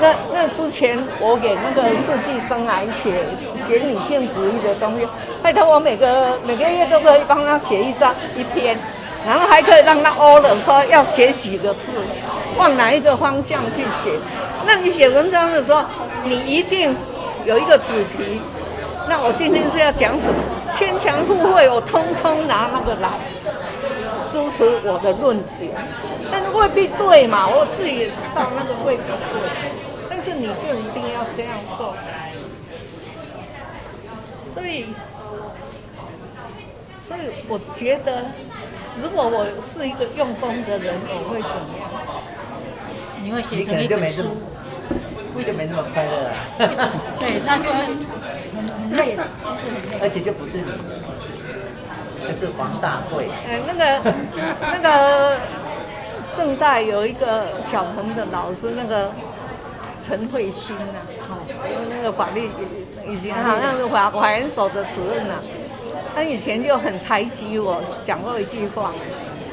[0.01, 3.13] 那那之前我给那个世纪生来写
[3.57, 5.07] 写女性主义的东西，
[5.43, 8.77] 拜托我每个每个月都可以帮他写一张一篇，
[9.27, 11.93] 然后还可以让他 O 了说要写几个字，
[12.57, 14.19] 往哪一个方向去写。
[14.67, 15.83] 那你写文章的时候，
[16.25, 16.95] 你一定
[17.45, 18.41] 有一个主题。
[19.09, 20.35] 那我今天是要讲什么？
[20.73, 23.09] 牵强附会，我通通拿那个来
[24.31, 25.73] 支持我的论点，
[26.31, 29.81] 但是未必对嘛，我自己也知道那个未必对。
[30.09, 31.95] 但是你就一定要这样做，
[34.45, 34.87] 所以，
[37.01, 38.27] 所以我觉得，
[39.03, 41.89] 如果我是一个用功的人，我会怎么样？
[43.23, 44.37] 你会写成一本书，
[45.35, 46.35] 为什么没那么快乐啊。
[47.19, 47.87] 对，那就很
[48.61, 49.99] 很累了，其实很累。
[50.03, 50.65] 而且就不是你，
[52.27, 53.29] 就是黄大贵。
[53.49, 54.15] 哎，那个
[54.73, 55.37] 那个
[56.37, 59.11] 正大有一个小鹏的老师，那个。
[60.03, 60.99] 陈慧欣呐，
[61.29, 61.37] 哦，
[61.95, 62.49] 那个法律
[63.07, 65.35] 以前好像是法法研所的主任呐，
[66.15, 68.93] 他以前就很抬举我，讲过一句话，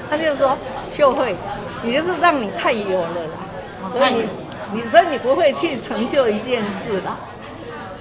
[0.10, 0.58] 他就说
[0.90, 1.36] 秀慧，
[1.84, 4.26] 你就是让你太有了啦，所以
[4.72, 7.18] 你所以你不会去成就一件事啦。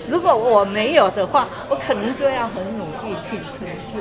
[0.09, 3.99] 如果我没有的话，我可能就要很努力去成就。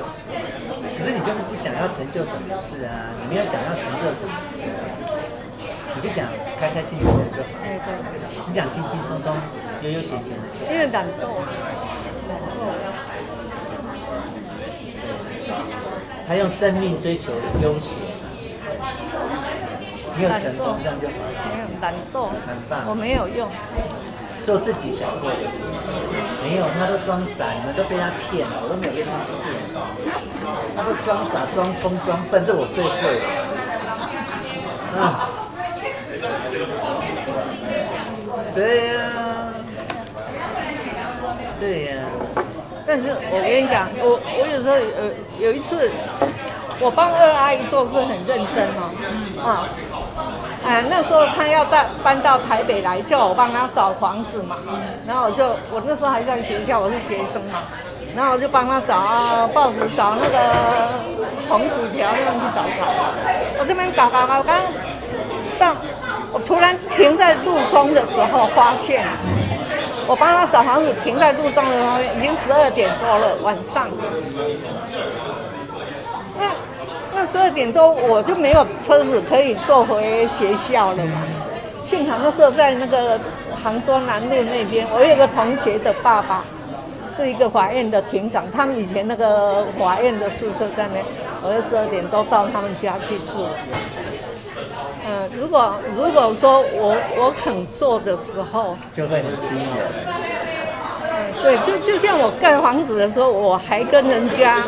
[1.05, 3.13] 可是你就是不想要成就什么事啊？
[3.21, 4.81] 你没有想要成就什么事啊？
[5.95, 6.25] 你就想
[6.59, 7.49] 开开心心的就好。
[7.63, 7.93] 哎，对。
[8.47, 9.37] 你想轻轻松松、
[9.83, 10.41] 悠悠闲闲的。
[10.67, 11.29] 因为懒惰。
[16.27, 17.31] 他用生命追求
[17.61, 17.99] 悠闲。
[20.17, 21.13] 没有成功这样就好。
[21.53, 22.29] 没有懒惰。
[22.47, 22.81] 很棒。
[22.87, 23.47] 我没有用。
[24.43, 25.61] 做自己想做的事。
[26.41, 29.64] 没有，他都装傻，你们都被他骗了，我都没有被他骗。
[30.75, 32.89] 他都装傻、装疯、装笨，这我最会。
[34.97, 35.01] 了。
[35.01, 35.29] 啊。
[38.53, 38.93] 对呀、
[41.59, 41.91] 对呀、
[42.87, 45.91] 但是我跟你讲，我我有时候有有一次，
[46.79, 49.67] 我帮二阿姨做事很认真哦，嗯啊，
[50.65, 54.55] 哎，那时候她要到搬到台北来，叫我帮她找房子嘛，
[55.05, 57.63] 然后我就我那时候还在学校，我是学生嘛，
[58.15, 60.37] 然后我就帮他找啊报纸，找那个
[61.49, 62.87] 红纸条那样去找找，
[63.59, 64.61] 我这边搞搞搞，刚
[65.59, 65.75] 到。
[66.31, 69.05] 我突然停在路中的时候，发现
[70.05, 73.87] 我帮他找房子，停在路中的时候已经十二点多了，晚上。
[76.37, 76.51] 那
[77.13, 81.23] 那十二点多，我就没有车子可以坐回学校了嘛。
[81.79, 83.17] 幸好那时候在那个
[83.63, 86.43] 杭州南路那边，我有个同学的爸爸
[87.15, 90.99] 是一个法院的庭长，他们以前那个法院的宿舍在那，
[91.41, 93.47] 我就十二点多到他们家去住。
[95.07, 99.87] 嗯，如果如果说我我肯做的时候，就会很惊人。
[101.03, 104.63] 嗯，对，就就像我盖房子的时候，我还跟人家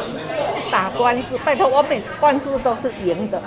[0.72, 3.42] 打官司，拜托，我每次官司都是赢的，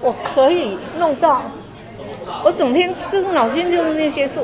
[0.00, 1.42] 我可以弄到，
[2.42, 4.40] 我整天是脑筋就是那些事，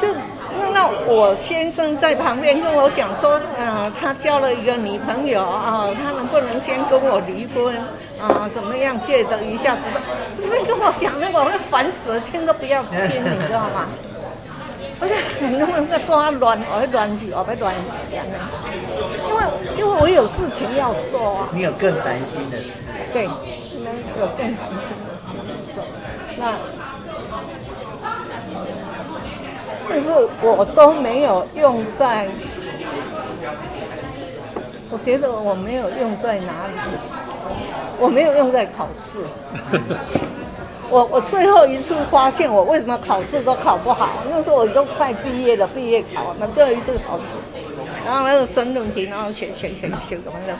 [0.00, 0.08] 就
[0.56, 7.76] 弄到我先生在旁边跟我讲说，啊、呃，他交了一个女朋友啊，他能不能先跟我离婚？
[8.20, 10.00] 啊，怎么样借着一下子说，
[10.42, 13.86] 这边跟我讲那个，我那烦死了，听都不要听，你知道吗？
[14.98, 18.24] 不是，你能不能再跟他乱，我会乱死，我会乱死啊！
[19.28, 19.44] 因为
[19.76, 21.48] 因为我有事情要做啊。
[21.52, 22.84] 你有更烦心的事。
[23.12, 25.12] 对，有更烦心的
[25.60, 25.84] 事做。
[26.38, 26.54] 那，
[29.96, 30.10] 但是
[30.42, 32.28] 我都没有用在，
[34.90, 36.74] 我觉得我没有用在哪里，
[37.98, 39.18] 我没有用在考试。
[40.90, 44.22] 我我最后一次发现，我为什么考试都考不好？
[44.30, 47.24] 那时候我都快毕业了，毕业考那最后一次考试，
[48.04, 50.54] 然后那个申论题，然后写写写写什么的，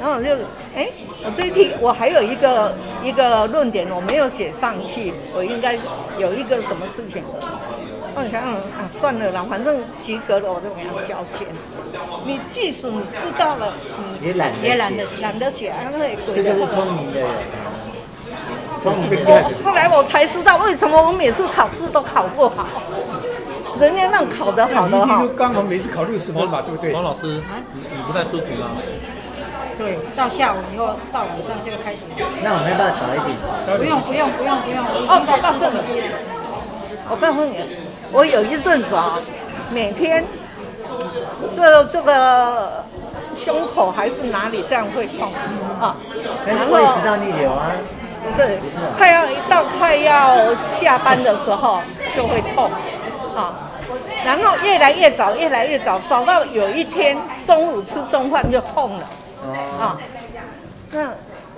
[0.00, 0.34] 然后我就
[0.74, 0.88] 哎，
[1.24, 5.78] 我这一题我还有一个一个论点我没有写上去，我应该
[6.18, 7.22] 有一个什么事情？
[8.20, 11.46] 我想想啊，算了啦，反正及格了，我就没有交钱。
[12.26, 13.72] 你即使你知道了，
[14.20, 17.28] 你也懒也懒得懒得写，那个这就是聪明的人。
[18.82, 22.66] 我后来我才知道为什么我每次考试都考不好，
[23.80, 25.26] 人家那考得好的哈。
[25.36, 26.92] 刚好每次考六十分吧，对不对？
[26.92, 27.22] 王老师，
[27.72, 28.68] 你你不太出题吗？
[29.78, 32.04] 对，到下午以后到晚上就开始。
[32.42, 33.32] 那我没办法早一点。
[33.78, 36.20] 不用不用不用不用，我已经在吃东西了。
[37.10, 37.58] 我告诉你，
[38.12, 39.18] 我有一阵子啊，
[39.72, 40.24] 每天
[41.54, 42.84] 这这个
[43.34, 45.28] 胸口还是哪里这样会痛
[45.80, 45.96] 啊，
[46.46, 47.72] 然后胃食道逆流啊。
[48.22, 48.58] 不是，
[48.98, 51.80] 快要一到快要下班的时候
[52.14, 52.70] 就会痛，
[53.34, 53.70] 啊，
[54.22, 57.16] 然后越来越早，越来越早，早到有一天
[57.46, 59.06] 中午吃中饭就痛了，
[59.80, 59.96] 啊，
[60.92, 61.10] 那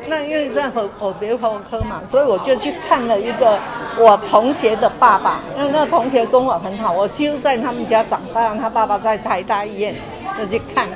[0.09, 3.59] 那因为在耳耳鼻喉科嘛，所以我就去看了一个
[3.99, 9.95] 我同学的爸爸，因为那个同学跟我很好，我几乎在他们家长大，他爸爸在台大医院，
[10.39, 10.89] 就去看。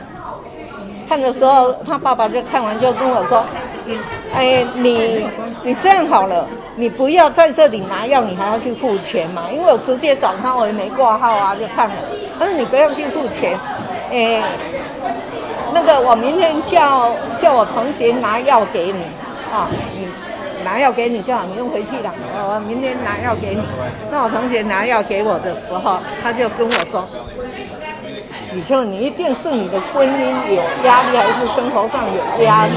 [1.09, 3.45] 看的时候，他爸爸就看完就跟我说
[4.35, 5.24] ：“哎，你
[5.62, 9.45] 你这样好了，你不要在这里拿药，你还要去付钱嘛？
[9.53, 11.95] 因为我直接找他，我也没挂号啊，就看了。
[12.37, 13.57] 他说你不要去付钱，
[14.11, 14.43] 哎，
[15.77, 19.03] 那个我明天叫叫我同学拿药给你
[19.53, 20.09] 啊，你
[20.65, 22.11] 拿药给你就好，你用回去了。
[22.32, 23.61] 我明天拿药给你。
[24.11, 27.07] 那我同学拿药给我的时候，他就跟我说。”
[28.57, 32.73] 你说你一定是你的婚姻有压力，还是生活上有压力，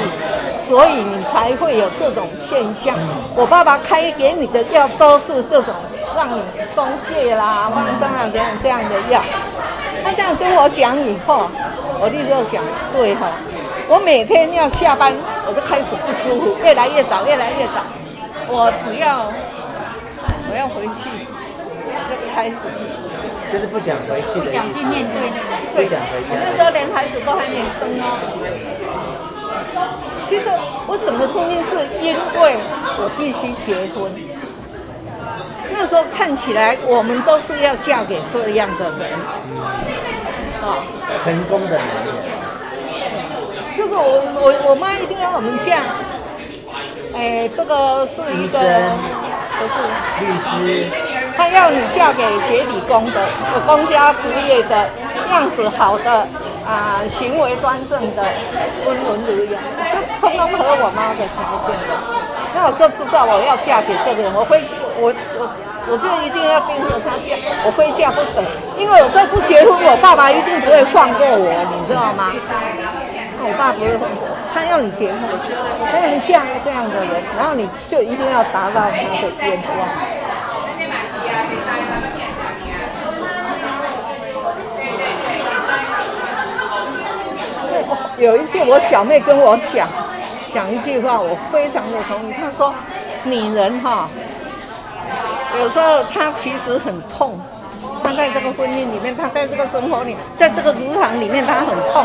[0.68, 2.94] 所以你才会有这种现象。
[3.34, 5.74] 我爸爸开给你的药都是这种
[6.18, 6.42] 让你
[6.76, 9.22] 松懈啦、放松啊这样这样的药。
[10.04, 11.50] 他这样跟我讲以后，
[12.02, 12.62] 我立刻想，
[12.92, 13.30] 对哈，
[13.88, 15.14] 我每天要下班，
[15.48, 17.80] 我就开始不舒服，越来越早，越来越早。
[18.50, 19.32] 我只要
[20.52, 21.08] 我要回去，
[21.72, 23.09] 我就开始不舒服。
[23.52, 25.40] 就是不想回去的，不想去面对那
[25.76, 26.38] 个，不想回家。
[26.46, 28.06] 那时候连孩子都还没生哦。
[30.28, 30.46] 其实
[30.86, 32.56] 我整个婚姻是因为
[32.98, 34.12] 我必须结婚。
[35.72, 39.12] 那时候看起来我们都是要嫁给这样的人，
[40.62, 40.86] 啊，
[41.24, 42.14] 成功的男人。
[43.76, 44.02] 就是我
[44.36, 45.82] 我我妈一定要我们嫁。
[47.16, 48.60] 哎，这个是一个，
[49.58, 49.74] 不是
[50.20, 51.09] 律师。
[51.40, 53.26] 他要你嫁给学理工的、
[53.56, 54.90] 有公家职业的、
[55.32, 56.28] 样子好的、
[56.68, 58.22] 啊、行为端正的、
[58.86, 59.58] 温文儒雅，
[59.88, 61.96] 就通通合我妈的条件的。
[62.54, 64.60] 那我就知道我要嫁给这个人，我非
[65.00, 65.48] 我我
[65.88, 68.44] 我就一定要跟着他嫁，我非嫁不可。
[68.76, 72.36] 因为我再不结婚，我爸爸一定不会放过我，你知道吗？
[73.42, 75.24] 我爸不会放过我，他要你结婚，
[75.88, 79.88] 他要你嫁这样的人，然后你就一定要达到他的愿望。
[88.20, 89.88] 有一次，我小妹跟我讲
[90.54, 92.34] 讲一句话，我非常的同意。
[92.34, 92.74] 她说
[93.24, 94.10] ：“女人哈，
[95.58, 97.40] 有时候她其实很痛，
[98.04, 102.04] 她在这个婚姻里面，她在这个生活里，在这个职场里面，她很痛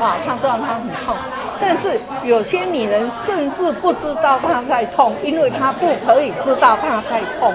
[0.00, 1.14] 啊，她知道她很痛。
[1.60, 7.52] 但是有些女人甚至不知道她在痛，因为她不可以知道她在痛，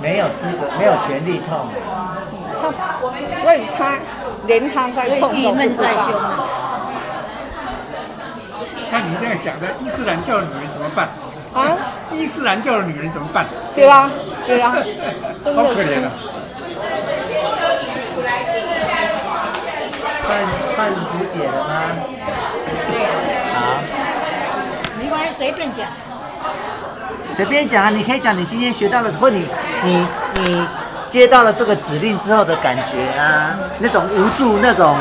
[0.00, 1.68] 没有资格，没有权利痛。
[2.62, 2.72] 她，
[3.42, 3.98] 所以她
[4.46, 6.55] 连她在痛都不知道。”
[8.96, 11.10] 那你这样讲的伊斯兰教的女人怎么办？
[11.52, 11.76] 啊？
[12.10, 13.44] 伊斯兰教的女人怎么办？
[13.74, 14.10] 对啊，
[14.46, 14.70] 对啊，
[15.44, 16.08] 好可怜啊！
[20.26, 20.38] 换
[20.78, 21.92] 换读解了吗？
[22.90, 23.12] 对啊。
[23.52, 23.56] 好。
[24.98, 25.86] 没关系，随便讲。
[27.34, 27.90] 随便讲啊！
[27.90, 29.46] 你可以讲你今天学到了，或你
[29.84, 30.06] 你
[30.36, 30.66] 你
[31.06, 34.96] 接到了这个指令之后的感觉啊，那种无助、那种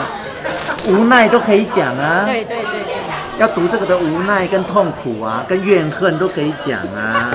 [0.90, 2.24] 无奈都可以讲啊。
[2.26, 2.95] 对对对。
[3.38, 7.34] 要读这个的无奈跟痛苦啊，跟怨恨都可以讲啊。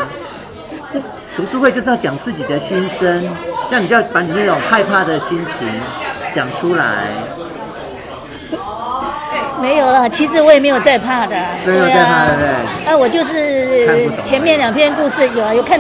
[1.37, 3.23] 读书会就是要讲自己的心声，
[3.69, 5.69] 像你就要把你那种害怕的心情
[6.35, 7.07] 讲出来。
[9.61, 11.37] 没有了，其实我也没有在怕的。
[11.67, 12.93] 没有在怕，对不对？
[12.93, 15.79] 啊，我就是前面两篇故事有啊，有看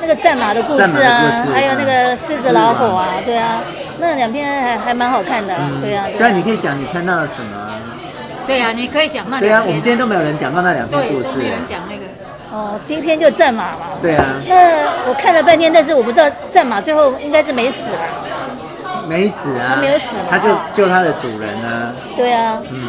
[0.00, 3.60] 那个战马的故事啊，还有那个狮子老虎啊，对啊，
[3.98, 6.06] 那两篇还还蛮好看的，对啊。
[6.16, 7.72] 对啊，你可以讲你看到了什么？
[8.46, 9.50] 对啊，你可以讲那两篇。
[9.50, 11.38] 对啊，我们今天都没有人讲到那两篇故事。
[11.38, 12.04] 没有人讲那个。
[12.52, 13.78] 哦，第一篇就战马嘛。
[14.00, 14.24] 对啊。
[14.46, 17.98] 那我看了半天，但是我不知道战马最后应该是没死吧。
[19.08, 19.74] 没死啊。
[19.74, 20.16] 他没有死。
[20.30, 21.92] 他就救他的主人啊。
[22.16, 22.58] 对啊。
[22.70, 22.88] 嗯。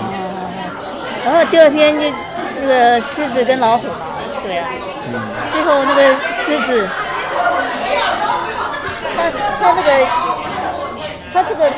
[1.26, 2.06] 然后第二篇就
[2.62, 3.96] 那个狮子跟老虎嘛，
[4.44, 4.68] 对啊。
[5.14, 5.20] 嗯。
[5.50, 6.88] 最后那个狮子，
[9.16, 10.08] 他他那个
[11.34, 11.72] 他这个，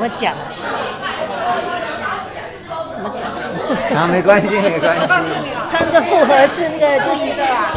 [0.00, 0.34] 么讲？
[3.96, 5.06] 啊，没关系，没关系。
[5.70, 7.20] 他那个复合是那个，就是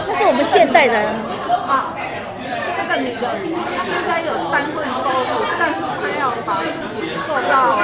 [0.07, 1.05] 那是我们现代人
[1.67, 1.93] 啊。
[2.77, 6.65] 这个女的，她应该有三份收入，但是她要把自
[6.95, 7.79] 己做到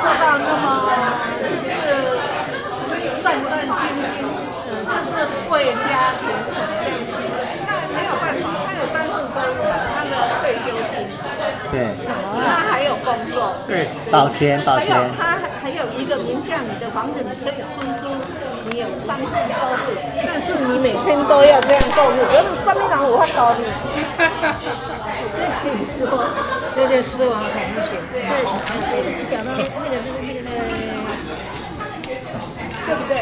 [0.00, 0.66] 做到那么
[1.42, 1.82] 就是
[3.22, 4.22] 战战兢兢，
[4.70, 5.84] 嗯，就是为家
[6.18, 7.12] 庭这样子。
[7.66, 10.94] 那没有办法，她有三份收入，她的退休金。
[11.70, 11.74] 对。
[11.96, 12.14] 什么？
[13.06, 13.54] 工作。
[13.66, 13.86] 对。
[14.10, 14.90] 保全，保全。
[14.90, 18.10] 有他还有一个名下，你的房子你可以出租，
[18.70, 19.94] 你有三份收入，
[20.26, 23.64] 但是你每天都要这样购物，可是上面讲我会搞你。
[25.62, 26.06] 跟你说，
[26.74, 27.98] 这就是狮王很明显。
[28.12, 28.20] 对，
[29.02, 30.58] 就是讲到那个那个那个那个，
[32.86, 33.12] 对不对？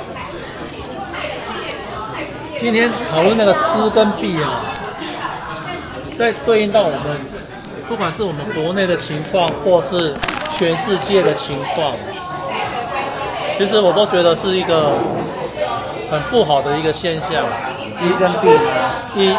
[2.63, 4.63] 今天讨论那个狮跟弊啊。
[6.17, 7.19] 在对应到我们，
[7.89, 10.15] 不管是我们国内的情况，或是
[10.57, 11.93] 全世界的情况，
[13.59, 14.93] 其实我都觉得是一个
[16.09, 17.43] 很不好的一个现象。
[17.99, 18.57] 狮跟貂
[19.17, 19.35] 以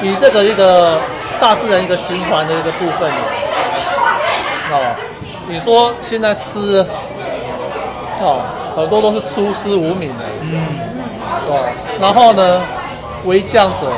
[0.00, 0.98] 以这个一个
[1.38, 3.12] 大自然一个循环的一个部分
[4.72, 4.96] 哦，
[5.46, 6.86] 你说现在狮
[8.18, 8.40] 哦，
[8.74, 10.78] 很多都是出师无名的，嗯，
[11.48, 12.60] 哦，然后呢，
[13.24, 13.90] 为将者。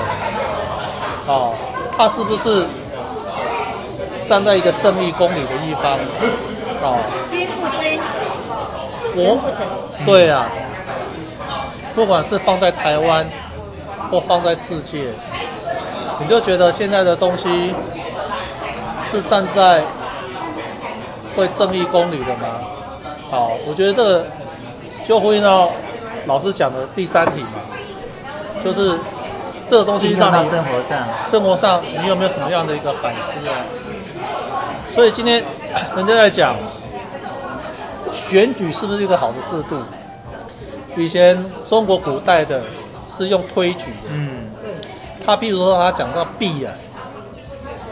[1.26, 1.54] 哦，
[1.96, 2.66] 他是不是
[4.26, 5.98] 站在一个正义公理的一方？
[6.82, 6.98] 哦，
[7.28, 8.00] 君不君，
[9.14, 9.66] 我不臣。
[10.06, 10.48] 对呀、啊，
[11.94, 13.28] 不管是放在台湾
[14.10, 15.08] 或放在世界，
[16.18, 17.74] 你就觉得现在的东西
[19.10, 19.82] 是站在
[21.36, 22.48] 会正义公理的吗？
[23.30, 24.26] 好，我觉得这个
[25.06, 25.70] 就会到
[26.26, 27.60] 老师讲的第三题嘛，
[28.64, 28.98] 就是。
[29.68, 30.98] 这个东西让你生活上，
[31.30, 33.62] 生活上你有没有什么样的一个反思啊？
[34.92, 35.44] 所以今天
[35.94, 36.56] 人家在讲
[38.12, 39.76] 选举是不是一个好的制度？
[40.96, 42.60] 以前中国古代的
[43.08, 44.50] 是用推举的，嗯，
[45.24, 46.74] 他譬如说他讲到貂啊，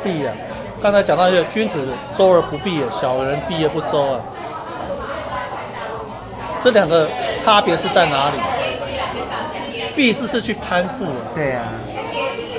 [0.04, 0.34] 貂啊，
[0.82, 1.86] 刚才讲到一个君子
[2.16, 4.20] 周而不避，小人避而不周啊，
[6.60, 7.08] 这两个
[7.48, 8.34] 差别是在哪里？
[9.96, 11.64] 必是是去攀附了，对啊。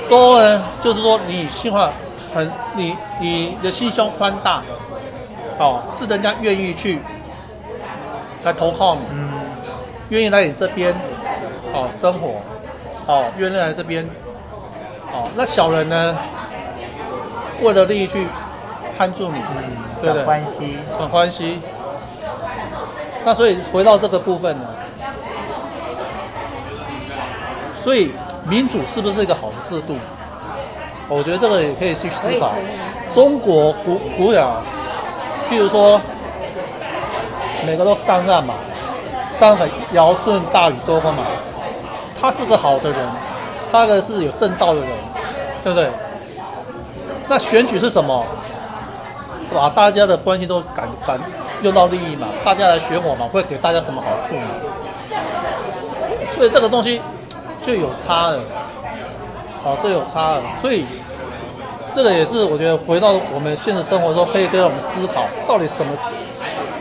[0.08, 1.88] 说呢，就是说你心怀
[2.34, 4.60] 很你你的心胸宽大，
[5.60, 6.98] 哦，是人家愿意去
[8.42, 9.30] 来投靠你，嗯，
[10.08, 10.92] 愿意来你这边，
[11.72, 12.42] 哦，生活，
[13.06, 14.04] 哦，愿意来这边，
[15.12, 16.18] 哦，那小人呢，
[17.62, 18.26] 为了利益去
[18.98, 19.70] 攀住你，嗯，
[20.02, 20.24] 对不对？
[20.24, 21.60] 关系，很关系。
[23.24, 24.64] 那所以回到这个部分呢？
[27.90, 28.12] 所以
[28.48, 29.96] 民主是不是一个好的制度？
[31.08, 32.52] 我觉得这个也可以去思考。
[33.12, 34.38] 中国古古语，
[35.50, 36.00] 譬如说，
[37.66, 38.54] 每个都上任嘛，
[39.34, 41.24] 上个尧舜大禹周公嘛，
[42.20, 43.00] 他是个好的人，
[43.72, 44.88] 他个是有正道的人，
[45.64, 45.90] 对不对？
[47.26, 48.24] 那选举是什么？
[49.52, 51.18] 把大家的关系都感感
[51.62, 54.42] 用到利益嘛，大家来选我嘛，会给大家什么好处嘛？
[56.36, 57.02] 所以这个东西。
[57.62, 58.38] 就有差了，
[59.62, 60.84] 好，这有差了，所以
[61.94, 65.92] 这个也是我觉得回到我们现实生活中，可以跟我们思考，到底什么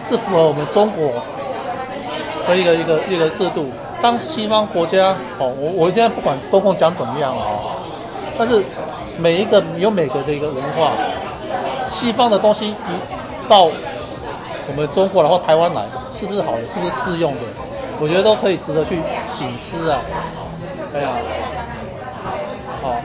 [0.04, 1.12] 是符合我们中国
[2.48, 3.70] 的一个一个一个制度。
[4.02, 7.76] 当西方国家，哦，我我现在不管中共讲怎么样啊，
[8.38, 8.64] 但是
[9.18, 10.92] 每一个有每个的一个文化，
[11.90, 12.76] 西方的东西一
[13.50, 15.84] 到我们中国然后台湾来，
[16.14, 17.42] 是不是好的，是不是适用的？
[18.00, 19.00] 我觉得都可以值得去
[19.30, 20.00] 醒思啊。
[20.92, 21.14] 对啊，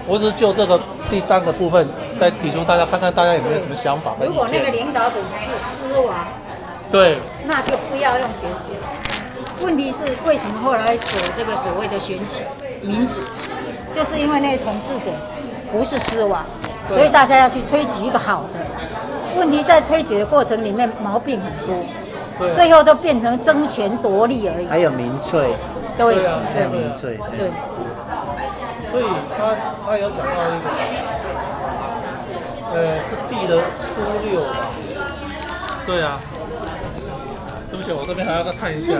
[0.06, 0.80] 我只是就这个
[1.10, 1.86] 第三个部分
[2.20, 4.28] 再提出大家看看大家有没有什么想法和意见。
[4.28, 6.14] 如果那个领导者是狮王，
[6.90, 8.78] 对，那就不要用选举。
[9.62, 12.40] 问题是为什么后来走这个所谓的选举
[12.82, 13.14] 民主，
[13.92, 15.10] 就是因为那些统治者
[15.72, 16.44] 不是狮王，
[16.88, 18.60] 所以大家要去推举一个好的。
[19.36, 24.66] 问题在推举的过程里面毛病很多，最后都变成争权夺利而已。
[24.66, 25.54] 还有民粹，
[25.98, 26.14] 对，
[26.54, 27.50] 还有民粹，对。
[28.94, 29.06] 所以
[29.36, 30.70] 他他有讲到一个，
[32.72, 33.92] 呃，是地的初
[34.28, 34.70] 六吧？
[35.84, 36.20] 对啊。
[37.72, 38.92] 对不起，我这边还要再看一下。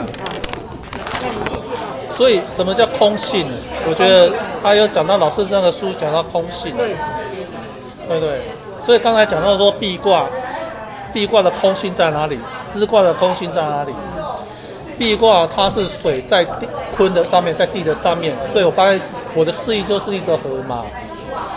[2.11, 3.57] 所以什么叫空性呢？
[3.89, 6.77] 我觉得他有讲到老师这样的书讲到空性。
[6.77, 6.97] 对。
[8.09, 8.41] 对对。
[8.85, 10.27] 所以刚才讲到说壁卦，
[11.13, 12.37] 壁卦的空性在哪里？
[12.57, 13.95] 丝卦的空性在哪里？
[14.99, 16.67] 壁卦它是水在地
[16.97, 19.01] 坤的上面，在地的上面，所以我发现
[19.35, 20.85] 我的示意就是一则河嘛。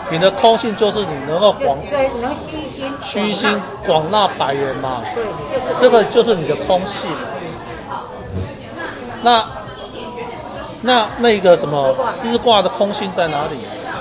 [0.10, 5.02] 你的通性就是你能够广，对，能虚心，虚心广纳百人嘛。
[5.14, 7.10] 对，就是这个就是你的通性。
[9.22, 9.46] 那
[10.82, 13.58] 那那个什么师卦的空性在哪里？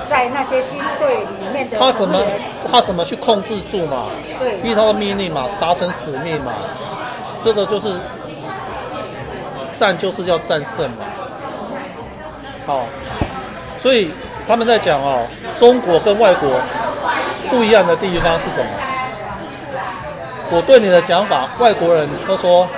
[0.09, 1.77] 在那些军队里面的。
[1.79, 2.21] 他怎么
[2.71, 4.07] 他怎么去控制住嘛？
[4.39, 6.53] 对，依他的命令嘛，达成使命嘛。
[7.45, 7.93] 这个就是。
[9.79, 11.05] 战就是要战胜嘛，
[12.67, 12.87] 好，
[13.79, 14.11] 所以
[14.47, 15.27] 他们在讲哦，
[15.59, 16.51] 中国跟外国
[17.51, 18.71] 不一样的地方是什么？
[20.51, 22.69] 我对你的讲法，外国人都说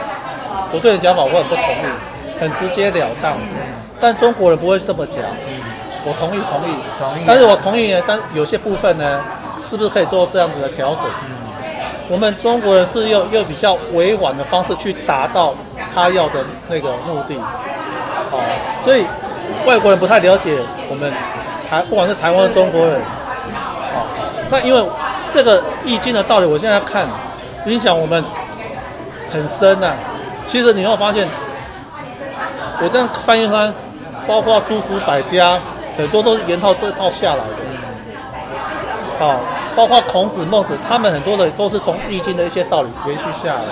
[0.72, 3.34] 我对你讲法我很不同意，很直截了当，
[4.00, 5.16] 但中国人不会这么讲，
[6.04, 6.74] 我同意同意。
[6.98, 9.20] 同意，但是我同意呢，但有些部分呢，
[9.62, 11.04] 是不是可以做这样子的调整？
[12.10, 15.54] 我们中国人是用用比较委婉的方式去达到
[15.94, 17.34] 他要的那个目的，
[18.32, 18.40] 哦，
[18.82, 19.04] 所以
[19.66, 20.59] 外国人不太了解
[20.89, 21.12] 我们
[21.68, 24.06] 台，不管是台湾的中国人，哦，
[24.51, 24.82] 那因为
[25.32, 27.06] 这个易经的道理，我现在看
[27.66, 28.24] 影响我们
[29.30, 29.93] 很深呐、
[30.47, 31.28] 其实你会发现，
[32.80, 33.72] 我这样翻一翻，
[34.26, 35.59] 包括诸子百家，
[35.97, 37.52] 很多都是沿套这套下来的，
[39.20, 39.36] 哦。
[39.76, 43.68] 包括孔子、孟子，他们很多的都是从《易经》的一些道理延续下来的，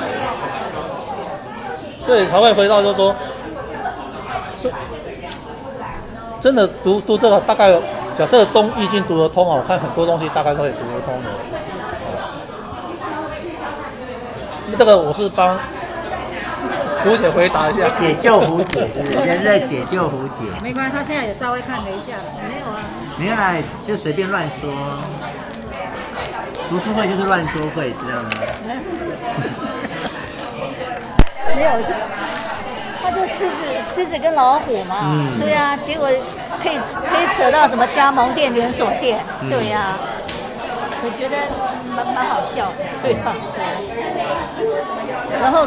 [2.07, 3.13] 所以才会回到就是，说
[6.47, 7.73] 真的读读这个大概，
[8.16, 11.28] 讲这个东《易经》读得通哦，我看很多东西大概都可以读得通的。
[14.68, 15.59] 那这个我是帮
[17.02, 20.44] 胡姐回答一下，解救胡姐，人家是在解救胡姐。
[20.62, 22.12] 没关系，他现在也稍微看了一下，
[22.48, 22.78] 没有啊，
[23.18, 24.70] 没有啊，就随便乱说。
[26.68, 28.31] 读书会就是乱说会，知道吗？
[31.56, 31.70] 没有，
[33.07, 34.97] 是，他就狮子，狮子跟老虎嘛。
[35.05, 35.39] 嗯。
[35.39, 36.09] 对呀、啊，结果
[36.62, 39.20] 可以可以扯到什么加盟店、连锁店。
[39.41, 39.99] 嗯、对呀、啊，
[41.03, 41.37] 我觉得
[41.95, 42.85] 蛮蛮好笑的。
[43.03, 43.33] 对啊？
[43.55, 43.62] 对。
[45.41, 45.66] 然后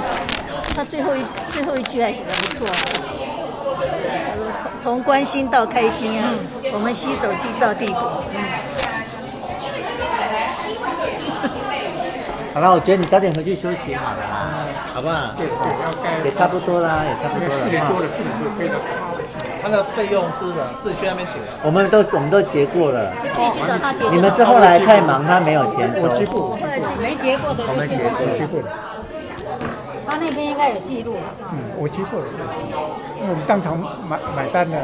[0.75, 2.67] 他最后一最后一句还写的不错。
[2.67, 8.23] 他说从从关心到开心啊，嗯、我们携手缔造帝国。
[8.35, 8.39] 嗯。
[12.53, 14.49] 好了，我觉得你早点回去休息好了啦，
[14.93, 15.33] 好不好？
[15.37, 15.53] 对对，
[15.83, 17.55] 要该也差不多啦，也差不多了。
[17.55, 18.75] 四点多了，四点多可以了。
[19.61, 21.35] 他的费用是的，自己去那边结。
[21.63, 23.11] 我们都我们都结过了。
[23.21, 24.09] 自己去找他结。
[24.09, 26.07] 你们是后来太忙，他没有钱收。
[26.07, 26.57] 我结过。
[26.57, 28.67] 后来没结过的就现在结过了。
[30.09, 31.15] 他那边应该有记录。
[31.53, 32.25] 嗯，我结过了，
[33.21, 34.77] 因为我们当场买买单了。